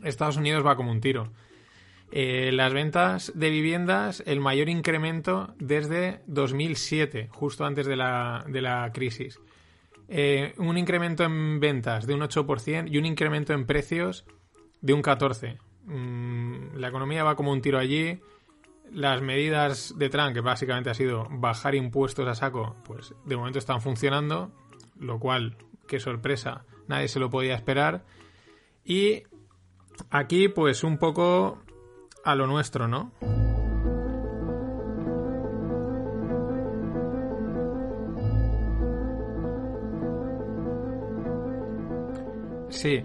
Estados 0.04 0.38
Unidos 0.38 0.66
va 0.66 0.76
como 0.76 0.92
un 0.92 1.02
tiro. 1.02 1.32
Eh, 2.12 2.52
las 2.54 2.74
ventas 2.74 3.32
de 3.36 3.50
viviendas, 3.50 4.24
el 4.26 4.40
mayor 4.40 4.68
incremento 4.68 5.54
desde 5.60 6.22
2007, 6.26 7.28
justo 7.32 7.66
antes 7.66 7.86
de 7.86 7.96
la, 7.96 8.44
de 8.48 8.62
la 8.62 8.92
crisis. 8.94 9.40
Eh, 10.08 10.54
un 10.58 10.78
incremento 10.78 11.24
en 11.24 11.60
ventas 11.60 12.08
de 12.08 12.16
un 12.16 12.22
8% 12.22 12.90
y 12.90 12.98
un 12.98 13.06
incremento 13.06 13.54
en 13.54 13.66
precios 13.66 14.26
de 14.82 14.94
un 14.94 15.04
14%. 15.04 15.58
Mm, 15.84 16.78
la 16.78 16.88
economía 16.88 17.24
va 17.24 17.36
como 17.36 17.52
un 17.52 17.62
tiro 17.62 17.78
allí 17.78 18.20
las 18.94 19.22
medidas 19.22 19.94
de 19.98 20.10
Trump, 20.10 20.34
que 20.34 20.42
básicamente 20.42 20.90
ha 20.90 20.94
sido 20.94 21.28
bajar 21.30 21.76
impuestos 21.76 22.28
a 22.28 22.36
saco, 22.36 22.76
pues 22.84 23.14
de 23.26 23.38
momento 23.38 23.60
están 23.60 23.82
funcionando, 23.82 24.52
lo 25.00 25.20
cual, 25.20 25.58
qué 25.88 26.00
sorpresa, 26.00 26.66
nadie 26.88 27.08
se 27.08 27.20
lo 27.20 27.30
podía 27.30 27.56
esperar. 27.56 28.04
Y 28.84 29.24
aquí, 30.10 30.50
pues 30.50 30.84
un 30.84 30.98
poco 30.98 31.60
a 32.24 32.36
lo 32.36 32.48
nuestro, 32.48 32.88
¿no? 32.88 33.12
Sí, 42.70 43.04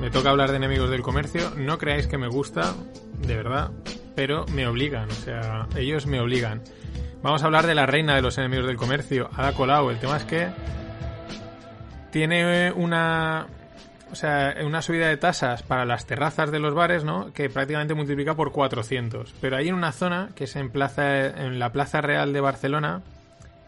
me 0.00 0.10
toca 0.10 0.30
hablar 0.30 0.50
de 0.50 0.56
enemigos 0.56 0.88
del 0.88 1.02
comercio. 1.02 1.50
No 1.56 1.78
creáis 1.78 2.06
que 2.06 2.16
me 2.16 2.28
gusta, 2.28 2.74
de 3.20 3.36
verdad 3.36 3.70
pero 4.14 4.46
me 4.46 4.66
obligan, 4.66 5.08
o 5.10 5.14
sea, 5.14 5.66
ellos 5.76 6.06
me 6.06 6.20
obligan. 6.20 6.62
Vamos 7.22 7.42
a 7.42 7.46
hablar 7.46 7.66
de 7.66 7.74
la 7.74 7.86
reina 7.86 8.14
de 8.14 8.22
los 8.22 8.38
enemigos 8.38 8.66
del 8.66 8.76
comercio, 8.76 9.28
Ada 9.34 9.52
Colau. 9.52 9.90
El 9.90 9.98
tema 9.98 10.16
es 10.16 10.24
que 10.24 10.48
tiene 12.10 12.72
una, 12.72 13.46
o 14.10 14.14
sea, 14.14 14.54
una 14.64 14.80
subida 14.82 15.08
de 15.08 15.16
tasas 15.16 15.62
para 15.62 15.84
las 15.84 16.06
terrazas 16.06 16.50
de 16.50 16.58
los 16.58 16.74
bares, 16.74 17.04
¿no? 17.04 17.32
Que 17.32 17.50
prácticamente 17.50 17.94
multiplica 17.94 18.34
por 18.34 18.52
400. 18.52 19.34
Pero 19.40 19.56
hay 19.56 19.70
una 19.70 19.92
zona, 19.92 20.30
que 20.34 20.44
es 20.44 20.56
en, 20.56 20.70
plaza, 20.70 21.26
en 21.26 21.58
la 21.58 21.72
Plaza 21.72 22.00
Real 22.00 22.32
de 22.32 22.40
Barcelona, 22.40 23.02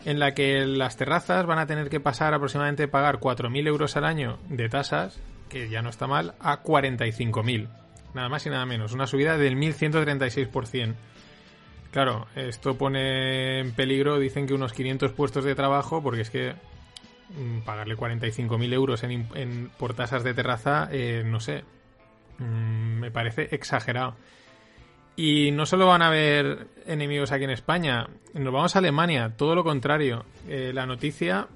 en 0.05 0.18
la 0.18 0.32
que 0.32 0.64
las 0.66 0.97
terrazas 0.97 1.45
van 1.45 1.59
a 1.59 1.66
tener 1.66 1.90
que 1.90 2.01
pasar 2.01 2.34
aproximadamente 2.34 2.88
pagar 2.88 3.20
4.000 3.20 3.66
euros 3.68 3.97
al 3.97 4.05
año 4.05 4.38
de 4.49 4.68
tasas, 4.68 5.20
que 5.49 5.68
ya 5.68 5.82
no 5.82 5.90
está 5.90 6.07
mal, 6.07 6.34
a 6.40 6.62
45.000 6.62 7.68
nada 8.15 8.29
más 8.29 8.47
y 8.47 8.51
nada 8.51 8.67
menos, 8.67 8.93
una 8.93 9.07
subida 9.07 9.37
del 9.39 9.57
1136%. 9.57 10.95
Claro, 11.91 12.27
esto 12.35 12.79
pone 12.79 13.61
en 13.61 13.73
peligro, 13.73 14.19
dicen 14.19 14.47
que 14.47 14.55
unos 14.55 14.73
500 14.73 15.13
puestos 15.13 15.45
de 15.45 15.55
trabajo, 15.55 16.03
porque 16.03 16.23
es 16.23 16.31
que 16.31 16.55
mm, 17.37 17.61
pagarle 17.65 17.97
45.000 17.97 18.73
euros 18.73 19.05
en, 19.05 19.71
por 19.79 19.93
tasas 19.93 20.25
de 20.25 20.33
terraza, 20.33 20.89
eh, 20.91 21.23
no 21.25 21.39
sé, 21.39 21.65
mm, 22.39 22.99
me 22.99 23.11
parece 23.11 23.49
exagerado. 23.55 24.17
Y 25.17 25.51
no 25.51 25.67
solo 25.67 25.87
van 25.87 26.01
a 26.01 26.07
haber 26.07 26.67
enemigos 26.87 27.31
aquí 27.33 27.45
en 27.45 27.51
España, 27.51 28.09
nos 28.33 28.53
vamos 28.53 28.75
a 28.75 28.79
Alemania, 28.79 29.35
todo 29.37 29.55
lo 29.55 29.63
contrario. 29.63 30.25
Eh, 30.49 30.73
la 30.73 30.87
noticia 30.87 31.49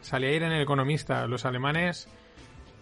salía 0.00 0.30
a 0.30 0.32
ir 0.32 0.42
en 0.42 0.52
el 0.52 0.62
Economista. 0.62 1.26
Los 1.26 1.44
alemanes 1.44 2.08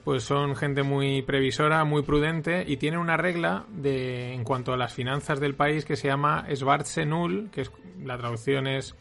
pues 0.08 0.24
son 0.24 0.56
gente 0.56 0.82
muy 0.84 1.20
previsora, 1.20 1.84
muy 1.84 2.00
prudente 2.00 2.64
y 2.66 2.78
tienen 2.78 2.98
una 2.98 3.18
regla 3.18 3.66
de 3.68 4.32
en 4.32 4.42
cuanto 4.42 4.72
a 4.72 4.78
las 4.78 4.94
finanzas 4.94 5.38
del 5.38 5.54
país 5.54 5.84
que 5.84 5.96
se 5.96 6.08
llama 6.08 6.46
Schwarze 6.50 7.04
Null, 7.04 7.50
que 7.50 7.60
es 7.60 7.70
la 8.02 8.16
traducción 8.16 8.66
es 8.66 8.94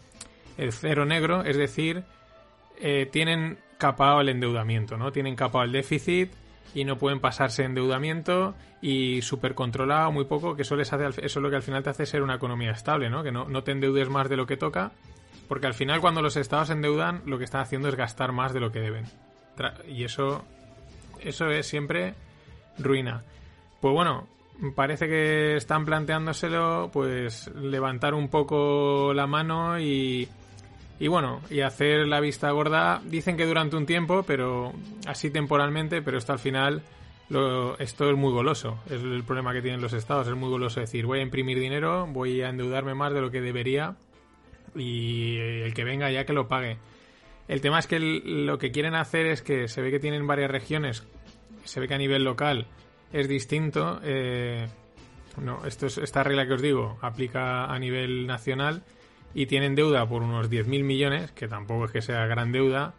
el 0.58 0.74
cero 0.74 1.06
negro, 1.06 1.46
es 1.46 1.56
decir, 1.56 2.04
eh, 2.82 3.08
tienen 3.10 3.58
capado 3.78 4.20
el 4.20 4.28
endeudamiento, 4.28 4.98
¿no? 4.98 5.14
Tienen 5.14 5.38
capado 5.38 5.64
el 5.64 5.72
déficit 5.72 6.30
y 6.76 6.84
no 6.84 6.98
pueden 6.98 7.22
pasarse 7.22 7.64
endeudamiento 7.64 8.54
y 8.82 9.22
súper 9.22 9.56
controlado 9.56 10.12
muy 10.12 10.26
poco, 10.26 10.58
que 10.58 10.64
eso, 10.64 10.76
les 10.76 10.92
hace, 10.92 11.08
eso 11.08 11.22
es 11.22 11.36
lo 11.38 11.50
que 11.50 11.56
al 11.56 11.64
final 11.64 11.84
te 11.84 11.90
hace 11.90 12.06
ser 12.06 12.22
una 12.22 12.36
economía 12.36 12.72
estable, 12.72 13.10
¿no? 13.10 13.24
Que 13.24 13.32
no, 13.32 13.48
no 13.48 13.64
te 13.64 13.72
endeudes 13.72 14.10
más 14.10 14.28
de 14.28 14.36
lo 14.36 14.46
que 14.46 14.58
toca, 14.58 14.92
porque 15.48 15.68
al 15.68 15.74
final 15.74 16.02
cuando 16.02 16.22
los 16.22 16.36
estados 16.36 16.70
endeudan 16.70 17.22
lo 17.26 17.38
que 17.38 17.46
están 17.46 17.62
haciendo 17.62 17.88
es 17.88 17.96
gastar 17.96 18.34
más 18.34 18.52
de 18.52 18.60
lo 18.60 18.74
que 18.74 18.82
deben. 18.82 19.06
Y 19.88 20.04
eso 20.04 20.46
eso 21.22 21.50
es 21.50 21.68
siempre 21.68 22.14
ruina. 22.78 23.24
Pues 23.82 23.94
bueno, 23.94 24.28
parece 24.76 25.08
que 25.08 25.56
están 25.56 25.86
planteándoselo, 25.86 26.90
pues 26.92 27.48
levantar 27.56 28.14
un 28.14 28.30
poco 28.30 29.14
la 29.14 29.28
mano 29.28 29.80
y, 29.80 30.28
y 31.00 31.08
bueno, 31.08 31.42
y 31.50 31.62
hacer 31.62 32.08
la 32.08 32.20
vista 32.20 32.52
gorda. 32.52 33.02
Dicen 33.06 33.38
que 33.38 33.46
durante 33.46 33.76
un 33.76 33.86
tiempo, 33.86 34.24
pero 34.24 34.74
así 35.06 35.30
temporalmente, 35.30 36.02
pero 36.02 36.18
esto 36.18 36.34
al 36.34 36.40
final, 36.40 36.82
lo, 37.30 37.78
esto 37.78 38.10
es 38.10 38.18
muy 38.18 38.32
goloso. 38.32 38.80
Es 38.88 39.02
el 39.02 39.24
problema 39.24 39.54
que 39.54 39.62
tienen 39.62 39.82
los 39.82 39.94
estados, 39.94 40.28
es 40.28 40.36
muy 40.36 40.50
goloso 40.50 40.80
decir, 40.80 41.06
voy 41.06 41.20
a 41.20 41.24
imprimir 41.24 41.60
dinero, 41.60 42.08
voy 42.08 42.42
a 42.42 42.50
endeudarme 42.50 42.96
más 42.96 43.14
de 43.14 43.22
lo 43.22 43.32
que 43.32 43.42
debería 43.42 43.96
y 44.76 45.38
el 45.38 45.74
que 45.74 45.84
venga 45.84 46.12
ya 46.12 46.26
que 46.26 46.34
lo 46.34 46.48
pague. 46.48 46.78
El 47.48 47.62
tema 47.62 47.80
es 47.80 47.88
que 47.88 48.00
lo 48.00 48.58
que 48.58 48.72
quieren 48.72 48.96
hacer 48.96 49.26
es 49.26 49.42
que 49.42 49.68
se 49.68 49.82
ve 49.82 49.92
que 49.92 50.00
tienen 50.00 50.28
varias 50.28 50.52
regiones, 50.52 51.08
se 51.64 51.80
ve 51.80 51.88
que 51.88 51.94
a 51.94 51.98
nivel 51.98 52.24
local 52.24 52.68
es 53.14 53.28
distinto. 53.28 54.00
Eh, 54.04 54.68
no, 55.42 55.66
esto 55.66 55.86
es, 55.86 55.98
esta 55.98 56.24
regla 56.24 56.46
que 56.48 56.54
os 56.54 56.62
digo 56.62 56.98
aplica 57.02 57.66
a 57.66 57.80
nivel 57.80 58.28
nacional 58.28 58.84
y 59.34 59.46
tienen 59.46 59.76
deuda 59.76 60.08
por 60.08 60.24
unos 60.24 60.50
10.000 60.50 60.84
millones, 60.84 61.32
que 61.32 61.48
tampoco 61.48 61.86
es 61.86 61.92
que 61.92 62.02
sea 62.02 62.26
gran 62.26 62.52
deuda, 62.52 62.96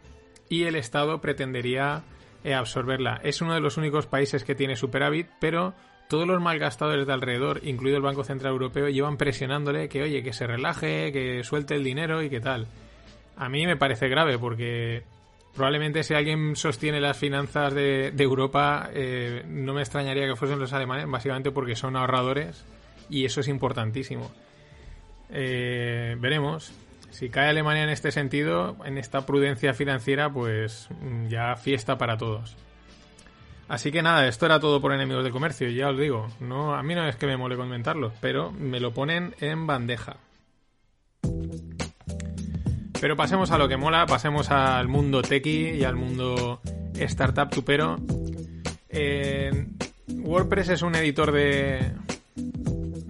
y 0.47 0.63
el 0.63 0.75
Estado 0.75 1.21
pretendería 1.21 2.03
eh, 2.43 2.53
absorberla. 2.53 3.19
Es 3.23 3.41
uno 3.41 3.53
de 3.53 3.59
los 3.59 3.77
únicos 3.77 4.07
países 4.07 4.43
que 4.43 4.55
tiene 4.55 4.75
superávit, 4.75 5.27
pero 5.39 5.73
todos 6.07 6.25
los 6.25 6.41
malgastadores 6.41 7.05
de 7.05 7.13
alrededor, 7.13 7.59
incluido 7.63 7.97
el 7.97 8.03
Banco 8.03 8.23
Central 8.23 8.53
Europeo, 8.53 8.89
llevan 8.89 9.17
presionándole 9.17 9.89
que, 9.89 10.01
oye, 10.01 10.23
que 10.23 10.33
se 10.33 10.47
relaje, 10.47 11.11
que 11.11 11.43
suelte 11.43 11.75
el 11.75 11.83
dinero 11.83 12.23
y 12.23 12.29
que 12.29 12.39
tal 12.39 12.67
a 13.39 13.47
mí 13.47 13.65
me 13.65 13.77
parece 13.77 14.09
grave 14.09 14.37
porque 14.37 15.03
probablemente 15.55 16.03
si 16.03 16.13
alguien 16.13 16.55
sostiene 16.57 16.99
las 16.99 17.17
finanzas 17.17 17.73
de, 17.73 18.13
Europa, 18.17 18.89
eh, 18.93 19.43
no 19.47 19.73
me 19.73 19.81
extrañaría 19.81 20.27
que 20.27 20.35
fuesen 20.35 20.59
los 20.59 20.73
alemanes, 20.73 21.09
básicamente 21.09 21.49
porque 21.49 21.75
son 21.75 21.95
ahorradores 21.95 22.65
y 23.09 23.25
eso 23.25 23.39
es 23.39 23.47
importantísimo. 23.47 24.29
Eh, 25.31 26.15
veremos. 26.19 26.73
Si 27.11 27.29
cae 27.29 27.49
Alemania 27.49 27.83
en 27.83 27.89
este 27.89 28.11
sentido, 28.11 28.75
en 28.85 28.97
esta 28.97 29.25
prudencia 29.25 29.73
financiera, 29.73 30.31
pues 30.31 30.89
mm, 31.01 31.27
ya 31.27 31.55
fiesta 31.55 31.97
para 31.97 32.17
todos. 32.17 32.55
Así 33.69 33.91
que 33.91 34.01
nada, 34.01 34.27
esto 34.27 34.47
era 34.47 34.59
todo 34.59 34.81
por 34.81 34.93
enemigos 34.93 35.23
del 35.23 35.31
comercio, 35.31 35.69
ya 35.69 35.89
os 35.89 35.97
digo. 35.97 36.27
No, 36.39 36.75
a 36.75 36.83
mí 36.83 36.93
no 36.93 37.07
es 37.07 37.15
que 37.15 37.25
me 37.25 37.37
mole 37.37 37.55
comentarlo, 37.55 38.11
pero 38.19 38.51
me 38.51 38.79
lo 38.79 38.93
ponen 38.93 39.33
en 39.39 39.65
bandeja. 39.65 40.17
Pero 43.01 43.15
pasemos 43.15 43.51
a 43.51 43.57
lo 43.57 43.67
que 43.67 43.77
mola, 43.77 44.05
pasemos 44.05 44.51
al 44.51 44.87
mundo 44.87 45.21
techie 45.21 45.75
y 45.75 45.83
al 45.83 45.95
mundo 45.95 46.61
startup 46.95 47.49
tupero. 47.49 47.97
Eh, 48.89 49.67
WordPress 50.07 50.69
es 50.69 50.81
un 50.81 50.95
editor 50.95 51.31
de... 51.31 51.93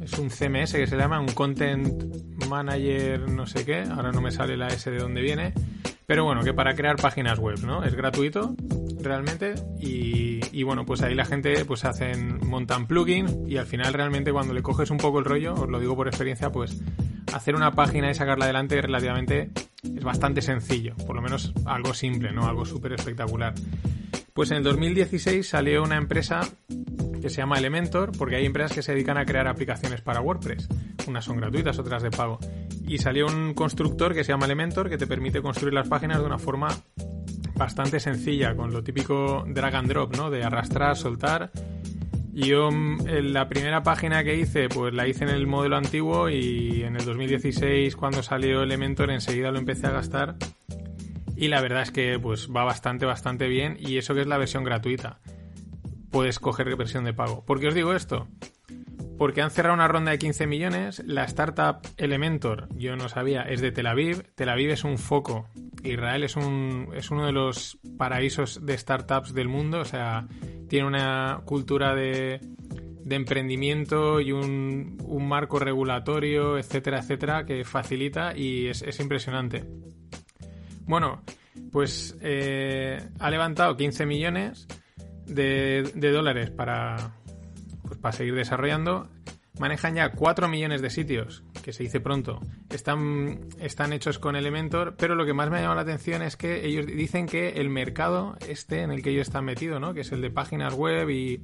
Es 0.03 0.17
un 0.17 0.29
CMS 0.29 0.73
que 0.73 0.87
se 0.87 0.97
llama, 0.97 1.19
un 1.19 1.27
Content 1.27 2.19
Manager 2.47 3.29
no 3.29 3.45
sé 3.45 3.63
qué, 3.63 3.81
ahora 3.81 4.11
no 4.11 4.21
me 4.21 4.31
sale 4.31 4.57
la 4.57 4.67
S 4.67 4.89
de 4.89 4.97
dónde 4.97 5.21
viene, 5.21 5.53
pero 6.05 6.23
bueno, 6.25 6.43
que 6.43 6.53
para 6.53 6.73
crear 6.73 6.95
páginas 6.95 7.37
web, 7.37 7.59
¿no? 7.63 7.83
Es 7.83 7.93
gratuito 7.93 8.55
realmente 8.99 9.53
y, 9.79 10.39
y, 10.51 10.63
bueno, 10.63 10.85
pues 10.85 11.03
ahí 11.03 11.13
la 11.13 11.25
gente 11.25 11.63
pues 11.65 11.85
hacen, 11.85 12.39
montan 12.47 12.87
plugins 12.87 13.35
y 13.47 13.57
al 13.57 13.67
final 13.67 13.93
realmente 13.93 14.31
cuando 14.33 14.53
le 14.53 14.63
coges 14.63 14.89
un 14.89 14.97
poco 14.97 15.19
el 15.19 15.25
rollo, 15.25 15.53
os 15.53 15.69
lo 15.69 15.79
digo 15.79 15.95
por 15.95 16.07
experiencia, 16.07 16.51
pues 16.51 16.81
hacer 17.33 17.55
una 17.55 17.71
página 17.71 18.09
y 18.09 18.15
sacarla 18.15 18.45
adelante 18.45 18.81
relativamente 18.81 19.51
es 19.83 20.03
bastante 20.03 20.41
sencillo, 20.41 20.95
por 21.07 21.15
lo 21.15 21.21
menos 21.21 21.53
algo 21.65 21.93
simple, 21.93 22.31
no 22.31 22.47
algo 22.47 22.65
súper 22.65 22.93
espectacular. 22.93 23.53
Pues 24.33 24.51
en 24.51 24.57
el 24.57 24.63
2016 24.63 25.47
salió 25.47 25.83
una 25.83 25.97
empresa 25.97 26.41
que 27.21 27.29
se 27.29 27.37
llama 27.37 27.57
Elementor, 27.57 28.11
porque 28.17 28.37
hay 28.37 28.45
empresas 28.45 28.73
que 28.73 28.81
se 28.81 28.93
dedican 28.93 29.17
a 29.17 29.25
crear 29.25 29.47
aplicaciones 29.47 30.01
para 30.01 30.21
WordPress. 30.21 30.67
unas 31.07 31.25
son 31.25 31.37
gratuitas, 31.37 31.79
otras 31.79 32.03
de 32.03 32.11
pago. 32.11 32.39
Y 32.87 32.97
salió 32.99 33.27
un 33.27 33.53
constructor 33.53 34.13
que 34.13 34.23
se 34.23 34.31
llama 34.31 34.45
Elementor 34.45 34.89
que 34.89 34.97
te 34.97 35.07
permite 35.07 35.41
construir 35.41 35.73
las 35.73 35.87
páginas 35.87 36.19
de 36.19 36.25
una 36.25 36.39
forma 36.39 36.69
bastante 37.55 37.99
sencilla, 37.99 38.55
con 38.55 38.71
lo 38.71 38.83
típico 38.83 39.43
drag 39.47 39.75
and 39.75 39.89
drop, 39.89 40.15
¿no? 40.15 40.29
De 40.29 40.43
arrastrar, 40.43 40.95
soltar. 40.95 41.51
Yo 42.39 42.71
mm, 42.71 43.07
en 43.07 43.33
la 43.33 43.49
primera 43.49 43.83
página 43.83 44.23
que 44.23 44.35
hice, 44.35 44.69
pues 44.69 44.93
la 44.93 45.07
hice 45.07 45.25
en 45.25 45.29
el 45.29 45.45
modelo 45.45 45.75
antiguo 45.75 46.29
y 46.29 46.83
en 46.83 46.95
el 46.95 47.03
2016 47.03 47.97
cuando 47.97 48.23
salió 48.23 48.63
Elementor 48.63 49.11
enseguida 49.11 49.51
lo 49.51 49.59
empecé 49.59 49.87
a 49.87 49.91
gastar. 49.91 50.35
Y 51.35 51.49
la 51.49 51.59
verdad 51.59 51.81
es 51.81 51.91
que 51.91 52.17
pues 52.17 52.49
va 52.49 52.63
bastante, 52.63 53.05
bastante 53.05 53.49
bien 53.49 53.75
y 53.77 53.97
eso 53.97 54.13
que 54.13 54.21
es 54.21 54.27
la 54.27 54.37
versión 54.37 54.63
gratuita. 54.63 55.19
Puedes 56.11 56.39
coger 56.39 56.73
versión 56.77 57.03
de 57.03 57.13
pago. 57.13 57.43
¿Por 57.43 57.59
qué 57.59 57.67
os 57.67 57.73
digo 57.73 57.93
esto? 57.93 58.27
porque 59.19 59.41
han 59.41 59.51
cerrado 59.51 59.75
una 59.75 59.89
ronda 59.89 60.11
de 60.11 60.17
15 60.17 60.47
millones. 60.47 61.03
La 61.05 61.25
startup 61.25 61.81
Elementor, 61.97 62.69
yo 62.75 62.95
no 62.95 63.09
sabía, 63.09 63.41
es 63.41 63.59
de 63.59 63.73
Tel 63.73 63.87
Aviv. 63.87 64.23
Tel 64.33 64.47
Aviv 64.47 64.71
es 64.71 64.85
un 64.85 64.97
foco. 64.97 65.49
Israel 65.83 66.23
es, 66.23 66.37
un, 66.37 66.87
es 66.95 67.11
uno 67.11 67.25
de 67.25 67.33
los 67.33 67.77
paraísos 67.97 68.65
de 68.65 68.77
startups 68.77 69.33
del 69.33 69.49
mundo. 69.49 69.81
O 69.81 69.85
sea, 69.85 70.25
tiene 70.69 70.87
una 70.87 71.41
cultura 71.45 71.93
de, 71.93 72.39
emprendimiento 73.09 74.21
y 74.21 74.31
un, 74.31 74.97
marco 75.27 75.59
regulatorio, 75.59 76.57
etcétera, 76.57 76.99
etcétera, 76.99 77.45
que 77.45 77.65
facilita 77.65 78.37
y 78.37 78.67
es, 78.67 78.81
es 78.83 78.99
impresionante. 78.99 79.65
Bueno, 80.85 81.21
pues 81.71 82.15
eh, 82.21 83.01
ha 83.19 83.29
levantado 83.29 83.75
15 83.75 84.05
millones 84.05 84.67
de, 85.25 85.91
de 85.95 86.11
dólares 86.11 86.51
para, 86.51 87.15
pues 87.83 87.99
para 87.99 88.11
seguir 88.11 88.35
desarrollando. 88.35 89.09
Manejan 89.59 89.95
ya 89.95 90.11
4 90.11 90.47
millones 90.47 90.81
de 90.81 90.89
sitios, 90.89 91.43
que 91.61 91.73
se 91.73 91.83
dice 91.83 91.99
pronto. 91.99 92.39
Están, 92.69 93.41
están 93.59 93.91
hechos 93.91 94.17
con 94.17 94.35
Elementor, 94.35 94.95
pero 94.97 95.15
lo 95.15 95.25
que 95.25 95.33
más 95.33 95.49
me 95.49 95.57
ha 95.57 95.61
llamado 95.61 95.75
la 95.75 95.81
atención 95.81 96.21
es 96.21 96.37
que 96.37 96.65
ellos 96.65 96.87
dicen 96.87 97.27
que 97.27 97.49
el 97.49 97.69
mercado 97.69 98.37
este 98.47 98.81
en 98.81 98.91
el 98.91 99.03
que 99.03 99.09
ellos 99.11 99.27
están 99.27 99.45
metidos, 99.45 99.81
¿no? 99.81 99.93
que 99.93 100.01
es 100.01 100.11
el 100.13 100.21
de 100.21 100.31
páginas 100.31 100.73
web 100.73 101.09
y, 101.09 101.41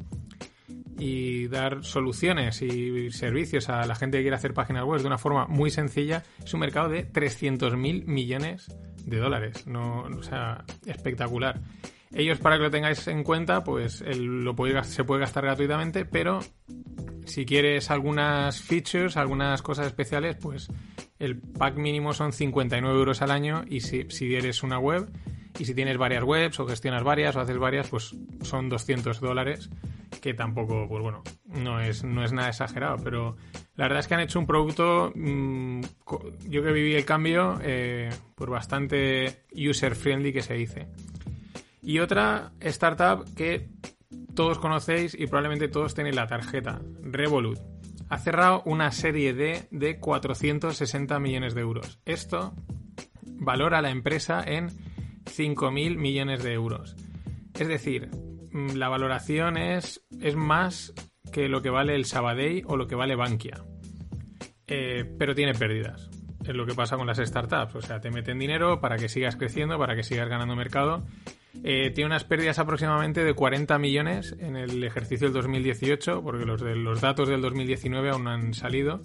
y 0.98 1.48
dar 1.48 1.84
soluciones 1.84 2.62
y 2.62 3.12
servicios 3.12 3.68
a 3.68 3.86
la 3.86 3.96
gente 3.96 4.18
que 4.18 4.24
quiere 4.24 4.38
hacer 4.38 4.54
páginas 4.54 4.86
web 4.86 5.02
de 5.02 5.08
una 5.08 5.18
forma 5.18 5.46
muy 5.48 5.70
sencilla, 5.70 6.24
es 6.44 6.54
un 6.54 6.62
mercado 6.62 6.90
de 6.90 7.12
300.000 7.12 8.06
millones 8.06 8.74
de 9.06 9.18
dólares. 9.18 9.68
No, 9.68 10.04
o 10.04 10.24
sea, 10.24 10.64
espectacular. 10.86 11.60
Ellos, 12.16 12.40
para 12.40 12.56
que 12.56 12.64
lo 12.64 12.72
tengáis 12.72 13.08
en 13.08 13.24
cuenta, 13.24 13.64
pues 13.66 14.02
lo 14.02 14.56
se 14.84 15.04
puede 15.04 15.20
gastar 15.20 15.44
gratuitamente, 15.44 16.06
pero 16.06 16.40
si 17.26 17.46
quieres 17.46 17.92
algunas 17.92 18.62
features, 18.62 19.18
algunas 19.18 19.62
cosas 19.62 19.88
especiales, 19.88 20.38
pues 20.38 20.70
el 21.20 21.38
pack 21.38 21.76
mínimo 21.76 22.14
son 22.14 22.32
59 22.32 22.98
euros 22.98 23.22
al 23.22 23.32
año 23.32 23.66
y 23.68 23.82
si, 23.82 24.06
si 24.10 24.34
eres 24.34 24.64
una 24.64 24.80
web 24.80 25.10
y 25.60 25.66
si 25.66 25.76
tienes 25.76 25.98
varias 25.98 26.24
webs 26.24 26.58
o 26.62 26.66
gestionas 26.66 27.04
varias 27.04 27.36
o 27.36 27.42
haces 27.42 27.58
varias, 27.58 27.90
pues 27.90 28.16
son 28.44 28.70
200 28.70 29.20
dólares, 29.20 29.70
que 30.22 30.34
tampoco, 30.34 30.88
pues 30.88 31.04
bueno, 31.04 31.22
no 31.48 31.82
es, 31.82 32.06
no 32.06 32.24
es 32.24 32.32
nada 32.32 32.48
exagerado, 32.48 32.96
pero 33.04 33.36
la 33.76 33.86
verdad 33.86 34.00
es 34.00 34.08
que 34.08 34.14
han 34.14 34.22
hecho 34.22 34.40
un 34.40 34.48
producto, 34.48 35.12
mmm, 35.14 35.82
yo 36.48 36.64
que 36.64 36.72
viví 36.72 36.96
el 36.96 37.04
cambio, 37.04 37.60
eh, 37.62 38.10
pues 38.36 38.50
bastante 38.50 39.44
user 39.54 39.96
friendly 39.96 40.32
que 40.32 40.42
se 40.42 40.54
dice. 40.54 40.88
Y 41.86 42.00
otra 42.00 42.52
startup 42.60 43.24
que 43.36 43.70
todos 44.34 44.60
conocéis 44.60 45.14
y 45.14 45.28
probablemente 45.28 45.68
todos 45.68 45.94
tenéis 45.94 46.16
la 46.16 46.28
tarjeta, 46.28 46.82
Revolut. 47.02 47.60
Ha 48.10 48.18
cerrado 48.18 48.64
una 48.66 48.92
serie 48.92 49.34
D 49.34 49.68
de 49.72 50.00
460 50.00 51.20
millones 51.20 51.54
de 51.54 51.62
euros. 51.62 52.00
Esto 52.06 52.54
valora 53.24 53.80
a 53.80 53.82
la 53.82 53.92
empresa 53.92 54.44
en 54.46 54.70
5.000 55.26 55.98
millones 55.98 56.44
de 56.44 56.54
euros. 56.54 56.96
Es 57.54 57.68
decir, 57.68 58.10
mm, 58.52 58.76
la 58.76 58.90
valoración 58.90 59.58
es, 59.58 60.04
es 60.22 60.36
más 60.36 60.94
que 61.32 61.50
lo 61.50 61.62
que 61.62 61.70
vale 61.70 61.96
el 61.96 62.06
Sabadell 62.06 62.64
o 62.68 62.78
lo 62.78 62.88
que 62.88 62.96
vale 62.96 63.16
Bankia. 63.16 63.64
Eh, 64.68 65.06
pero 65.18 65.36
tiene 65.36 65.54
pérdidas. 65.54 66.10
Es 66.48 66.56
lo 66.56 66.66
que 66.66 66.76
pasa 66.76 66.96
con 66.98 67.08
las 67.08 67.18
startups. 67.18 67.76
O 67.76 67.82
sea, 67.82 68.00
te 68.00 68.12
meten 68.12 68.40
dinero 68.40 68.80
para 68.80 68.98
que 68.98 69.10
sigas 69.10 69.36
creciendo, 69.36 69.78
para 69.78 69.96
que 69.96 70.04
sigas 70.04 70.30
ganando 70.30 70.56
mercado 70.56 71.04
eh, 71.64 71.92
tiene 71.92 72.08
unas 72.08 72.24
pérdidas 72.24 72.60
aproximadamente 72.60 73.24
de 73.24 73.34
40 73.34 73.78
millones 73.80 74.36
en 74.40 74.56
el 74.56 74.84
ejercicio 74.84 75.28
del 75.28 75.34
2018, 75.34 76.22
porque 76.22 76.46
los, 76.46 76.62
de, 76.62 76.76
los 76.76 77.02
datos 77.02 77.30
del 77.30 77.42
2019 77.42 78.10
aún 78.10 78.26
no 78.26 78.32
han 78.32 78.54
salido. 78.54 79.02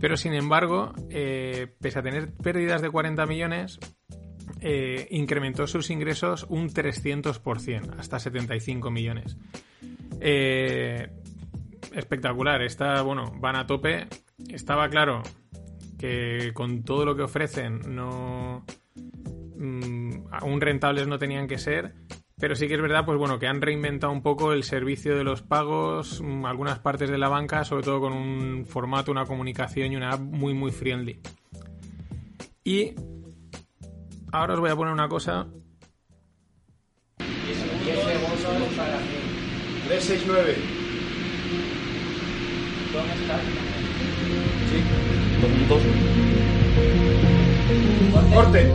Pero 0.00 0.16
sin 0.16 0.34
embargo, 0.34 0.92
eh, 1.10 1.74
pese 1.80 2.00
a 2.00 2.02
tener 2.02 2.32
pérdidas 2.34 2.82
de 2.82 2.90
40 2.90 3.24
millones, 3.26 3.78
eh, 4.60 5.06
incrementó 5.10 5.66
sus 5.66 5.90
ingresos 5.90 6.44
un 6.48 6.68
300%, 6.68 7.98
hasta 7.98 8.18
75 8.18 8.90
millones. 8.90 9.36
espectacular, 11.94 12.62
está, 12.62 13.02
bueno, 13.02 13.32
van 13.40 13.56
a 13.56 13.66
tope. 13.66 14.06
Estaba 14.48 14.88
claro 14.88 15.22
que 16.04 16.52
con 16.52 16.82
todo 16.82 17.06
lo 17.06 17.16
que 17.16 17.22
ofrecen 17.22 17.80
no 17.94 18.64
Mm, 19.64 20.26
aún 20.30 20.60
rentables 20.60 21.06
no 21.06 21.18
tenían 21.18 21.46
que 21.46 21.56
ser, 21.58 21.94
pero 22.38 22.54
sí 22.54 22.68
que 22.68 22.74
es 22.74 22.82
verdad, 22.82 23.06
pues 23.06 23.16
bueno, 23.18 23.38
que 23.38 23.46
han 23.46 23.62
reinventado 23.62 24.12
un 24.12 24.22
poco 24.22 24.52
el 24.52 24.64
servicio 24.64 25.16
de 25.16 25.24
los 25.24 25.40
pagos, 25.42 26.20
mm, 26.20 26.44
algunas 26.44 26.80
partes 26.80 27.08
de 27.08 27.16
la 27.16 27.28
banca, 27.28 27.64
sobre 27.64 27.84
todo 27.84 28.00
con 28.00 28.12
un 28.12 28.66
formato, 28.66 29.10
una 29.10 29.24
comunicación 29.24 29.92
y 29.92 29.96
una 29.96 30.10
app 30.10 30.20
muy, 30.20 30.52
muy 30.52 30.70
friendly. 30.70 31.20
Y 32.64 32.94
ahora 34.32 34.54
os 34.54 34.60
voy 34.60 34.70
a 34.70 34.76
poner 34.76 34.92
una 34.92 35.08
cosa. 35.08 35.46
369. 39.88 40.56
¿Dónde 45.44 45.62
está? 45.62 45.74
Sí. 45.78 45.84
Corte. 48.34 48.72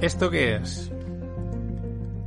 ¿Esto 0.00 0.30
qué 0.30 0.54
es? 0.54 0.92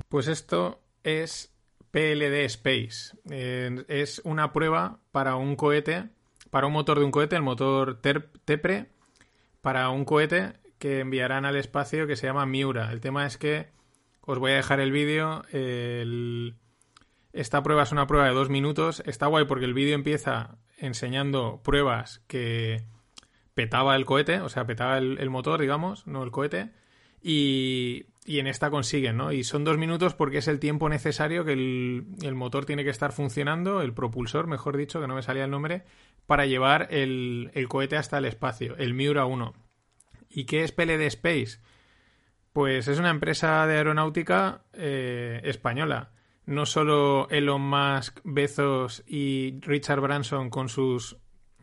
Pues 0.10 0.28
esto 0.28 0.82
es 1.04 1.54
PLD 1.92 2.44
Space. 2.46 3.16
Eh, 3.30 3.86
es 3.88 4.22
una 4.26 4.52
prueba 4.52 5.00
para 5.14 5.38
un 5.38 5.56
cohete, 5.56 6.10
para 6.50 6.68
un 6.68 6.74
motor 6.74 7.00
de 7.00 7.06
un 7.06 7.12
cohete, 7.12 7.38
el 7.38 7.42
motor 7.42 8.02
TEPRE, 8.02 8.88
para 9.62 9.90
un 9.90 10.04
cohete 10.04 10.54
que 10.78 11.00
enviarán 11.00 11.46
al 11.46 11.56
espacio 11.56 12.06
que 12.06 12.18
se 12.18 12.28
llama 12.28 12.46
Miura. 12.46 12.92
El 12.92 13.00
tema 13.00 13.26
es 13.26 13.38
que 13.38 13.70
os 14.22 14.40
voy 14.40 14.52
a 14.52 14.56
dejar 14.56 14.80
el 14.80 14.92
vídeo. 14.92 15.44
El, 15.52 16.56
esta 17.34 17.64
prueba 17.64 17.84
es 17.84 17.92
una 17.92 18.08
prueba 18.08 18.28
de 18.28 18.34
dos 18.34 18.50
minutos. 18.50 19.02
Está 19.06 19.28
guay 19.28 19.46
porque 19.46 19.66
el 19.66 19.74
vídeo 19.74 19.96
empieza 19.96 20.58
enseñando 20.78 21.62
pruebas 21.64 22.22
que 22.28 22.84
petaba 23.54 23.96
el 23.96 24.06
cohete, 24.06 24.42
o 24.42 24.50
sea, 24.50 24.66
petaba 24.66 24.98
el, 24.98 25.30
motor, 25.30 25.62
digamos, 25.62 26.08
no 26.08 26.24
el 26.24 26.32
cohete. 26.32 26.72
Y, 27.22 28.08
en 28.26 28.48
esta 28.48 28.70
consiguen, 28.70 29.18
¿no? 29.18 29.32
Y 29.32 29.44
son 29.44 29.64
dos 29.64 29.78
minutos 29.78 30.16
porque 30.16 30.40
es 30.40 30.48
el 30.48 30.60
tiempo 30.60 30.90
necesario 30.90 31.46
que 31.46 31.54
el, 31.54 32.36
motor 32.36 32.66
tiene 32.66 32.84
que 32.84 32.90
estar 32.90 33.12
funcionando, 33.12 33.82
el 33.82 33.94
propulsor, 33.94 34.48
mejor 34.48 34.78
dicho, 34.78 35.02
que 35.02 35.08
no 35.08 35.16
me 35.16 35.22
salía 35.22 35.46
el 35.46 35.52
nombre, 35.52 35.84
para 36.26 36.46
llevar 36.46 36.88
el, 36.92 37.52
cohete 37.68 37.98
hasta 37.98 38.18
el 38.18 38.26
espacio, 38.26 38.76
el 38.78 38.94
Miura 38.94 39.26
1. 39.26 39.54
¿Y 40.30 40.46
qué 40.46 40.64
es 40.64 40.72
PLD 40.72 41.02
Space? 41.08 41.60
Pues 42.54 42.88
es 42.88 43.00
una 43.00 43.10
empresa 43.10 43.66
de 43.66 43.78
aeronáutica 43.78 44.64
eh, 44.74 45.42
española 45.44 46.12
no 46.46 46.66
solo 46.66 47.30
Elon 47.30 47.62
Musk, 47.62 48.20
Bezos 48.24 49.04
y 49.08 49.60
Richard 49.62 50.02
Branson 50.02 50.50
con 50.50 50.70
sus 50.70 51.18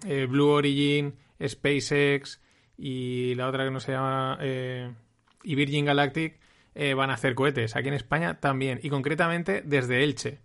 eh, 0.07 0.27
Blue 0.27 0.49
Origin, 0.49 1.17
SpaceX 1.45 2.41
y 2.77 3.35
la 3.35 3.49
otra 3.49 3.65
que 3.65 3.71
no 3.71 3.81
se 3.81 3.93
llama 3.93 4.39
eh, 4.41 4.93
y 5.43 5.55
Virgin 5.55 5.85
Galactic 5.85 6.41
eh, 6.75 6.95
van 6.95 7.11
a 7.11 7.15
hacer 7.15 7.35
cohetes. 7.35 7.77
Aquí 7.77 7.89
en 7.89 7.95
España 7.95 8.41
también 8.41 8.81
y 8.83 8.91
concretamente 8.91 9.63
desde 9.65 10.05
Elche. 10.05 10.41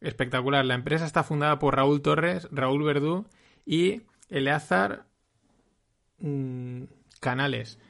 Espectacular. 0.00 0.64
La 0.64 0.74
empresa 0.74 1.04
está 1.04 1.24
fundada 1.24 1.58
por 1.58 1.74
Raúl 1.74 2.02
Torres, 2.02 2.46
Raúl 2.52 2.84
Verdú 2.84 3.26
y 3.66 4.02
Eleazar 4.28 5.06
mm, 6.18 6.84
Canales. 7.20 7.80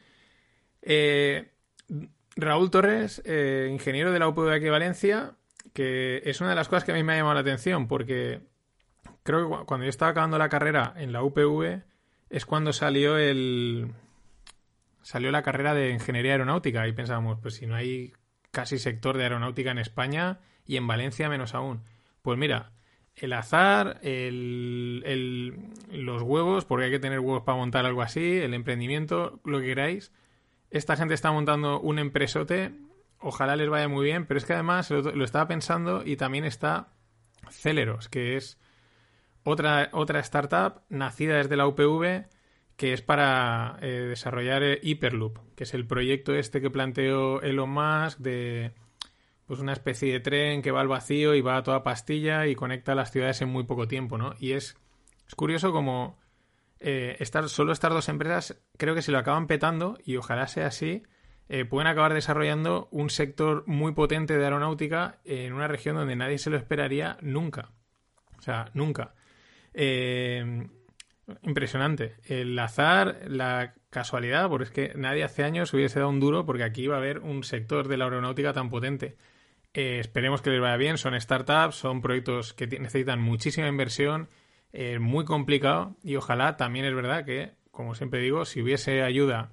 Raúl 2.37 2.71
Torres, 2.71 3.23
ingeniero 3.27 4.13
de 4.13 4.19
la 4.19 4.29
UPV 4.29 4.61
de 4.61 4.71
Valencia, 4.71 5.35
que 5.73 6.23
es 6.25 6.41
una 6.41 6.51
de 6.51 6.57
las 6.57 6.69
cosas 6.69 6.85
que 6.85 6.93
a 6.93 6.95
mí 6.95 7.03
me 7.03 7.13
ha 7.15 7.17
llamado 7.17 7.35
la 7.35 7.41
atención, 7.41 7.89
porque 7.89 8.41
creo 9.23 9.61
que 9.61 9.65
cuando 9.67 9.85
yo 9.85 9.91
estaba 9.91 10.11
acabando 10.11 10.39
la 10.39 10.49
carrera 10.49 10.95
en 10.97 11.13
la 11.13 11.23
UPV 11.23 11.83
es 12.31 12.47
cuando 12.47 12.73
salió 12.73 13.17
el 13.17 13.93
salió 15.03 15.31
la 15.31 15.43
carrera 15.43 15.75
de 15.75 15.91
ingeniería 15.91 16.33
aeronáutica 16.33 16.87
y 16.87 16.93
pensábamos, 16.93 17.39
pues 17.41 17.55
si 17.55 17.67
no 17.67 17.75
hay 17.75 18.13
casi 18.51 18.79
sector 18.79 19.17
de 19.17 19.23
aeronáutica 19.25 19.71
en 19.71 19.79
España 19.79 20.41
y 20.67 20.77
en 20.77 20.87
Valencia 20.87 21.29
menos 21.29 21.55
aún. 21.55 21.83
Pues 22.23 22.39
mira, 22.39 22.73
el 23.17 23.33
azar, 23.33 24.01
el, 24.03 25.55
los 25.91 26.23
huevos, 26.23 26.65
porque 26.65 26.87
hay 26.87 26.91
que 26.91 26.99
tener 26.99 27.21
huevos 27.21 27.43
para 27.43 27.57
montar 27.57 27.87
algo 27.87 28.03
así, 28.03 28.39
el 28.39 28.55
emprendimiento, 28.55 29.41
lo 29.45 29.61
que 29.61 29.67
queráis. 29.67 30.13
Esta 30.71 30.97
gente 30.97 31.15
está 31.15 31.33
montando 31.33 31.81
un 31.81 31.99
empresote, 31.99 32.73
ojalá 33.21 33.57
les 33.57 33.69
vaya 33.69 33.89
muy 33.89 34.05
bien, 34.05 34.27
pero 34.27 34.39
es 34.39 34.45
que 34.45 34.53
además 34.53 34.91
lo, 34.91 35.25
estaba 35.25 35.49
pensando 35.49 36.03
y 36.05 36.17
también 36.17 36.45
está 36.45 36.89
Celeros, 37.51 38.09
que 38.09 38.37
es 38.37 38.59
otra, 39.45 39.89
otra 39.93 40.21
startup 40.21 40.83
nacida 40.89 41.37
desde 41.37 41.57
la 41.57 41.67
UPV 41.67 42.29
que 42.79 42.93
es 42.93 43.03
para 43.03 43.77
eh, 43.83 44.07
desarrollar 44.09 44.63
eh, 44.63 44.79
Hyperloop, 44.81 45.39
que 45.57 45.65
es 45.65 45.75
el 45.75 45.85
proyecto 45.85 46.33
este 46.33 46.61
que 46.61 46.71
planteó 46.71 47.43
Elon 47.43 47.69
Musk 47.69 48.21
de 48.21 48.73
pues 49.47 49.59
una 49.59 49.73
especie 49.73 50.13
de 50.13 50.21
tren 50.21 50.63
que 50.63 50.71
va 50.71 50.81
al 50.81 50.87
vacío 50.87 51.35
y 51.35 51.41
va 51.41 51.57
a 51.57 51.63
toda 51.65 51.83
pastilla 51.83 52.47
y 52.47 52.55
conecta 52.55 52.95
las 52.95 53.11
ciudades 53.11 53.43
en 53.43 53.49
muy 53.49 53.65
poco 53.65 53.89
tiempo, 53.89 54.17
¿no? 54.17 54.35
Y 54.39 54.53
es, 54.53 54.77
es 55.27 55.35
curioso 55.35 55.73
como 55.73 56.19
eh, 56.81 57.19
solo 57.47 57.73
estas 57.73 57.93
dos 57.93 58.09
empresas 58.09 58.61
creo 58.77 58.95
que 58.95 59.03
si 59.03 59.13
lo 59.13 59.19
acaban 59.19 59.47
petando, 59.47 59.99
y 60.05 60.17
ojalá 60.17 60.47
sea 60.49 60.67
así, 60.67 61.03
pueden 61.71 61.87
acabar 61.87 62.13
desarrollando 62.13 62.89
un 62.91 63.09
sector 63.09 63.65
muy 63.67 63.93
potente 63.93 64.37
de 64.37 64.45
aeronáutica 64.45 65.19
en 65.25 65.55
una 65.55 65.67
región 65.67 65.97
donde 65.97 66.15
nadie 66.15 66.37
se 66.37 66.51
lo 66.51 66.59
esperaría 66.59 67.17
nunca. 67.23 67.71
O 68.39 68.43
sea, 68.43 68.71
nunca. 68.75 69.15
Eh, 69.73 70.69
Impresionante. 71.43 72.17
El 72.25 72.59
azar, 72.59 73.21
la 73.27 73.75
casualidad, 73.91 74.49
porque 74.49 74.65
es 74.65 74.71
que 74.71 74.93
nadie 74.97 75.25
hace 75.25 75.45
años 75.45 75.73
hubiese 75.75 75.99
dado 75.99 76.11
un 76.11 76.21
duro 76.21 76.47
porque 76.47 76.65
aquí 76.65 76.85
iba 76.85 76.95
a 76.95 76.99
haber 76.99 77.19
un 77.19 77.45
sector 77.45 77.87
de 77.89 77.97
la 77.97 78.05
aeronáutica 78.05 78.53
tan 78.53 78.71
potente. 78.71 79.17
Eh, 79.75 79.99
esperemos 80.01 80.41
que 80.41 80.51
les 80.51 80.61
vaya 80.61 80.77
bien. 80.77 80.97
Son 80.97 81.19
startups, 81.21 81.75
son 81.75 82.01
proyectos 82.01 82.55
que 82.55 82.67
necesitan 82.67 83.21
muchísima 83.21 83.69
inversión, 83.69 84.29
muy 85.01 85.25
complicado 85.25 85.97
y 86.03 86.17
ojalá 86.17 86.57
también 86.57 86.85
es 86.85 86.95
verdad 86.95 87.25
que, 87.25 87.53
como 87.71 87.95
siempre 87.95 88.21
digo, 88.21 88.45
si 88.45 88.63
hubiese 88.63 89.03
ayuda 89.03 89.51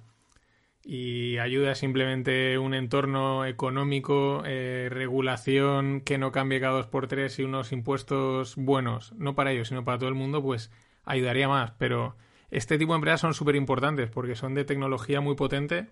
y 0.84 1.38
ayuda 1.38 1.74
simplemente 1.74 2.58
un 2.58 2.72
entorno 2.72 3.44
económico, 3.44 4.44
eh, 4.46 4.88
regulación 4.88 6.00
que 6.00 6.16
no 6.16 6.30
cambie 6.30 6.60
cada 6.60 6.74
dos 6.74 6.86
por 6.86 7.08
tres 7.08 7.40
y 7.40 7.42
unos 7.42 7.72
impuestos 7.72 8.54
buenos, 8.54 9.12
no 9.14 9.34
para 9.34 9.50
ellos, 9.50 9.68
sino 9.68 9.84
para 9.84 9.98
todo 9.98 10.08
el 10.08 10.14
mundo, 10.14 10.42
pues 10.42 10.70
ayudaría 11.04 11.48
más, 11.48 11.72
pero 11.72 12.16
este 12.50 12.78
tipo 12.78 12.92
de 12.92 12.98
empresas 12.98 13.20
son 13.20 13.34
súper 13.34 13.56
importantes 13.56 14.10
porque 14.10 14.36
son 14.36 14.54
de 14.54 14.64
tecnología 14.64 15.20
muy 15.20 15.34
potente, 15.34 15.88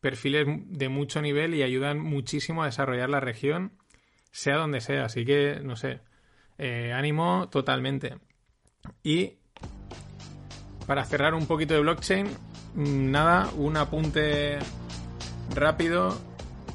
perfiles 0.00 0.46
de 0.66 0.88
mucho 0.88 1.22
nivel 1.22 1.54
y 1.54 1.62
ayudan 1.62 2.00
muchísimo 2.00 2.62
a 2.62 2.66
desarrollar 2.66 3.10
la 3.10 3.20
región, 3.20 3.72
sea 4.32 4.56
donde 4.56 4.80
sea. 4.80 5.04
Así 5.04 5.24
que, 5.24 5.60
no 5.62 5.76
sé, 5.76 6.00
eh, 6.58 6.92
ánimo 6.92 7.48
totalmente. 7.50 8.16
Y 9.02 9.34
para 10.86 11.04
cerrar 11.04 11.34
un 11.34 11.46
poquito 11.46 11.74
de 11.74 11.80
blockchain, 11.80 12.26
mm, 12.74 13.10
nada, 13.10 13.50
un 13.56 13.76
apunte 13.76 14.58
rápido. 15.54 16.18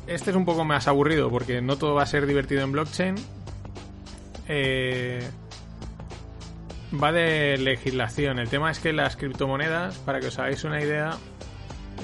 Este 0.08 0.32
es 0.32 0.36
un 0.36 0.46
poco 0.46 0.66
más 0.66 0.88
aburrido 0.88 1.30
porque 1.30 1.62
no 1.62 1.78
todo 1.78 1.94
va 1.94 2.04
a 2.04 2.08
ser 2.08 2.26
divertido 2.26 2.62
en 2.62 2.72
blockchain. 2.72 3.16
Eh, 4.48 5.30
va 6.92 7.12
de 7.12 7.58
legislación. 7.58 8.40
El 8.40 8.50
tema 8.50 8.72
es 8.72 8.80
que 8.80 8.94
las 8.94 9.16
criptomonedas, 9.16 9.98
para 10.00 10.20
que 10.20 10.28
os 10.28 10.40
hagáis 10.40 10.64
una 10.64 10.82
idea, 10.82 11.12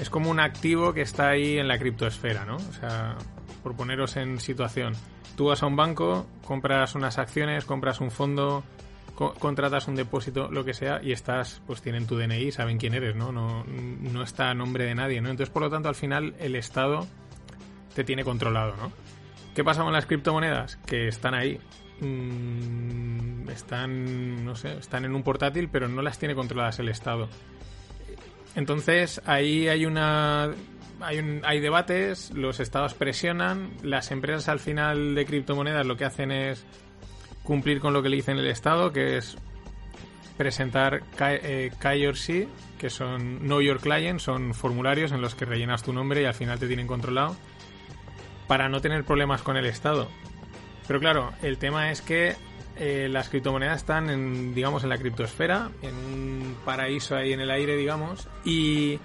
es 0.00 0.10
como 0.10 0.30
un 0.30 0.40
activo 0.40 0.92
que 0.92 1.02
está 1.02 1.30
ahí 1.30 1.58
en 1.58 1.68
la 1.68 1.78
criptosfera, 1.78 2.44
¿no? 2.44 2.56
O 2.56 2.72
sea, 2.72 3.16
por 3.62 3.74
poneros 3.74 4.16
en 4.16 4.38
situación. 4.38 4.94
Tú 5.36 5.46
vas 5.46 5.62
a 5.62 5.66
un 5.66 5.76
banco, 5.76 6.26
compras 6.44 6.94
unas 6.94 7.18
acciones, 7.18 7.64
compras 7.64 8.00
un 8.00 8.10
fondo, 8.10 8.62
contratas 9.16 9.88
un 9.88 9.96
depósito, 9.96 10.48
lo 10.50 10.64
que 10.64 10.74
sea, 10.74 11.00
y 11.02 11.12
estás, 11.12 11.62
pues 11.66 11.80
tienen 11.80 12.06
tu 12.06 12.16
DNI, 12.16 12.52
saben 12.52 12.78
quién 12.78 12.94
eres, 12.94 13.16
¿no? 13.16 13.32
No, 13.32 14.22
está 14.22 14.50
a 14.50 14.54
nombre 14.54 14.84
de 14.84 14.94
nadie, 14.94 15.20
¿no? 15.20 15.30
Entonces, 15.30 15.52
por 15.52 15.62
lo 15.62 15.70
tanto, 15.70 15.88
al 15.88 15.94
final 15.94 16.34
el 16.38 16.54
Estado 16.54 17.06
te 17.94 18.04
tiene 18.04 18.24
controlado, 18.24 18.76
¿no? 18.76 18.92
¿Qué 19.54 19.64
pasa 19.64 19.82
con 19.82 19.92
las 19.92 20.04
criptomonedas? 20.04 20.76
Que 20.76 21.08
están 21.08 21.34
ahí. 21.34 21.58
Mm, 22.00 23.48
están, 23.48 24.44
no 24.44 24.54
sé, 24.54 24.76
están 24.76 25.06
en 25.06 25.14
un 25.14 25.22
portátil, 25.22 25.70
pero 25.70 25.88
no 25.88 26.02
las 26.02 26.18
tiene 26.18 26.34
controladas 26.34 26.78
el 26.78 26.90
Estado. 26.90 27.28
Entonces, 28.54 29.22
ahí 29.24 29.68
hay 29.68 29.86
una. 29.86 30.50
Hay, 31.00 31.40
hay 31.42 31.60
debates, 31.60 32.32
los 32.32 32.60
estados 32.60 32.94
presionan, 32.94 33.70
las 33.82 34.10
empresas 34.10 34.48
al 34.48 34.60
final 34.60 35.14
de 35.14 35.26
criptomonedas 35.26 35.86
lo 35.86 35.96
que 35.96 36.06
hacen 36.06 36.32
es 36.32 36.64
cumplir 37.46 37.80
con 37.80 37.94
lo 37.94 38.02
que 38.02 38.10
le 38.10 38.16
dicen 38.16 38.38
el 38.38 38.46
Estado, 38.46 38.92
que 38.92 39.16
es 39.16 39.38
presentar 40.36 41.02
KYC, 41.16 42.48
que 42.78 42.90
son 42.90 43.38
Know 43.38 43.62
Your 43.62 43.80
Client, 43.80 44.20
son 44.20 44.52
formularios 44.52 45.12
en 45.12 45.22
los 45.22 45.34
que 45.34 45.46
rellenas 45.46 45.82
tu 45.82 45.94
nombre 45.94 46.20
y 46.20 46.24
al 46.26 46.34
final 46.34 46.58
te 46.58 46.66
tienen 46.66 46.86
controlado 46.86 47.34
para 48.46 48.68
no 48.68 48.80
tener 48.80 49.04
problemas 49.04 49.42
con 49.42 49.56
el 49.56 49.64
Estado. 49.64 50.08
Pero 50.86 51.00
claro, 51.00 51.32
el 51.42 51.56
tema 51.56 51.90
es 51.90 52.02
que 52.02 52.36
eh, 52.76 53.08
las 53.10 53.30
criptomonedas 53.30 53.78
están 53.78 54.10
en, 54.10 54.54
digamos, 54.54 54.82
en 54.82 54.90
la 54.90 54.98
criptosfera, 54.98 55.70
en 55.82 55.94
un 55.94 56.56
paraíso 56.64 57.16
ahí 57.16 57.32
en 57.32 57.40
el 57.40 57.50
aire, 57.50 57.76
digamos, 57.76 58.28
y 58.44 58.98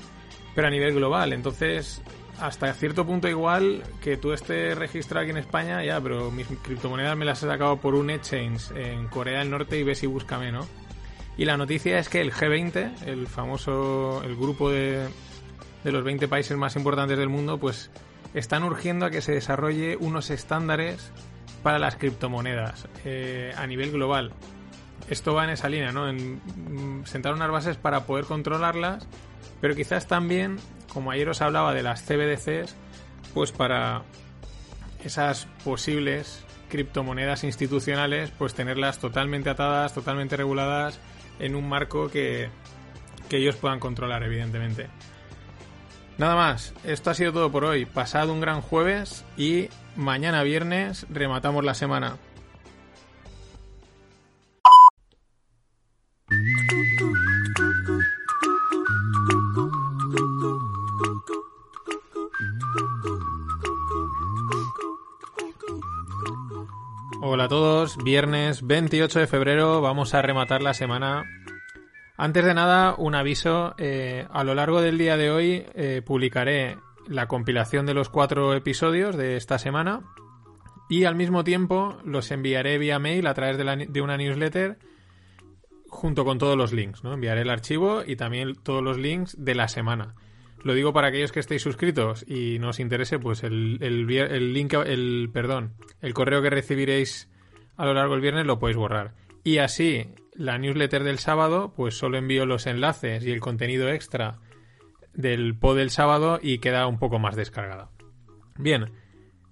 pero 0.54 0.68
a 0.68 0.70
nivel 0.70 0.94
global. 0.94 1.32
Entonces, 1.32 2.02
hasta 2.42 2.74
cierto 2.74 3.06
punto 3.06 3.30
igual 3.30 3.84
que 4.02 4.18
tú 4.18 4.34
estés 4.34 4.78
registrado 4.78 5.24
aquí 5.24 5.32
en 5.32 5.38
España, 5.38 5.84
ya, 5.84 6.02
pero 6.02 6.32
mis 6.32 6.48
criptomonedas 6.48 7.16
me 7.16 7.26
las 7.26 7.44
he 7.44 7.48
sacado 7.48 7.78
por 7.78 7.96
un 7.96 8.10
exchange 8.10 8.72
en 8.76 9.08
Corea 9.08 9.39
del 9.39 9.52
Norte 9.52 9.78
y 9.78 9.84
ves 9.84 10.02
y 10.04 10.08
búscame, 10.08 10.52
¿no? 10.52 10.68
Y 11.38 11.46
la 11.46 11.56
noticia 11.56 12.00
es 12.00 12.10
que 12.10 12.20
el 12.20 12.34
G20, 12.34 13.04
el 13.06 13.28
famoso, 13.28 14.22
el 14.24 14.36
grupo 14.36 14.70
de, 14.70 15.08
de 15.84 15.92
los 15.92 16.04
20 16.04 16.28
países 16.28 16.58
más 16.58 16.76
importantes 16.76 17.18
del 17.18 17.30
mundo, 17.30 17.58
pues 17.58 17.89
están 18.34 18.64
urgiendo 18.64 19.06
a 19.06 19.12
que 19.12 19.22
se 19.22 19.34
desarrolle 19.34 19.98
unos 19.98 20.30
estándares 20.30 21.12
para 21.64 21.80
las 21.80 21.96
criptomonedas 21.96 22.88
eh, 23.06 23.54
a 23.56 23.68
nivel 23.68 23.92
global. 23.92 24.34
Esto 25.10 25.34
va 25.34 25.44
en 25.44 25.52
esa 25.52 25.70
línea, 25.70 25.92
¿no? 25.92 26.10
En 26.10 26.36
mm, 26.36 27.06
sentar 27.06 27.34
unas 27.34 27.52
bases 27.52 27.78
para 27.78 28.06
poder 28.06 28.26
controlarlas, 28.26 29.08
pero 29.62 29.76
quizás 29.76 30.07
también, 30.07 30.57
como 30.91 31.12
ayer 31.12 31.30
os 31.30 31.41
hablaba 31.41 31.74
de 31.74 31.84
las 31.84 32.03
CBDCs, 32.03 32.76
pues 33.34 33.51
para 33.51 34.01
esas 35.03 35.45
posibles 35.64 36.43
criptomonedas 36.70 37.43
institucionales, 37.43 38.32
pues 38.38 38.53
tenerlas 38.53 38.99
totalmente 38.99 39.49
atadas, 39.49 39.93
totalmente 39.93 40.36
reguladas 40.36 40.99
en 41.39 41.55
un 41.55 41.70
marco 41.70 42.09
que, 42.09 42.49
que 43.30 43.38
ellos 43.38 43.55
puedan 43.55 43.80
controlar, 43.80 44.24
evidentemente. 44.24 44.88
Nada 46.18 46.36
más, 46.36 46.74
esto 46.84 47.09
ha 47.09 47.14
sido 47.14 47.34
todo 47.34 47.51
por 47.51 47.66
hoy. 47.66 47.86
Pasado 47.86 48.34
un 48.34 48.41
gran 48.41 48.62
jueves 48.62 49.26
y 49.38 49.70
mañana 49.95 50.43
viernes 50.43 51.05
rematamos 51.09 51.64
la 51.64 51.74
semana. 51.74 52.18
Hola 67.42 67.48
a 67.48 67.50
todos, 67.50 67.98
viernes 67.98 68.68
28 68.68 69.18
de 69.18 69.26
febrero 69.26 69.82
vamos 69.82 70.14
a 70.14 70.22
rematar 70.22 70.62
la 70.62 70.76
semana 70.76 71.26
antes 72.16 72.46
de 72.46 72.54
nada, 72.54 72.94
un 72.96 73.16
aviso. 73.16 73.74
Eh, 73.80 74.28
a 74.30 74.44
lo 74.44 74.54
largo 74.54 74.80
del 74.80 75.00
día 75.00 75.18
de 75.18 75.32
hoy 75.32 75.66
eh, 75.74 76.04
publicaré 76.06 76.78
la 77.08 77.28
compilación 77.28 77.88
de 77.88 77.96
los 77.96 78.10
cuatro 78.10 78.54
episodios 78.54 79.18
de 79.18 79.38
esta 79.38 79.58
semana 79.58 80.02
y 80.88 81.06
al 81.06 81.16
mismo 81.16 81.44
tiempo 81.44 81.98
los 82.06 82.30
enviaré 82.30 82.78
vía 82.78 83.00
mail 83.00 83.26
a 83.26 83.34
través 83.34 83.58
de, 83.58 84.02
una 84.04 84.18
newsletter 84.18 84.78
junto 85.88 86.24
con 86.24 86.38
todos 86.38 86.56
los 86.56 86.74
links. 86.74 87.04
¿no? 87.04 87.12
Enviaré 87.12 87.42
el 87.42 87.50
archivo 87.50 88.04
y 88.06 88.18
también 88.18 88.54
todos 88.54 88.84
los 88.84 89.00
links 89.00 89.36
de 89.44 89.56
la 89.56 89.68
semana. 89.68 90.14
Lo 90.64 90.74
digo 90.74 90.93
para 90.93 91.07
aquellos 91.07 91.32
que 91.32 91.39
estéis 91.39 91.62
suscritos 91.62 92.24
y 92.28 92.59
no 92.59 92.70
os 92.70 92.80
interese, 92.80 93.20
pues 93.20 93.43
el, 93.43 93.80
el 93.82 94.53
link, 94.53 94.74
el 94.74 95.30
perdón, 95.34 95.74
el 96.01 96.14
correo 96.14 96.41
que 96.41 96.49
recibiréis 96.49 97.30
a 97.78 97.86
lo 97.86 97.93
largo 97.93 98.14
del 98.14 98.22
viernes 98.22 98.45
lo 98.45 98.59
podéis 98.59 98.78
borrar. 98.78 99.16
Y 99.43 99.57
así, 99.57 100.14
la 100.34 100.57
newsletter 100.57 101.03
del 101.03 101.18
sábado, 101.18 101.74
pues 101.76 101.97
solo 101.97 102.18
envío 102.18 102.45
los 102.45 102.68
enlaces 102.68 103.26
y 103.26 103.32
el 103.32 103.39
contenido 103.39 103.89
extra 103.89 104.39
del 105.14 105.57
pod 105.57 105.78
del 105.78 105.89
sábado 105.89 106.39
y 106.41 106.59
queda 106.59 106.88
un 106.88 106.99
poco 106.99 107.20
más 107.20 107.36
descargada. 107.36 107.89
Bien, 108.57 108.91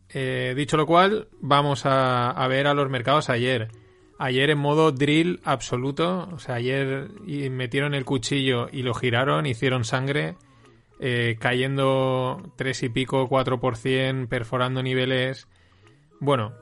eh, 0.09 0.53
dicho 0.55 0.77
lo 0.77 0.85
cual, 0.85 1.27
vamos 1.39 1.85
a, 1.85 2.29
a, 2.29 2.47
ver 2.47 2.67
a 2.67 2.73
los 2.73 2.89
mercados 2.89 3.29
ayer. 3.29 3.69
Ayer 4.17 4.49
en 4.49 4.57
modo 4.57 4.91
drill 4.91 5.39
absoluto, 5.43 6.29
o 6.33 6.39
sea, 6.39 6.55
ayer 6.55 7.09
metieron 7.49 7.93
el 7.93 8.05
cuchillo 8.05 8.67
y 8.71 8.83
lo 8.83 8.93
giraron, 8.93 9.45
hicieron 9.45 9.85
sangre. 9.85 10.35
Eh, 10.99 11.37
cayendo 11.39 12.53
3 12.55 12.83
y 12.83 12.89
pico, 12.89 13.29
4%, 13.29 14.27
perforando 14.27 14.83
niveles. 14.83 15.47
Bueno, 16.19 16.53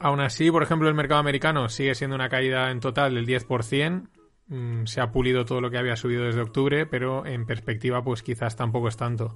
aún 0.00 0.20
así, 0.20 0.50
por 0.50 0.62
ejemplo, 0.62 0.88
el 0.88 0.94
mercado 0.94 1.20
americano 1.20 1.68
sigue 1.68 1.94
siendo 1.94 2.16
una 2.16 2.28
caída 2.28 2.70
en 2.70 2.80
total 2.80 3.14
del 3.14 3.26
10%. 3.26 4.08
Mm, 4.48 4.84
se 4.86 5.00
ha 5.00 5.10
pulido 5.10 5.44
todo 5.44 5.60
lo 5.60 5.70
que 5.70 5.78
había 5.78 5.96
subido 5.96 6.24
desde 6.24 6.40
octubre, 6.40 6.86
pero 6.86 7.26
en 7.26 7.46
perspectiva, 7.46 8.02
pues 8.02 8.22
quizás 8.22 8.56
tampoco 8.56 8.88
es 8.88 8.96
tanto. 8.96 9.34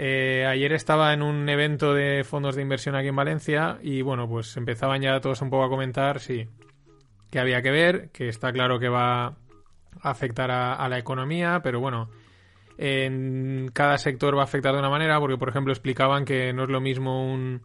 Eh, 0.00 0.46
ayer 0.46 0.72
estaba 0.72 1.12
en 1.12 1.22
un 1.22 1.48
evento 1.48 1.92
de 1.92 2.22
fondos 2.22 2.54
de 2.54 2.62
inversión 2.62 2.94
aquí 2.94 3.08
en 3.08 3.16
Valencia 3.16 3.78
y 3.82 4.02
bueno, 4.02 4.28
pues 4.28 4.56
empezaban 4.56 5.02
ya 5.02 5.20
todos 5.20 5.42
un 5.42 5.50
poco 5.50 5.64
a 5.64 5.68
comentar, 5.68 6.20
sí, 6.20 6.46
que 7.32 7.40
había 7.40 7.62
que 7.62 7.72
ver, 7.72 8.10
que 8.10 8.28
está 8.28 8.52
claro 8.52 8.78
que 8.78 8.88
va 8.88 9.26
a 9.26 9.36
afectar 10.02 10.52
a, 10.52 10.88
la 10.88 10.98
economía, 10.98 11.62
pero 11.64 11.80
bueno, 11.80 12.10
en 12.78 13.70
cada 13.74 13.98
sector 13.98 14.36
va 14.36 14.42
a 14.42 14.44
afectar 14.44 14.72
de 14.72 14.78
una 14.78 14.88
manera, 14.88 15.18
porque 15.20 15.36
por 15.36 15.48
ejemplo 15.48 15.72
explicaban 15.72 16.24
que 16.24 16.52
no 16.52 16.62
es 16.62 16.70
lo 16.70 16.80
mismo 16.80 17.30
un, 17.30 17.62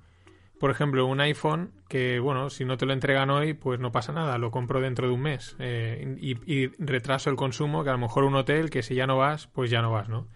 por 0.59 0.71
ejemplo, 0.71 1.05
un 1.05 1.19
iPhone 1.19 1.71
que, 1.89 2.19
bueno, 2.19 2.49
si 2.49 2.65
no 2.65 2.77
te 2.77 2.85
lo 2.85 2.93
entregan 2.93 3.29
hoy, 3.29 3.53
pues 3.53 3.79
no 3.79 3.91
pasa 3.91 4.13
nada, 4.13 4.37
lo 4.37 4.49
compro 4.49 4.79
dentro 4.79 5.07
de 5.07 5.13
un 5.13 5.21
mes 5.21 5.55
eh, 5.59 6.17
y, 6.19 6.67
retraso 6.83 7.29
el 7.29 7.35
consumo, 7.35 7.83
que 7.83 7.89
a 7.89 7.93
lo 7.93 7.99
mejor 7.99 8.23
un 8.23 8.35
hotel 8.35 8.69
que 8.69 8.81
si 8.81 8.95
ya 8.95 9.05
no 9.05 9.17
vas, 9.17 9.47
pues 9.47 9.69
ya 9.69 9.81
no 9.81 9.91
vas, 9.91 10.07
¿no? 10.09 10.29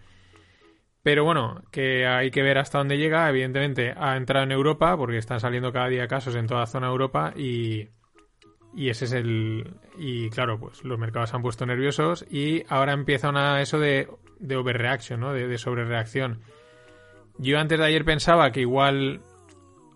Pero 1.02 1.24
bueno, 1.24 1.62
que 1.72 2.06
hay 2.06 2.30
que 2.30 2.42
ver 2.42 2.58
hasta 2.58 2.76
dónde 2.76 2.98
llega. 2.98 3.28
Evidentemente 3.30 3.94
ha 3.96 4.16
entrado 4.16 4.44
en 4.44 4.52
Europa 4.52 4.94
porque 4.98 5.16
están 5.16 5.40
saliendo 5.40 5.72
cada 5.72 5.88
día 5.88 6.06
casos 6.08 6.34
en 6.34 6.46
toda 6.46 6.66
zona 6.66 6.88
de 6.88 6.92
Europa 6.92 7.32
y, 7.34 7.88
y 8.74 8.90
ese 8.90 9.06
es 9.06 9.12
el... 9.12 9.76
Y 9.96 10.28
claro, 10.28 10.60
pues 10.60 10.84
los 10.84 10.98
mercados 10.98 11.30
se 11.30 11.36
han 11.36 11.42
puesto 11.42 11.64
nerviosos 11.64 12.26
y 12.30 12.64
ahora 12.68 12.92
empieza 12.92 13.30
una, 13.30 13.62
eso 13.62 13.78
de, 13.78 14.08
de 14.38 14.56
overreaction, 14.56 15.20
¿no? 15.20 15.32
De, 15.32 15.58
sobrereacción. 15.58 16.40
Yo 17.38 17.58
antes 17.58 17.78
de 17.78 17.84
ayer 17.84 18.04
pensaba 18.04 18.50
que 18.50 18.60
igual 18.60 19.20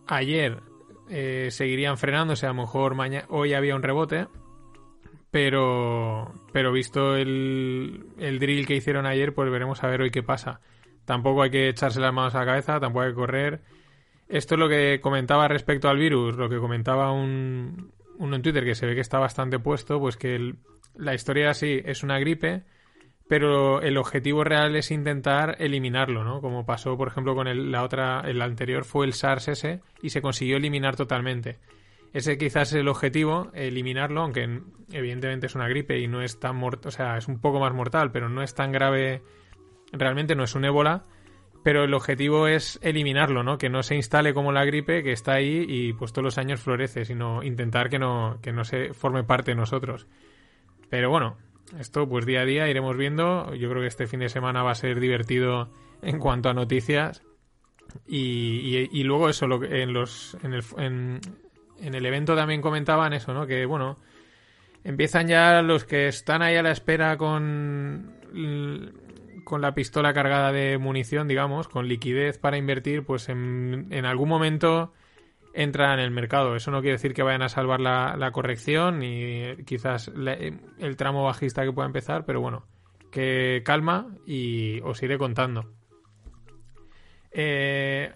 ayer 0.07 0.61
eh, 1.09 1.49
seguirían 1.51 1.99
frenándose, 1.99 2.47
a 2.47 2.51
lo 2.51 2.63
mejor 2.63 2.95
mañana, 2.95 3.27
hoy 3.29 3.55
había 3.55 3.75
un 3.75 3.83
rebote, 3.83 4.29
pero, 5.31 6.33
pero 6.53 6.73
visto 6.73 7.17
el, 7.17 8.07
el 8.19 8.39
drill 8.39 8.67
que 8.67 8.77
hicieron 8.77 9.07
ayer, 9.07 9.35
pues 9.35 9.51
veremos 9.51 9.83
a 9.83 9.89
ver 9.89 10.03
hoy 10.03 10.11
qué 10.11 10.23
pasa. 10.23 10.61
Tampoco 11.05 11.43
hay 11.43 11.51
que 11.51 11.69
echarse 11.69 12.01
las 12.01 12.13
manos 12.13 12.35
a 12.35 12.41
la 12.41 12.47
cabeza, 12.47 12.79
tampoco 12.79 13.05
hay 13.05 13.11
que 13.11 13.17
correr. 13.17 13.61
Esto 14.29 14.55
es 14.55 14.59
lo 14.59 14.69
que 14.69 15.01
comentaba 15.01 15.49
respecto 15.49 15.89
al 15.89 15.99
virus, 15.99 16.37
lo 16.37 16.49
que 16.49 16.59
comentaba 16.59 17.13
un, 17.13 17.93
uno 18.19 18.37
en 18.37 18.43
Twitter 18.43 18.65
que 18.65 18.75
se 18.75 18.87
ve 18.87 18.95
que 18.95 19.01
está 19.01 19.19
bastante 19.19 19.59
puesto, 19.59 19.99
pues 19.99 20.17
que 20.17 20.55
la 20.95 21.15
historia 21.15 21.55
sí 21.55 21.81
es 21.85 22.03
una 22.03 22.19
gripe, 22.19 22.63
pero 23.33 23.81
el 23.81 23.97
objetivo 23.97 24.45
real 24.45 24.77
es 24.77 24.91
intentar 24.91 25.57
eliminarlo, 25.59 26.23
¿no? 26.23 26.43
Como 26.43 26.67
pasó, 26.67 26.99
por 26.99 27.09
ejemplo, 27.09 27.35
con 27.35 27.49
el, 27.49 27.73
la 27.73 27.83
otra, 27.83 28.21
el 28.27 28.43
anterior 28.43 28.85
fue 28.85 29.07
el 29.07 29.15
SARS 29.15 29.49
ese 29.49 29.81
y 30.03 30.11
se 30.11 30.21
consiguió 30.21 30.59
eliminar 30.59 30.97
totalmente. 30.97 31.59
Ese 32.13 32.37
quizás 32.37 32.73
es 32.73 32.81
el 32.81 32.89
objetivo, 32.89 33.51
eliminarlo, 33.55 34.21
aunque 34.21 34.61
evidentemente 34.91 35.47
es 35.47 35.55
una 35.55 35.67
gripe 35.67 35.99
y 35.99 36.09
no 36.09 36.21
es 36.21 36.41
tan 36.41 36.57
mortal, 36.57 36.89
o 36.89 36.91
sea, 36.91 37.17
es 37.17 37.27
un 37.27 37.41
poco 37.41 37.59
más 37.59 37.73
mortal, 37.73 38.13
pero 38.13 38.29
no 38.29 38.43
es 38.43 38.55
tan 38.55 38.71
grave 38.71 39.23
realmente 39.93 40.35
no 40.35 40.45
es 40.45 40.55
un 40.55 40.67
ébola, 40.67 41.05
pero 41.65 41.85
el 41.85 41.95
objetivo 41.95 42.49
es 42.49 42.79
eliminarlo, 42.83 43.43
¿no? 43.43 43.57
Que 43.57 43.71
no 43.71 43.83
se 43.83 43.95
instale 43.95 44.35
como 44.35 44.53
la 44.53 44.67
gripe, 44.67 45.03
que 45.03 45.13
está 45.13 45.37
ahí 45.37 45.65
y 45.67 45.95
pues 45.95 46.13
todos 46.13 46.25
los 46.25 46.37
años 46.37 46.61
florece, 46.61 47.07
sino 47.07 47.43
intentar 47.43 47.89
que 47.89 47.99
no, 47.99 48.41
que 48.43 48.53
no 48.53 48.65
se 48.65 48.93
forme 48.93 49.25
parte 49.25 49.53
de 49.53 49.57
nosotros. 49.57 50.07
Pero 50.91 51.09
bueno, 51.09 51.39
esto 51.79 52.09
pues 52.09 52.27
día 52.27 52.43
a 52.43 52.45
día 52.45 52.69
iremos 52.69 52.97
viendo. 52.97 53.55
Yo 53.55 53.69
creo 53.71 53.83
que 53.83 53.89
este 53.89 54.07
fin 54.07 54.21
de 54.21 54.29
semana 54.29 54.63
va 54.63 54.73
a 54.73 54.77
ser 54.77 55.01
divertido 55.01 55.71
en 56.03 56.19
cuanto 56.19 56.49
a 56.49 56.55
noticias. 56.55 57.23
Y, 58.07 58.89
y, 58.91 59.05
luego 59.05 59.29
eso, 59.29 59.47
lo, 59.47 59.63
en, 59.65 59.93
los, 59.93 60.37
en, 60.43 60.55
el, 60.55 60.65
en, 60.79 61.21
en 61.79 61.95
el 61.95 62.07
evento 62.07 62.35
también 62.35 62.63
comentaban 62.63 63.13
eso, 63.13 63.35
¿no? 63.35 63.47
Que 63.47 63.67
bueno, 63.67 63.99
empiezan 64.83 65.29
ya 65.29 65.61
los 65.61 65.85
que 65.85 66.09
están 66.09 66.41
ahí 66.41 66.57
a 66.57 66.63
la 66.63 66.71
espera 66.71 67.19
con 67.19 68.15
con 69.45 69.61
la 69.61 69.75
pistola 69.75 70.13
cargada 70.13 70.53
de 70.53 70.79
munición, 70.79 71.29
digamos, 71.29 71.69
con 71.69 71.89
liquidez 71.89 72.39
para 72.39 72.57
invertir, 72.57 73.05
pues 73.05 73.29
en, 73.29 73.89
en 73.91 74.05
algún 74.05 74.29
momento 74.29 74.93
entra 75.55 75.95
en 75.95 76.01
el 76.01 76.11
mercado. 76.11 76.57
Eso 76.57 76.71
no 76.71 76.81
quiere 76.81 76.97
decir 76.97 77.15
que 77.15 77.23
vayan 77.23 77.43
a 77.43 77.49
salvar 77.49 77.81
la, 77.81 78.17
la 78.17 78.31
corrección 78.31 78.99
ni 78.99 79.57
quizás 79.65 80.09
el 80.09 80.97
tramo 80.97 81.25
bajista 81.25 81.65
que 81.65 81.73
pueda 81.73 81.87
empezar, 81.87 82.25
pero 82.25 82.41
bueno, 82.41 82.65
que 83.11 83.63
calma 83.65 84.09
y 84.27 84.81
os 84.81 85.03
iré 85.03 85.19
contando. 85.19 85.71
Eh, 87.31 88.13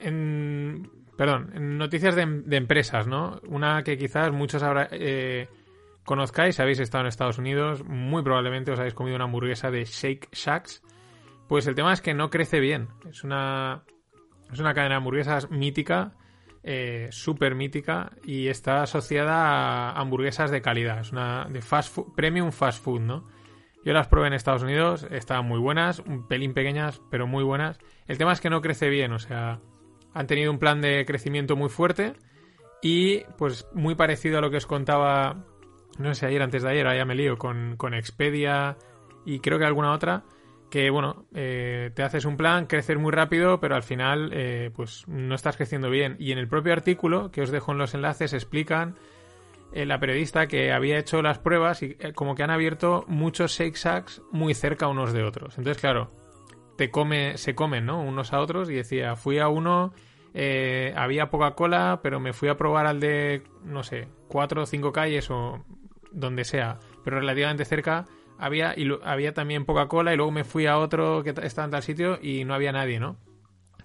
en, 0.00 0.90
perdón, 1.16 1.50
en 1.54 1.78
noticias 1.78 2.16
de, 2.16 2.56
empresas, 2.56 3.06
¿no? 3.06 3.40
Una 3.46 3.82
que 3.82 3.96
quizás 3.96 4.32
muchos 4.32 4.62
habrá, 4.62 4.88
eh, 4.90 5.48
conozcáis, 6.04 6.58
habéis 6.60 6.80
estado 6.80 7.02
en 7.02 7.08
Estados 7.08 7.38
Unidos, 7.38 7.84
muy 7.84 8.22
probablemente 8.22 8.72
os 8.72 8.78
habéis 8.78 8.94
comido 8.94 9.16
una 9.16 9.24
hamburguesa 9.24 9.70
de 9.70 9.84
Shake 9.84 10.28
Shacks. 10.32 10.82
Pues 11.48 11.66
el 11.66 11.74
tema 11.74 11.92
es 11.92 12.00
que 12.00 12.14
no 12.14 12.30
crece 12.30 12.60
bien. 12.60 12.88
Es 13.08 13.24
una, 13.24 13.82
es 14.52 14.60
una 14.60 14.72
cadena 14.72 14.94
de 14.94 14.98
hamburguesas 14.98 15.50
mítica, 15.50 16.12
eh, 16.62 17.08
súper 17.10 17.54
mítica, 17.54 18.12
y 18.24 18.48
está 18.48 18.82
asociada 18.82 19.90
a 19.90 20.00
hamburguesas 20.00 20.50
de 20.50 20.62
calidad. 20.62 21.00
Es 21.00 21.12
una 21.12 21.46
de 21.50 21.62
fast 21.62 21.94
food, 21.94 22.14
premium 22.14 22.52
fast 22.52 22.82
food, 22.82 23.00
¿no? 23.00 23.28
Yo 23.84 23.92
las 23.92 24.08
probé 24.08 24.26
en 24.26 24.34
Estados 24.34 24.62
Unidos, 24.62 25.06
estaban 25.10 25.46
muy 25.46 25.58
buenas, 25.58 26.00
un 26.00 26.28
pelín 26.28 26.52
pequeñas, 26.52 27.00
pero 27.10 27.26
muy 27.26 27.44
buenas. 27.44 27.78
El 28.06 28.18
tema 28.18 28.32
es 28.32 28.40
que 28.40 28.50
no 28.50 28.60
crece 28.60 28.90
bien, 28.90 29.12
o 29.12 29.18
sea, 29.18 29.60
han 30.12 30.26
tenido 30.26 30.50
un 30.50 30.58
plan 30.58 30.82
de 30.82 31.04
crecimiento 31.06 31.56
muy 31.56 31.70
fuerte 31.70 32.12
y 32.82 33.20
pues 33.38 33.66
muy 33.72 33.94
parecido 33.94 34.38
a 34.38 34.40
lo 34.42 34.50
que 34.50 34.58
os 34.58 34.66
contaba 34.66 35.46
no 36.00 36.14
sé, 36.14 36.26
ayer, 36.26 36.42
antes 36.42 36.62
de 36.62 36.70
ayer, 36.70 36.86
ya 36.96 37.04
me 37.04 37.14
lío, 37.14 37.36
con, 37.36 37.76
con 37.76 37.94
Expedia 37.94 38.76
y 39.24 39.40
creo 39.40 39.58
que 39.58 39.66
alguna 39.66 39.92
otra, 39.92 40.24
que 40.70 40.88
bueno, 40.90 41.26
eh, 41.34 41.90
te 41.94 42.02
haces 42.02 42.24
un 42.24 42.36
plan, 42.36 42.66
crecer 42.66 42.98
muy 42.98 43.10
rápido, 43.10 43.58
pero 43.60 43.74
al 43.74 43.82
final 43.82 44.30
eh, 44.32 44.70
pues 44.74 45.04
no 45.08 45.34
estás 45.34 45.56
creciendo 45.56 45.90
bien. 45.90 46.16
Y 46.18 46.30
en 46.32 46.38
el 46.38 46.48
propio 46.48 46.72
artículo, 46.72 47.30
que 47.32 47.42
os 47.42 47.50
dejo 47.50 47.72
en 47.72 47.78
los 47.78 47.92
enlaces, 47.92 48.32
explican 48.32 48.96
eh, 49.72 49.84
la 49.84 49.98
periodista 49.98 50.46
que 50.46 50.72
había 50.72 50.98
hecho 50.98 51.22
las 51.22 51.40
pruebas 51.40 51.82
y 51.82 51.96
como 52.14 52.36
que 52.36 52.44
han 52.44 52.50
abierto 52.50 53.04
muchos 53.08 53.58
Shacks 53.58 54.22
muy 54.30 54.54
cerca 54.54 54.86
unos 54.86 55.12
de 55.12 55.24
otros. 55.24 55.58
Entonces, 55.58 55.80
claro, 55.80 56.12
te 56.76 56.90
come, 56.90 57.36
se 57.36 57.56
comen, 57.56 57.84
¿no? 57.84 58.00
Unos 58.00 58.32
a 58.32 58.40
otros 58.40 58.70
y 58.70 58.74
decía, 58.74 59.16
fui 59.16 59.40
a 59.40 59.48
uno... 59.48 59.92
había 60.94 61.30
poca 61.30 61.56
cola, 61.56 61.98
pero 62.00 62.20
me 62.20 62.32
fui 62.32 62.48
a 62.48 62.56
probar 62.56 62.86
al 62.86 63.00
de, 63.00 63.42
no 63.64 63.82
sé, 63.82 64.06
cuatro 64.28 64.62
o 64.62 64.66
cinco 64.66 64.92
calles 64.92 65.28
o 65.30 65.64
donde 66.12 66.44
sea, 66.44 66.78
pero 67.04 67.18
relativamente 67.18 67.64
cerca, 67.64 68.06
había, 68.40 68.74
y 68.76 68.88
había 69.04 69.34
también 69.34 69.64
poca 69.64 69.86
cola 69.86 70.12
y 70.12 70.16
luego 70.16 70.32
me 70.32 70.44
fui 70.44 70.66
a 70.66 70.78
otro 70.78 71.22
que 71.22 71.34
estaba 71.42 71.66
en 71.66 71.70
tal 71.70 71.82
sitio 71.82 72.18
y 72.20 72.44
no 72.44 72.54
había 72.54 72.72
nadie, 72.72 72.98
¿no? 72.98 73.16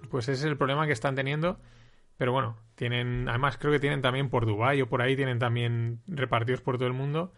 Pues 0.09 0.29
ese 0.29 0.45
es 0.45 0.45
el 0.45 0.57
problema 0.57 0.87
que 0.87 0.93
están 0.93 1.15
teniendo. 1.15 1.59
Pero 2.17 2.31
bueno, 2.31 2.57
tienen, 2.75 3.27
además 3.27 3.57
creo 3.57 3.73
que 3.73 3.79
tienen 3.79 4.01
también 4.01 4.29
por 4.29 4.45
Dubai 4.45 4.81
o 4.81 4.87
por 4.87 5.01
ahí, 5.01 5.17
tienen 5.17 5.37
también 5.37 5.99
repartidos 6.07 6.61
por 6.61 6.77
todo 6.77 6.87
el 6.87 6.93
mundo. 6.93 7.33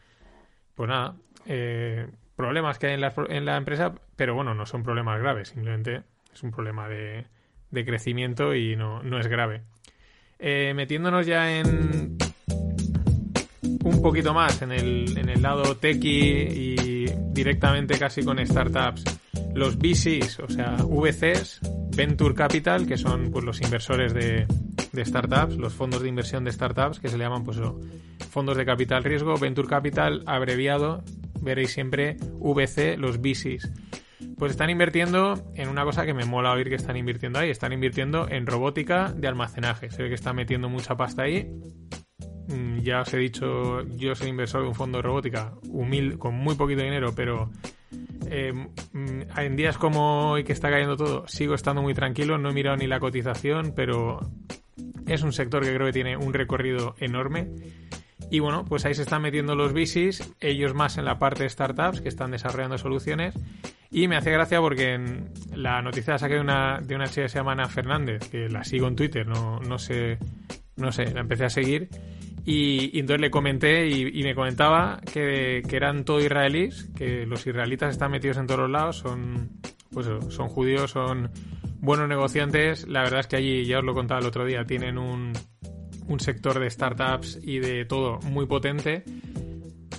Pues 0.76 0.88
nada, 0.88 1.16
eh, 1.48 2.08
problemas 2.36 2.78
que 2.78 2.88
hay 2.88 2.94
en 2.94 3.02
la, 3.02 3.14
en 3.30 3.46
la 3.46 3.58
empresa, 3.58 3.96
pero 4.16 4.36
bueno, 4.36 4.54
no 4.54 4.68
son 4.68 4.84
problemas 4.84 5.20
graves, 5.20 5.50
simplemente 5.50 6.04
es 6.32 6.44
un 6.44 6.52
problema 6.52 6.88
de, 6.88 7.26
crecimiento 7.72 8.54
y 8.54 8.76
no, 8.76 9.02
no 9.02 9.20
es 9.20 9.26
grave. 9.28 9.64
Eh, 10.38 10.74
metiéndonos 10.76 11.26
ya 11.26 11.58
en 11.58 12.18
un 13.84 14.02
poquito 14.04 14.36
más 14.36 14.62
en 14.62 14.72
el, 14.72 15.18
en 15.18 15.30
el 15.30 15.42
lado 15.42 15.78
techie 15.78 16.48
y 16.54 16.97
directamente 17.38 18.00
casi 18.00 18.24
con 18.24 18.44
startups, 18.44 19.04
los 19.54 19.78
VCs, 19.78 20.40
o 20.40 20.50
sea, 20.50 20.76
VCs, 20.82 21.62
Venture 21.96 22.34
Capital, 22.34 22.88
que 22.88 22.98
son 22.98 23.30
pues 23.30 23.46
los 23.46 23.62
inversores 23.62 24.12
de, 24.12 24.48
de 24.92 25.06
startups, 25.06 25.56
los 25.56 25.74
fondos 25.74 26.02
de 26.02 26.10
inversión 26.10 26.44
de 26.44 26.52
startups, 26.52 27.00
que 27.00 27.10
se 27.10 27.18
le 27.18 27.26
llaman 27.26 27.44
pues 27.44 27.60
fondos 28.32 28.58
de 28.58 28.66
capital 28.66 29.04
riesgo, 29.04 29.38
Venture 29.38 29.68
Capital 29.68 30.24
abreviado, 30.26 31.04
veréis 31.40 31.72
siempre 31.72 32.18
VC, 32.40 32.98
los 32.98 33.20
VCs. 33.20 33.72
Pues 34.36 34.52
están 34.52 34.72
invirtiendo 34.72 35.52
en 35.54 35.70
una 35.70 35.84
cosa 35.84 36.06
que 36.06 36.16
me 36.16 36.26
mola 36.26 36.52
oír 36.54 36.70
que 36.70 36.76
están 36.76 36.98
invirtiendo 36.98 37.38
ahí, 37.38 37.52
están 37.52 37.72
invirtiendo 37.72 38.28
en 38.30 38.48
robótica 38.48 39.14
de 39.14 39.28
almacenaje. 39.28 39.92
Se 39.92 40.02
ve 40.02 40.10
que 40.10 40.16
están 40.16 40.36
metiendo 40.36 40.70
mucha 40.70 40.98
pasta 40.98 41.24
ahí 41.24 41.52
ya 42.82 43.02
os 43.02 43.14
he 43.14 43.18
dicho, 43.18 43.84
yo 43.98 44.16
soy 44.16 44.30
inversor 44.30 44.62
de 44.62 44.70
un 44.70 44.76
fondo 44.76 45.00
de 45.00 45.02
robótica, 45.02 45.54
humilde, 45.70 46.18
con 46.18 46.36
muy 46.36 46.56
poquito 46.56 46.82
dinero, 46.82 47.14
pero 47.16 47.50
eh, 48.30 48.54
mm, 48.54 49.22
en 49.38 49.56
días 49.56 49.78
como 49.78 50.32
hoy 50.32 50.44
que 50.44 50.54
está 50.54 50.70
cayendo 50.70 50.96
todo, 50.96 51.28
sigo 51.28 51.54
estando 51.56 51.82
muy 51.82 51.94
tranquilo, 51.94 52.38
no 52.38 52.50
he 52.50 52.54
mirado 52.54 52.78
ni 52.78 52.88
la 52.88 53.00
cotización, 53.00 53.74
pero 53.76 54.20
es 55.08 55.24
un 55.24 55.34
sector 55.34 55.64
que 55.64 55.74
creo 55.74 55.88
que 55.88 55.94
tiene 55.94 56.18
un 56.18 56.34
recorrido 56.34 56.96
enorme 57.00 57.48
Y 58.30 58.40
bueno, 58.40 58.66
pues 58.66 58.86
ahí 58.86 58.94
se 58.94 59.04
están 59.04 59.22
metiendo 59.22 59.56
los 59.56 59.74
bicis, 59.74 60.34
ellos 60.42 60.74
más 60.74 60.98
en 60.98 61.06
la 61.06 61.18
parte 61.18 61.44
de 61.44 61.50
startups 61.50 62.02
que 62.02 62.10
están 62.10 62.32
desarrollando 62.32 62.78
soluciones. 62.78 63.36
Y 63.90 64.10
me 64.10 64.18
hace 64.18 64.32
gracia 64.32 64.60
porque 64.60 64.96
en 64.96 65.32
la 65.56 65.82
noticia 65.82 66.14
la 66.14 66.20
saqué 66.20 66.34
de 66.36 66.42
una, 66.42 66.82
de 66.82 66.96
una 66.96 67.08
chica 67.08 67.24
que 67.24 67.30
se 67.30 67.40
llama 67.40 67.54
Ana 67.54 67.70
Fernández, 67.70 68.30
que 68.30 68.50
la 68.50 68.66
sigo 68.66 68.88
en 68.88 68.98
Twitter, 68.98 69.26
no, 69.26 69.62
no 69.62 69.80
sé, 69.80 70.18
no 70.76 70.92
sé, 70.92 71.14
la 71.14 71.22
empecé 71.22 71.46
a 71.46 71.50
seguir. 71.50 71.88
Y, 72.50 72.98
entonces 72.98 73.20
le 73.20 73.30
comenté 73.30 73.90
y, 73.90 74.24
me 74.24 74.34
comentaba 74.34 75.02
que, 75.02 75.62
que, 75.68 75.76
eran 75.76 76.06
todo 76.06 76.22
israelíes, 76.22 76.90
que 76.96 77.26
los 77.26 77.46
israelitas 77.46 77.92
están 77.92 78.10
metidos 78.10 78.38
en 78.38 78.48
todos 78.48 78.62
los 78.62 78.70
lados, 78.70 79.00
son, 79.00 79.50
pues 79.92 80.08
son 80.30 80.48
judíos, 80.48 80.92
son 80.92 81.30
buenos 81.82 82.08
negociantes. 82.08 82.88
La 82.88 83.04
verdad 83.04 83.20
es 83.20 83.28
que 83.28 83.36
allí, 83.36 83.66
ya 83.66 83.80
os 83.80 83.84
lo 83.84 83.94
contaba 83.94 84.22
el 84.22 84.28
otro 84.28 84.46
día, 84.46 84.64
tienen 84.64 84.98
un, 84.98 85.34
un 86.08 86.20
sector 86.22 86.58
de 86.58 86.70
startups 86.70 87.38
y 87.44 87.60
de 87.60 87.84
todo 87.84 88.20
muy 88.22 88.46
potente. 88.46 89.04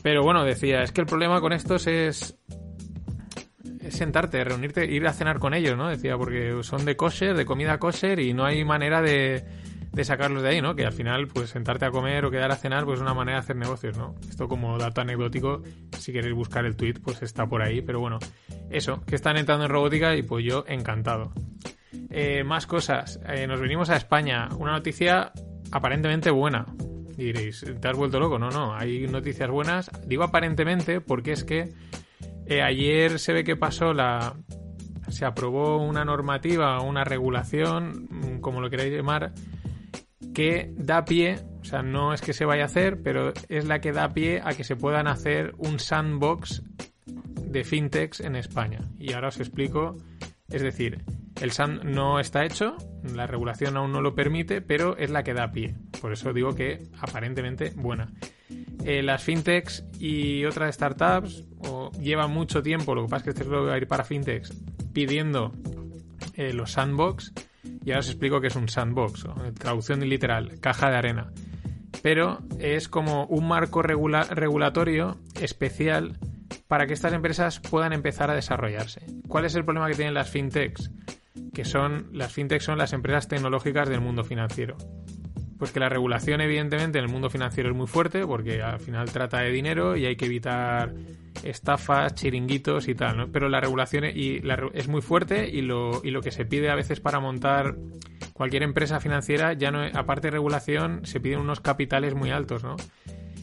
Pero 0.02 0.22
bueno, 0.22 0.42
decía, 0.42 0.82
es 0.82 0.90
que 0.90 1.02
el 1.02 1.06
problema 1.06 1.42
con 1.42 1.52
estos 1.52 1.86
es, 1.86 2.34
es 3.78 3.94
sentarte, 3.94 4.42
reunirte, 4.42 4.86
ir 4.86 5.06
a 5.06 5.12
cenar 5.12 5.38
con 5.38 5.52
ellos, 5.52 5.76
¿no? 5.76 5.90
Decía, 5.90 6.16
porque 6.16 6.56
son 6.62 6.86
de 6.86 6.96
kosher, 6.96 7.36
de 7.36 7.44
comida 7.44 7.78
kosher 7.78 8.20
y 8.20 8.32
no 8.32 8.46
hay 8.46 8.64
manera 8.64 9.02
de, 9.02 9.44
de 9.92 10.04
sacarlos 10.04 10.42
de 10.42 10.50
ahí, 10.50 10.62
¿no? 10.62 10.74
Que 10.74 10.84
al 10.84 10.92
final, 10.92 11.28
pues 11.28 11.50
sentarte 11.50 11.84
a 11.86 11.90
comer 11.90 12.24
o 12.24 12.30
quedar 12.30 12.50
a 12.50 12.56
cenar, 12.56 12.84
pues 12.84 12.98
es 12.98 13.02
una 13.02 13.14
manera 13.14 13.38
de 13.38 13.44
hacer 13.44 13.56
negocios, 13.56 13.96
¿no? 13.96 14.14
Esto 14.28 14.48
como 14.48 14.78
dato 14.78 15.00
anecdótico, 15.00 15.62
si 15.98 16.12
queréis 16.12 16.34
buscar 16.34 16.64
el 16.64 16.76
tweet, 16.76 16.94
pues 17.02 17.22
está 17.22 17.46
por 17.46 17.62
ahí, 17.62 17.82
pero 17.82 18.00
bueno, 18.00 18.18
eso, 18.70 19.02
que 19.04 19.14
están 19.14 19.36
entrando 19.36 19.64
en 19.64 19.70
robótica 19.70 20.14
y 20.16 20.22
pues 20.22 20.44
yo 20.44 20.64
encantado. 20.68 21.32
Eh, 22.10 22.44
más 22.44 22.66
cosas, 22.66 23.20
eh, 23.26 23.46
nos 23.46 23.60
venimos 23.60 23.90
a 23.90 23.96
España, 23.96 24.48
una 24.58 24.72
noticia 24.72 25.32
aparentemente 25.70 26.30
buena. 26.30 26.66
Diréis, 27.16 27.64
¿te 27.80 27.88
has 27.88 27.96
vuelto 27.96 28.20
loco? 28.20 28.38
No, 28.38 28.50
no, 28.50 28.74
hay 28.74 29.06
noticias 29.08 29.50
buenas. 29.50 29.90
Digo 30.06 30.22
aparentemente 30.22 31.00
porque 31.00 31.32
es 31.32 31.44
que 31.44 31.72
eh, 32.46 32.62
ayer 32.62 33.18
se 33.18 33.32
ve 33.32 33.44
que 33.44 33.56
pasó 33.56 33.92
la... 33.92 34.36
Se 35.08 35.24
aprobó 35.24 35.78
una 35.78 36.04
normativa, 36.04 36.80
una 36.80 37.02
regulación, 37.02 38.08
mm, 38.10 38.40
como 38.40 38.60
lo 38.60 38.70
queráis 38.70 38.92
llamar, 38.92 39.32
que 40.34 40.72
da 40.76 41.04
pie, 41.04 41.38
o 41.60 41.64
sea, 41.64 41.82
no 41.82 42.12
es 42.12 42.20
que 42.20 42.32
se 42.32 42.44
vaya 42.44 42.64
a 42.64 42.66
hacer, 42.66 43.02
pero 43.02 43.32
es 43.48 43.66
la 43.66 43.80
que 43.80 43.92
da 43.92 44.12
pie 44.12 44.40
a 44.44 44.54
que 44.54 44.64
se 44.64 44.76
puedan 44.76 45.06
hacer 45.06 45.54
un 45.58 45.78
sandbox 45.78 46.62
de 47.06 47.64
fintechs 47.64 48.20
en 48.20 48.36
España. 48.36 48.80
Y 48.98 49.12
ahora 49.12 49.28
os 49.28 49.40
explico, 49.40 49.96
es 50.48 50.62
decir, 50.62 51.04
el 51.40 51.52
SAN 51.52 51.80
no 51.84 52.18
está 52.18 52.44
hecho, 52.44 52.76
la 53.14 53.26
regulación 53.26 53.76
aún 53.76 53.92
no 53.92 54.00
lo 54.00 54.14
permite, 54.14 54.60
pero 54.60 54.96
es 54.96 55.10
la 55.10 55.22
que 55.22 55.34
da 55.34 55.52
pie. 55.52 55.76
Por 56.00 56.12
eso 56.12 56.32
digo 56.32 56.54
que 56.54 56.88
aparentemente 57.00 57.72
buena. 57.76 58.12
Eh, 58.84 59.02
las 59.02 59.22
fintechs 59.22 59.84
y 59.98 60.44
otras 60.44 60.74
startups 60.74 61.44
o, 61.58 61.90
llevan 61.92 62.32
mucho 62.32 62.62
tiempo, 62.62 62.94
lo 62.94 63.02
que 63.02 63.08
pasa 63.08 63.18
es 63.18 63.22
que 63.24 63.30
este 63.30 63.42
es 63.42 63.48
lo 63.48 63.60
que 63.60 63.68
va 63.68 63.74
a 63.74 63.78
ir 63.78 63.86
para 63.86 64.04
fintechs, 64.04 64.52
pidiendo 64.92 65.52
eh, 66.34 66.52
los 66.52 66.72
sandbox. 66.72 67.32
Y 67.88 67.92
ahora 67.92 68.00
os 68.00 68.10
explico 68.10 68.42
qué 68.42 68.48
es 68.48 68.56
un 68.56 68.68
sandbox, 68.68 69.24
traducción 69.58 70.06
literal, 70.06 70.60
caja 70.60 70.90
de 70.90 70.96
arena. 70.98 71.32
Pero 72.02 72.40
es 72.58 72.86
como 72.86 73.24
un 73.24 73.48
marco 73.48 73.80
regulatorio 73.80 75.16
especial 75.40 76.18
para 76.66 76.86
que 76.86 76.92
estas 76.92 77.14
empresas 77.14 77.60
puedan 77.60 77.94
empezar 77.94 78.30
a 78.30 78.34
desarrollarse. 78.34 79.06
¿Cuál 79.26 79.46
es 79.46 79.54
el 79.54 79.64
problema 79.64 79.88
que 79.88 79.94
tienen 79.94 80.12
las 80.12 80.28
fintechs? 80.28 80.90
que 81.54 81.64
son 81.64 82.10
las 82.12 82.30
fintechs 82.30 82.64
son 82.64 82.76
las 82.76 82.92
empresas 82.92 83.26
tecnológicas 83.26 83.88
del 83.88 84.02
mundo 84.02 84.22
financiero. 84.22 84.76
Pues 85.58 85.72
que 85.72 85.80
la 85.80 85.88
regulación, 85.88 86.40
evidentemente, 86.40 86.98
en 86.98 87.04
el 87.04 87.10
mundo 87.10 87.30
financiero 87.30 87.68
es 87.70 87.74
muy 87.74 87.88
fuerte, 87.88 88.24
porque 88.24 88.62
al 88.62 88.78
final 88.78 89.10
trata 89.10 89.40
de 89.40 89.50
dinero 89.50 89.96
y 89.96 90.06
hay 90.06 90.14
que 90.14 90.26
evitar 90.26 90.94
estafas, 91.42 92.14
chiringuitos 92.14 92.88
y 92.88 92.94
tal, 92.94 93.16
¿no? 93.16 93.32
Pero 93.32 93.48
la 93.48 93.60
regulación 93.60 94.04
y 94.04 94.40
es 94.74 94.88
muy 94.88 95.02
fuerte 95.02 95.48
y 95.48 95.62
lo, 95.62 96.00
y 96.04 96.10
lo 96.10 96.20
que 96.20 96.30
se 96.30 96.44
pide 96.44 96.70
a 96.70 96.74
veces 96.74 97.00
para 97.00 97.18
montar 97.18 97.76
cualquier 98.32 98.62
empresa 98.62 99.00
financiera, 99.00 99.52
ya 99.52 99.72
no, 99.72 99.82
aparte 99.82 100.28
de 100.28 100.32
regulación, 100.32 101.04
se 101.04 101.18
piden 101.18 101.40
unos 101.40 101.60
capitales 101.60 102.14
muy 102.14 102.30
altos, 102.30 102.62
¿no? 102.62 102.76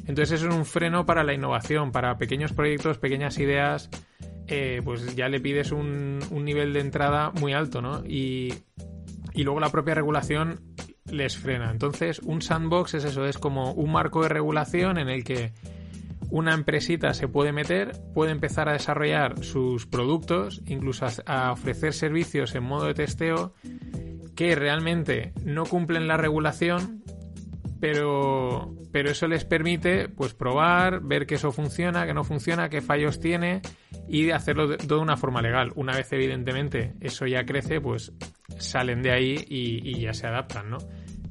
Entonces 0.08 0.40
eso 0.40 0.50
es 0.50 0.56
un 0.56 0.66
freno 0.66 1.06
para 1.06 1.24
la 1.24 1.34
innovación, 1.34 1.92
para 1.92 2.18
pequeños 2.18 2.54
proyectos, 2.54 2.98
pequeñas 2.98 3.38
ideas, 3.40 3.90
eh, 4.48 4.82
pues 4.84 5.16
ya 5.16 5.28
le 5.28 5.40
pides 5.40 5.72
un, 5.72 6.20
nivel 6.32 6.74
de 6.74 6.80
entrada 6.80 7.32
muy 7.32 7.54
alto, 7.54 7.82
¿no? 7.82 8.06
Y, 8.06 8.54
y 9.34 9.44
luego 9.44 9.60
la 9.60 9.70
propia 9.70 9.96
regulación 9.96 10.75
les 11.10 11.38
frena. 11.38 11.72
Entonces, 11.72 12.20
un 12.20 12.42
sandbox 12.42 12.96
es 12.96 13.06
eso, 13.06 13.26
es 13.26 13.38
como 13.38 13.72
un 13.74 13.92
marco 13.92 14.24
de 14.24 14.30
regulación 14.30 14.98
en 14.98 15.10
el 15.10 15.24
que 15.24 15.52
una 16.30 16.54
empresita 16.54 17.14
se 17.14 17.28
puede 17.28 17.52
meter, 17.52 17.94
puede 18.14 18.32
empezar 18.32 18.68
a 18.68 18.74
desarrollar 18.74 19.44
sus 19.44 19.86
productos, 19.86 20.62
incluso 20.66 21.06
a, 21.26 21.52
ofrecer 21.52 21.94
servicios 21.94 22.56
en 22.56 22.64
modo 22.64 22.88
de 22.88 22.94
testeo 22.94 23.54
que 24.36 24.56
realmente 24.56 25.34
no 25.44 25.66
cumplen 25.66 26.08
la 26.08 26.18
regulación, 26.18 27.04
pero, 27.86 28.74
pero 28.92 29.12
eso 29.12 29.28
les 29.28 29.46
permite 29.46 30.10
pues 30.10 30.34
probar, 30.34 31.02
ver 31.02 31.28
que 31.28 31.36
eso 31.36 31.52
funciona, 31.52 32.08
que 32.08 32.16
no 32.16 32.24
funciona, 32.24 32.68
qué 32.68 32.82
fallos 32.82 33.20
tiene 33.20 33.62
y 34.10 34.32
hacerlo 34.32 34.68
de, 34.68 34.78
de 34.78 34.96
una 34.96 35.18
forma 35.18 35.40
legal. 35.44 35.72
Una 35.76 35.96
vez 35.96 36.12
evidentemente 36.12 36.96
eso 37.00 37.28
ya 37.28 37.46
crece, 37.46 37.80
pues 37.80 38.12
salen 38.58 39.04
de 39.04 39.12
ahí 39.12 39.46
y, 39.48 40.00
ya 40.00 40.16
se 40.16 40.26
adaptan, 40.26 40.72
¿no? 40.72 40.80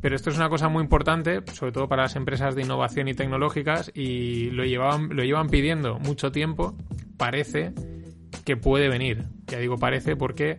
Pero 0.00 0.14
esto 0.14 0.30
es 0.30 0.36
una 0.36 0.48
cosa 0.48 0.68
muy 0.68 0.84
importante, 0.84 1.42
sobre 1.52 1.72
todo 1.72 1.88
para 1.88 2.02
las 2.02 2.14
empresas 2.14 2.55
de 2.55 2.62
innovación 2.62 3.09
y 3.09 3.14
tecnológicas, 3.14 3.90
y 3.92 4.50
lo, 4.50 4.62
lo 4.62 5.24
llevan 5.24 5.48
pidiendo 5.48 5.98
mucho 5.98 6.30
tiempo. 6.30 6.76
Parece 7.16 7.72
que 8.44 8.57
puede 8.57 8.88
venir. 8.88 9.24
Ya 9.48 9.59
digo 9.59 9.76
parece 9.76 10.14
porque 10.14 10.59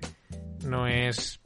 no 0.66 0.88
es 0.88 1.40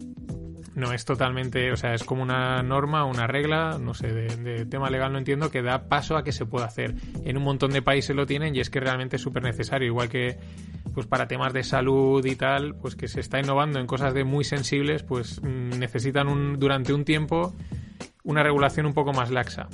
no 0.80 0.94
es 0.94 1.06
totalmente, 1.06 1.72
o 1.72 1.78
sea, 1.78 1.94
es 1.94 2.04
como 2.04 2.24
una 2.24 2.64
norma, 2.64 3.06
una 3.06 3.28
regla, 3.28 3.78
no 3.80 3.94
sé, 3.94 4.08
de, 4.12 4.66
tema 4.66 4.90
legal 4.90 5.12
no 5.12 5.18
entiendo, 5.20 5.52
que 5.52 5.62
da 5.62 5.88
paso 5.88 6.18
a 6.18 6.24
que 6.24 6.32
se 6.32 6.46
pueda 6.46 6.66
hacer. 6.66 6.96
En 7.26 7.38
un 7.38 7.44
montón 7.44 7.72
de 7.72 7.82
países 7.82 8.16
lo 8.16 8.26
tienen 8.26 8.56
y 8.56 8.60
es 8.60 8.70
que 8.70 8.80
realmente 8.80 9.18
es 9.18 9.22
súper 9.22 9.44
necesario, 9.44 9.88
igual 9.88 10.10
que 10.10 10.38
pues 10.94 11.06
para 11.06 11.28
temas 11.28 11.54
de 11.54 11.64
salud 11.64 12.26
y 12.26 12.36
tal, 12.36 12.76
pues 12.76 12.96
que 12.96 13.08
se 13.08 13.20
está 13.20 13.40
innovando 13.40 13.80
en 13.80 13.88
cosas 13.88 14.14
de 14.14 14.24
muy 14.24 14.44
sensibles, 14.44 15.04
pues 15.04 15.42
mm, 15.42 15.78
necesitan 15.78 16.28
un, 16.28 16.58
durante 16.60 16.94
un 16.94 17.06
tiempo 17.06 17.54
una 18.24 18.44
regulación 18.44 18.86
un 18.86 18.94
poco 18.94 19.12
más 19.14 19.32
laxa. 19.32 19.68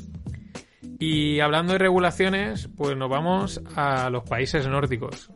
Y 1.00 1.40
hablando 1.42 1.74
de 1.74 1.80
regulaciones, 1.80 2.70
pues 2.78 2.96
nos 2.96 3.10
vamos 3.10 3.62
a 3.76 4.10
los 4.10 4.24
países 4.24 4.68
nórdicos, 4.68 5.30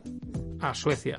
a 0.60 0.74
Suecia. 0.74 1.18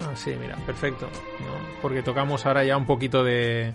Ah, 0.00 0.14
sí, 0.14 0.34
mira, 0.40 0.56
perfecto. 0.66 1.08
Porque 1.82 2.02
tocamos 2.02 2.46
ahora 2.46 2.64
ya 2.64 2.76
un 2.76 2.86
poquito 2.86 3.24
de, 3.24 3.74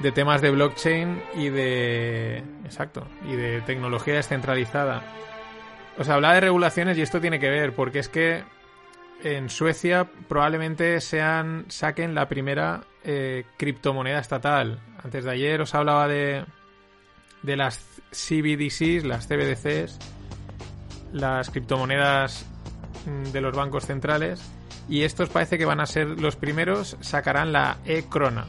de 0.00 0.12
temas 0.12 0.40
de 0.40 0.50
blockchain 0.50 1.22
y 1.34 1.48
de. 1.48 2.38
Exacto. 2.64 3.06
Y 3.26 3.36
de 3.36 3.60
tecnología 3.62 4.14
descentralizada. 4.14 5.02
Os 5.98 6.08
hablaba 6.08 6.34
de 6.34 6.40
regulaciones 6.40 6.96
y 6.98 7.02
esto 7.02 7.20
tiene 7.20 7.40
que 7.40 7.50
ver, 7.50 7.74
porque 7.74 7.98
es 7.98 8.08
que 8.08 8.44
en 9.24 9.48
Suecia 9.48 10.08
probablemente 10.28 11.00
sean 11.00 11.64
saquen 11.68 12.14
la 12.14 12.28
primera 12.28 12.82
eh, 13.02 13.44
criptomoneda 13.56 14.20
estatal. 14.20 14.78
Antes 15.02 15.24
de 15.24 15.30
ayer 15.32 15.60
os 15.60 15.74
hablaba 15.74 16.06
de, 16.06 16.44
de 17.42 17.56
las 17.56 17.78
CBDCs, 18.12 19.04
las 19.04 19.26
CBDCs, 19.26 19.98
las 21.12 21.50
criptomonedas 21.50 22.46
mm, 23.06 23.32
de 23.32 23.40
los 23.40 23.56
bancos 23.56 23.86
centrales 23.86 24.40
y 24.88 25.02
estos 25.02 25.28
parece 25.28 25.58
que 25.58 25.64
van 25.64 25.80
a 25.80 25.86
ser 25.86 26.20
los 26.20 26.36
primeros, 26.36 26.96
sacarán 27.00 27.52
la 27.52 27.78
e-crona. 27.84 28.46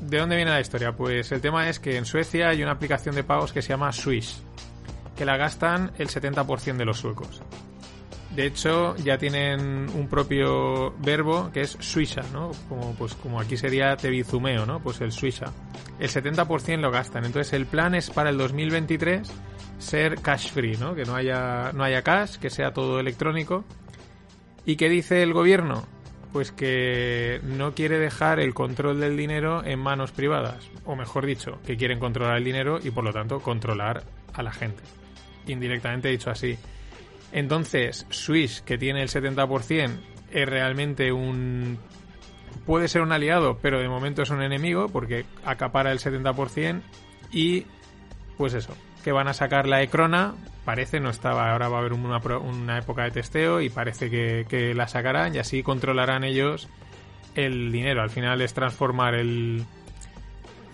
¿De 0.00 0.18
dónde 0.18 0.36
viene 0.36 0.50
la 0.50 0.60
historia? 0.60 0.92
Pues 0.92 1.32
el 1.32 1.40
tema 1.40 1.68
es 1.68 1.80
que 1.80 1.96
en 1.96 2.04
Suecia 2.04 2.48
hay 2.48 2.62
una 2.62 2.72
aplicación 2.72 3.14
de 3.14 3.24
pagos 3.24 3.52
que 3.52 3.62
se 3.62 3.70
llama 3.70 3.92
Swish, 3.92 4.36
que 5.16 5.24
la 5.24 5.36
gastan 5.36 5.92
el 5.98 6.08
70% 6.08 6.76
de 6.76 6.84
los 6.84 6.98
suecos. 6.98 7.42
De 8.34 8.46
hecho, 8.46 8.96
ya 8.96 9.16
tienen 9.16 9.88
un 9.94 10.08
propio 10.08 10.92
verbo 10.98 11.50
que 11.52 11.60
es 11.60 11.76
suisha, 11.78 12.22
¿no? 12.32 12.50
Como, 12.68 12.92
pues, 12.94 13.14
como 13.14 13.40
aquí 13.40 13.56
sería 13.56 13.96
tebizumeo, 13.96 14.66
¿no? 14.66 14.80
Pues 14.80 15.00
el 15.00 15.12
suisha. 15.12 15.52
El 16.00 16.08
70% 16.08 16.80
lo 16.80 16.90
gastan. 16.90 17.24
Entonces 17.24 17.52
el 17.52 17.66
plan 17.66 17.94
es 17.94 18.10
para 18.10 18.30
el 18.30 18.38
2023 18.38 19.30
ser 19.78 20.20
cash 20.20 20.50
free, 20.50 20.76
¿no? 20.76 20.96
Que 20.96 21.04
no 21.04 21.14
haya, 21.14 21.70
no 21.72 21.84
haya 21.84 22.02
cash, 22.02 22.36
que 22.36 22.50
sea 22.50 22.72
todo 22.72 22.98
electrónico 22.98 23.64
¿Y 24.66 24.76
qué 24.76 24.88
dice 24.88 25.22
el 25.22 25.32
gobierno? 25.32 25.86
Pues 26.32 26.50
que 26.50 27.40
no 27.44 27.74
quiere 27.74 27.98
dejar 27.98 28.40
el 28.40 28.54
control 28.54 28.98
del 28.98 29.16
dinero 29.16 29.64
en 29.64 29.78
manos 29.78 30.10
privadas, 30.10 30.68
o 30.84 30.96
mejor 30.96 31.26
dicho, 31.26 31.60
que 31.64 31.76
quieren 31.76 32.00
controlar 32.00 32.38
el 32.38 32.44
dinero 32.44 32.78
y 32.82 32.90
por 32.90 33.04
lo 33.04 33.12
tanto 33.12 33.40
controlar 33.40 34.02
a 34.32 34.42
la 34.42 34.52
gente. 34.52 34.82
Indirectamente 35.46 36.08
dicho 36.08 36.30
así. 36.30 36.58
Entonces, 37.32 38.06
Swiss, 38.10 38.62
que 38.62 38.78
tiene 38.78 39.02
el 39.02 39.08
70%, 39.08 39.90
es 40.32 40.48
realmente 40.48 41.12
un... 41.12 41.78
puede 42.66 42.88
ser 42.88 43.02
un 43.02 43.12
aliado, 43.12 43.58
pero 43.60 43.80
de 43.80 43.88
momento 43.88 44.22
es 44.22 44.30
un 44.30 44.42
enemigo 44.42 44.88
porque 44.88 45.24
acapara 45.44 45.92
el 45.92 45.98
70% 45.98 46.80
Y 47.32 47.66
pues 48.36 48.54
eso, 48.54 48.74
que 49.04 49.12
van 49.12 49.28
a 49.28 49.34
sacar 49.34 49.68
la 49.68 49.82
Ecrona, 49.82 50.34
parece, 50.64 51.00
no 51.00 51.10
estaba, 51.10 51.52
ahora 51.52 51.68
va 51.68 51.78
a 51.78 51.80
haber 51.80 51.92
una, 51.92 52.18
una 52.38 52.78
época 52.78 53.04
de 53.04 53.10
testeo 53.10 53.60
y 53.60 53.70
parece 53.70 54.10
que, 54.10 54.46
que, 54.48 54.74
la 54.74 54.88
sacarán 54.88 55.34
y 55.34 55.38
así 55.38 55.62
controlarán 55.62 56.24
ellos 56.24 56.68
el 57.34 57.70
dinero. 57.70 58.02
Al 58.02 58.10
final 58.10 58.40
es 58.40 58.54
transformar 58.54 59.14
el, 59.14 59.64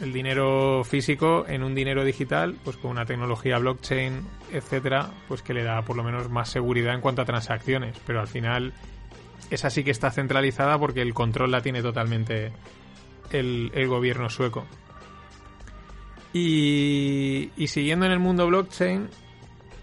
el 0.01 0.13
dinero 0.13 0.83
físico 0.85 1.45
en 1.49 1.63
un 1.63 1.75
dinero 1.75 2.05
digital, 2.05 2.57
pues 2.65 2.77
con 2.77 2.91
una 2.91 3.05
tecnología 3.05 3.59
blockchain, 3.59 4.23
etcétera, 4.53 5.11
pues 5.29 5.43
que 5.43 5.55
le 5.55 5.63
da 5.63 5.83
por 5.83 5.97
lo 5.97 6.05
menos 6.05 6.31
más 6.31 6.49
seguridad 6.49 6.95
en 6.95 7.01
cuanto 7.01 7.23
a 7.23 7.25
transacciones. 7.25 7.97
Pero 8.07 8.21
al 8.21 8.29
final 8.29 8.73
esa 9.51 9.71
sí 9.71 9.85
que 9.85 9.91
está 9.91 10.11
centralizada 10.11 10.79
porque 10.79 11.03
el 11.03 11.15
control 11.15 11.51
la 11.51 11.61
tiene 11.61 11.83
totalmente 11.83 12.53
el, 13.31 13.71
el 13.75 13.89
gobierno 13.89 14.29
sueco. 14.31 14.67
Y, 16.33 17.51
y 17.57 17.67
siguiendo 17.67 18.07
en 18.07 18.13
el 18.13 18.21
mundo 18.21 18.47
blockchain, 18.47 19.09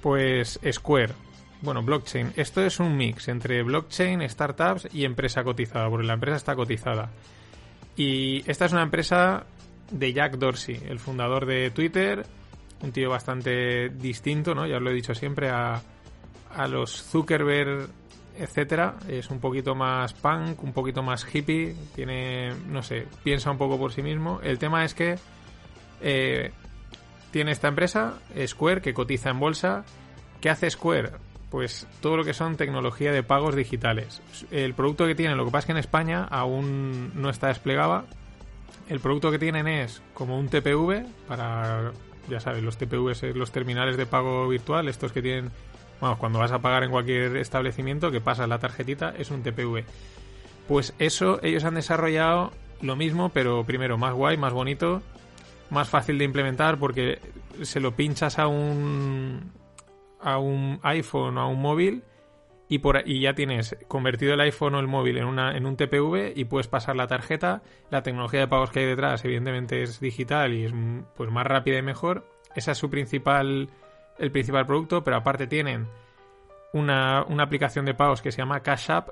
pues 0.01 0.59
Square. 0.71 1.13
Bueno, 1.61 1.81
blockchain. 1.81 2.33
Esto 2.35 2.63
es 2.63 2.79
un 2.79 2.95
mix 2.95 3.27
entre 3.27 3.63
blockchain, 3.63 4.27
startups 4.29 4.87
y 4.93 5.05
empresa 5.05 5.43
cotizada, 5.43 5.89
porque 5.89 6.05
la 6.05 6.13
empresa 6.13 6.37
está 6.37 6.55
cotizada. 6.55 7.09
Y 7.95 8.49
esta 8.49 8.65
es 8.65 8.73
una 8.73 8.83
empresa 8.83 9.45
de 9.91 10.13
Jack 10.13 10.37
Dorsey, 10.37 10.79
el 10.87 10.99
fundador 10.99 11.45
de 11.45 11.71
Twitter, 11.71 12.25
un 12.81 12.91
tío 12.91 13.09
bastante 13.09 13.89
distinto, 13.89 14.53
¿no? 14.53 14.67
Ya 14.67 14.77
os 14.77 14.83
lo 14.83 14.91
he 14.91 14.93
dicho 14.93 15.15
siempre 15.15 15.49
a, 15.49 15.81
a 16.55 16.67
los 16.67 17.01
Zuckerberg, 17.03 17.89
etcétera. 18.37 18.97
Es 19.07 19.29
un 19.29 19.39
poquito 19.39 19.73
más 19.73 20.13
punk, 20.13 20.63
un 20.63 20.73
poquito 20.73 21.01
más 21.01 21.25
hippie, 21.33 21.75
tiene, 21.95 22.53
no 22.67 22.83
sé, 22.83 23.07
piensa 23.23 23.49
un 23.49 23.57
poco 23.57 23.79
por 23.79 23.91
sí 23.91 24.03
mismo. 24.03 24.39
El 24.43 24.59
tema 24.59 24.85
es 24.85 24.93
que 24.93 25.15
eh, 26.01 26.51
tiene 27.31 27.51
esta 27.51 27.67
empresa, 27.67 28.19
Square, 28.45 28.81
que 28.81 28.93
cotiza 28.93 29.29
en 29.29 29.39
bolsa. 29.39 29.83
¿Qué 30.41 30.49
hace 30.49 30.69
Square? 30.69 31.11
Pues 31.49 31.87
todo 32.01 32.17
lo 32.17 32.23
que 32.23 32.33
son 32.33 32.57
tecnología 32.57 33.11
de 33.11 33.23
pagos 33.23 33.55
digitales. 33.55 34.21
El 34.51 34.73
producto 34.73 35.07
que 35.07 35.15
tiene, 35.15 35.35
lo 35.35 35.45
que 35.45 35.51
pasa 35.51 35.59
es 35.59 35.65
que 35.65 35.71
en 35.73 35.77
España 35.77 36.23
aún 36.23 37.11
no 37.15 37.29
está 37.29 37.47
desplegado. 37.47 38.05
El 38.89 38.99
producto 38.99 39.31
que 39.31 39.39
tienen 39.39 39.67
es 39.67 40.01
como 40.13 40.37
un 40.37 40.49
TPV 40.49 41.05
para, 41.27 41.91
ya 42.29 42.39
sabes, 42.39 42.63
los 42.63 42.77
TPV, 42.77 43.35
los 43.35 43.51
terminales 43.51 43.97
de 43.97 44.05
pago 44.05 44.47
virtual, 44.47 44.87
estos 44.87 45.11
que 45.11 45.21
tienen, 45.21 45.51
vamos, 45.99 46.17
cuando 46.19 46.39
vas 46.39 46.51
a 46.51 46.59
pagar 46.59 46.83
en 46.83 46.91
cualquier 46.91 47.35
establecimiento, 47.37 48.11
que 48.11 48.21
pasas 48.21 48.47
la 48.47 48.59
tarjetita, 48.59 49.13
es 49.17 49.31
un 49.31 49.43
TPV. 49.43 49.83
Pues 50.67 50.93
eso, 50.99 51.39
ellos 51.43 51.63
han 51.63 51.75
desarrollado 51.75 52.51
lo 52.81 52.95
mismo, 52.95 53.29
pero 53.29 53.63
primero 53.63 53.97
más 53.97 54.13
guay, 54.13 54.37
más 54.37 54.53
bonito 54.53 55.01
más 55.69 55.89
fácil 55.89 56.17
de 56.17 56.25
implementar 56.25 56.77
porque 56.77 57.19
se 57.61 57.79
lo 57.79 57.95
pinchas 57.95 58.39
a 58.39 58.47
un 58.47 59.51
a 60.19 60.37
un 60.39 60.79
iPhone 60.83 61.37
o 61.37 61.41
a 61.41 61.47
un 61.47 61.61
móvil 61.61 62.03
y 62.69 62.79
por 62.79 63.01
y 63.05 63.21
ya 63.21 63.33
tienes 63.33 63.77
convertido 63.87 64.33
el 64.33 64.41
iPhone 64.41 64.75
o 64.75 64.79
el 64.79 64.87
móvil 64.87 65.17
en 65.17 65.25
una 65.25 65.55
en 65.55 65.65
un 65.65 65.77
TPV 65.77 66.33
y 66.35 66.45
puedes 66.45 66.67
pasar 66.67 66.95
la 66.95 67.07
tarjeta. 67.07 67.61
La 67.89 68.03
tecnología 68.03 68.41
de 68.41 68.47
pagos 68.47 68.71
que 68.71 68.79
hay 68.79 68.85
detrás 68.85 69.23
evidentemente 69.23 69.81
es 69.81 69.99
digital 69.99 70.53
y 70.53 70.65
es 70.65 70.73
pues 71.15 71.31
más 71.31 71.45
rápida 71.45 71.77
y 71.77 71.81
mejor. 71.81 72.27
Esa 72.55 72.71
es 72.71 72.77
su 72.77 72.89
principal 72.89 73.69
el 74.17 74.31
principal 74.31 74.65
producto 74.65 75.03
pero 75.03 75.17
aparte 75.17 75.47
tienen 75.47 75.87
una, 76.73 77.23
una 77.23 77.43
aplicación 77.43 77.85
de 77.85 77.93
pagos 77.93 78.21
que 78.21 78.31
se 78.31 78.39
llama 78.39 78.61
Cash 78.61 78.91
App 78.91 79.09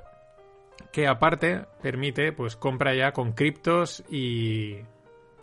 que 0.92 1.08
aparte 1.08 1.66
permite 1.82 2.32
pues 2.34 2.56
compra 2.56 2.94
ya 2.94 3.12
con 3.12 3.34
criptos 3.34 4.04
y 4.10 4.78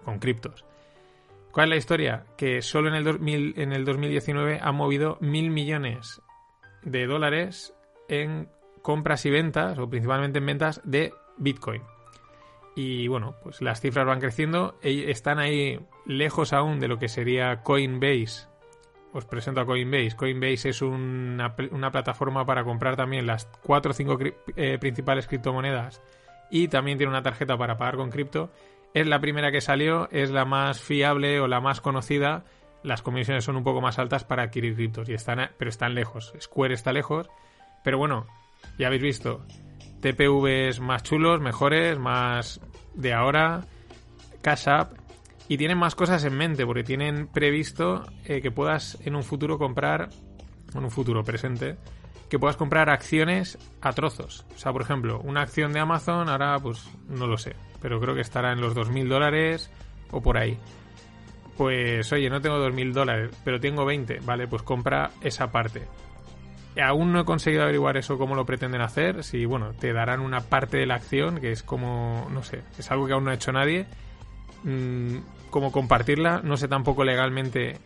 con 0.05 0.19
criptos 0.19 0.65
¿Cuál 1.53 1.67
es 1.67 1.71
la 1.71 1.77
historia? 1.77 2.27
Que 2.39 2.63
solo 2.63 2.89
en 2.89 2.95
el, 2.95 3.05
2000, 3.05 3.55
en 3.59 3.73
el 3.73 3.85
2019 3.85 4.61
ha 4.63 4.73
movido 4.73 5.19
mil 5.21 5.51
millones 5.51 6.23
de 6.83 7.07
dólares 7.07 7.75
en 8.09 8.49
compras 8.81 9.27
y 9.27 9.31
ventas, 9.31 9.79
o 9.79 9.89
principalmente 9.89 10.39
en 10.39 10.47
ventas 10.47 10.81
de 10.85 11.13
Bitcoin. 11.37 11.83
Y 12.75 13.07
bueno, 13.09 13.35
pues 13.43 13.61
las 13.61 13.83
cifras 13.83 14.07
van 14.07 14.19
creciendo. 14.19 14.79
Están 14.83 15.39
ahí 15.39 15.79
lejos 16.07 16.55
aún 16.55 16.81
de 16.81 16.89
lo 16.89 16.99
que 16.99 17.09
sería 17.09 17.63
Coinbase. 17.63 18.49
Os 19.13 19.27
presento 19.27 19.61
a 19.61 19.67
Coinbase. 19.67 20.17
Coinbase 20.17 20.71
es 20.71 20.81
una, 20.81 21.55
una 21.71 21.91
plataforma 21.91 22.47
para 22.47 22.65
comprar 22.65 22.97
también 22.97 23.27
las 23.27 23.45
cuatro 23.63 23.91
o 23.91 23.95
cinco 23.95 24.19
eh, 24.57 24.79
principales 24.81 25.27
criptomonedas. 25.27 26.01
Y 26.51 26.69
también 26.69 26.97
tiene 26.97 27.11
una 27.11 27.23
tarjeta 27.23 27.59
para 27.59 27.77
pagar 27.77 27.97
con 27.97 28.11
cripto 28.11 28.51
es 28.95 29.07
la 29.07 29.21
primera 29.21 29.51
que 29.51 29.61
salió, 29.61 30.09
es 30.11 30.31
la 30.31 30.45
más 30.45 30.81
fiable 30.81 31.41
o 31.41 31.49
la 31.49 31.61
más 31.61 31.81
conocida. 31.81 32.45
Las 32.83 33.03
comisiones 33.03 33.45
son 33.45 33.57
un 33.57 33.65
poco 33.65 33.81
más 33.81 33.99
altas 33.99 34.25
para 34.25 34.45
adquirir 34.45 34.75
criptos, 34.75 35.09
y 35.09 35.15
están, 35.15 35.51
pero 35.57 35.69
están 35.69 35.95
lejos. 35.95 36.35
Square 36.41 36.75
está 36.75 36.93
lejos, 36.93 37.29
pero 37.85 37.99
bueno, 37.99 38.27
ya 38.79 38.89
habéis 38.89 39.03
visto. 39.03 39.45
TPVs 40.01 40.81
más 40.81 41.03
chulos, 41.05 41.41
mejores, 41.41 41.99
más 41.99 42.61
de 42.95 43.13
ahora. 43.15 43.65
Cash 44.43 44.69
App. 44.69 44.93
Y 45.49 45.57
tienen 45.57 45.79
más 45.79 45.95
cosas 45.95 46.25
en 46.25 46.37
mente, 46.37 46.67
porque 46.67 46.85
tienen 46.85 47.29
previsto 47.29 48.05
eh, 48.25 48.41
que 48.41 48.51
puedas 48.51 48.99
en 49.05 49.17
un 49.17 49.23
futuro 49.23 49.59
comprar, 49.59 50.09
en 50.75 50.85
un 50.85 50.91
futuro 50.91 51.25
presente, 51.25 51.77
que 52.29 52.39
puedas 52.39 52.57
comprar 52.57 52.91
acciones 52.91 53.59
a 53.81 53.93
trozos. 53.93 54.47
O 54.55 54.59
sea, 54.59 54.73
por 54.73 54.83
ejemplo, 54.83 55.21
una 55.21 55.43
acción 55.43 55.73
de 55.73 55.81
Amazon 55.81 56.29
ahora, 56.29 56.59
pues 56.59 56.89
no 57.09 57.27
lo 57.27 57.37
sé, 57.37 57.55
pero 57.83 58.01
creo 58.01 58.15
que 58.15 58.21
estará 58.21 58.53
en 58.53 58.61
los 58.61 58.75
2.000 58.75 59.09
dólares 59.09 59.71
o 60.11 60.23
por 60.23 60.39
ahí. 60.39 60.57
Pues 61.57 62.11
oye, 62.13 62.31
no 62.31 62.41
tengo 62.41 62.57
2.000 62.57 62.93
dólares, 62.93 63.31
pero 63.45 63.61
tengo 63.61 63.85
20, 63.85 64.21
vale, 64.25 64.47
pues 64.47 64.63
compra 64.63 65.11
esa 65.21 65.51
parte. 65.51 65.83
Aún 66.83 67.13
no 67.13 67.21
he 67.21 67.25
conseguido 67.25 67.65
averiguar 67.65 67.99
eso 67.99 68.17
cómo 68.17 68.35
lo 68.35 68.47
pretenden 68.47 68.81
hacer, 68.81 69.25
si 69.25 69.45
bueno, 69.45 69.73
te 69.79 69.93
darán 69.93 70.21
una 70.21 70.41
parte 70.41 70.79
de 70.79 70.87
la 70.87 70.95
acción, 70.95 71.39
que 71.39 71.53
es 71.53 71.63
como, 71.63 72.29
no 72.31 72.43
sé, 72.43 72.63
es 72.79 72.91
algo 72.91 73.07
que 73.07 73.13
aún 73.13 73.25
no 73.25 73.31
ha 73.31 73.35
hecho 73.35 73.53
nadie. 73.53 73.87
Mm, 74.65 75.19
como 75.51 75.71
compartirla, 75.71 76.41
no 76.43 76.57
sé 76.57 76.69
tampoco 76.69 77.05
legalmente 77.05 77.77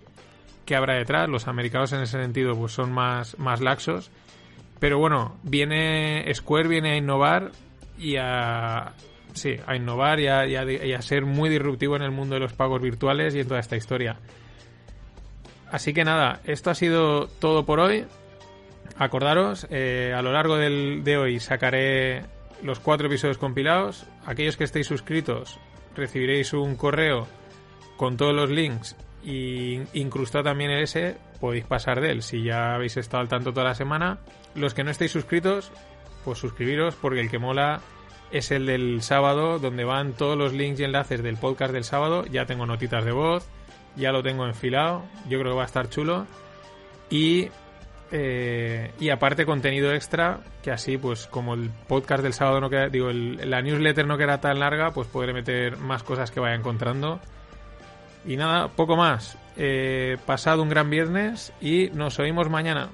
qué 0.65 0.77
habrá 0.77 0.95
detrás, 0.95 1.29
los 1.29 1.49
americanos 1.49 1.93
en 1.93 2.03
ese 2.03 2.23
sentido 2.23 2.55
pues 2.55 2.73
son 2.73 2.93
más, 2.93 3.39
más 3.39 3.61
laxos. 3.61 4.11
Pero 4.79 4.99
bueno, 4.99 5.37
viene 5.43 6.31
Square 6.35 6.69
viene 6.69 6.93
a 6.93 6.97
innovar 6.97 7.53
y 7.99 8.17
a, 8.17 8.93
sí, 9.37 9.57
a 9.67 9.77
innovar 9.77 10.21
y 10.21 10.27
a, 10.29 11.03
ser 11.03 11.25
muy 11.25 11.49
disruptivo 11.49 11.97
en 11.97 12.03
el 12.03 12.11
mundo 12.11 12.35
de 12.35 12.41
los 12.41 12.53
pagos 12.53 12.81
virtuales 12.81 13.35
y 13.35 13.41
en 13.41 13.49
toda 13.49 13.61
esta 13.61 13.77
historia. 13.77 14.17
Así 15.71 15.93
que 15.93 16.05
nada, 16.05 16.41
esto 16.45 16.71
ha 16.71 16.75
sido 16.75 17.27
todo 17.27 17.65
por 17.65 17.81
hoy. 17.81 18.05
Acordaros, 18.99 19.67
eh, 19.71 20.13
a 20.17 20.23
lo 20.23 20.33
largo 20.33 20.57
de 20.57 21.17
hoy 21.19 21.41
sacaré 21.41 22.25
los 22.63 22.81
cuatro 22.81 23.07
episodios 23.07 23.39
compilados. 23.39 24.07
Aquellos 24.25 24.57
que 24.57 24.65
estéis 24.65 24.87
suscritos 24.87 25.59
recibiréis 25.95 26.53
un 26.53 26.77
correo 26.77 27.27
con 27.97 28.17
todos 28.17 28.35
los 28.35 28.51
links 28.51 28.97
y 29.25 29.81
incrustado 29.95 30.45
también 30.45 30.71
el 30.71 30.83
ese, 30.83 31.17
podéis 31.41 31.65
pasar 31.65 32.01
de 32.01 32.13
él 32.13 32.23
si 32.23 32.43
ya 32.43 32.75
habéis 32.75 32.97
estado 32.97 33.23
al 33.23 33.29
tanto 33.29 33.53
toda 33.53 33.67
la 33.67 33.75
semana. 33.75 34.19
Los 34.55 34.75
que 34.75 34.85
no 34.85 34.91
estéis 34.91 35.11
suscritos, 35.11 35.73
pues 36.25 36.39
suscribiros 36.39 36.95
porque 36.95 37.21
el 37.21 37.31
que 37.31 37.39
mola 37.39 37.81
es 38.31 38.51
el 38.51 38.67
del 38.67 39.03
sábado, 39.03 39.59
donde 39.59 39.85
van 39.85 40.13
todos 40.13 40.37
los 40.37 40.53
links 40.53 40.81
y 40.81 40.85
enlaces 40.85 41.23
del 41.23 41.37
podcast 41.37 41.73
del 41.73 41.85
sábado. 41.85 42.25
Ya 42.27 42.47
tengo 42.47 42.67
notitas 42.67 43.05
de 43.05 43.13
voz, 43.13 43.49
ya 43.97 44.13
lo 44.13 44.23
tengo 44.23 44.47
enfilado, 44.47 45.05
yo 45.29 45.39
creo 45.39 45.53
que 45.53 45.57
va 45.57 45.63
a 45.63 45.67
estar 45.67 45.89
chulo. 45.89 46.27
Y, 47.11 47.49
eh, 48.11 48.93
y 48.99 49.11
aparte 49.11 49.47
contenido 49.47 49.93
extra, 49.93 50.41
que 50.63 50.71
así 50.71 50.99
pues 50.99 51.27
como 51.27 51.55
el 51.55 51.71
podcast 51.89 52.23
del 52.23 52.33
sábado 52.33 52.61
no 52.61 52.71
queda, 52.71 52.89
digo, 52.89 53.11
la 53.13 53.63
newsletter 53.63 54.07
no 54.07 54.19
queda 54.19 54.41
tan 54.41 54.59
larga, 54.59 54.91
pues 54.91 55.09
podré 55.09 55.33
meter 55.33 55.77
más 55.79 56.03
cosas 56.03 56.31
que 56.31 56.41
vaya 56.41 56.57
encontrando. 56.57 57.21
Y 58.27 58.37
nada, 58.37 58.69
poco 58.69 58.97
más. 58.97 59.39
Eh, 59.57 60.19
pasado 60.27 60.63
un 60.63 60.69
gran 60.69 60.91
viernes 60.91 61.53
y 61.61 61.91
nos 61.93 62.19
oímos 62.19 62.51
mañana. 62.51 62.91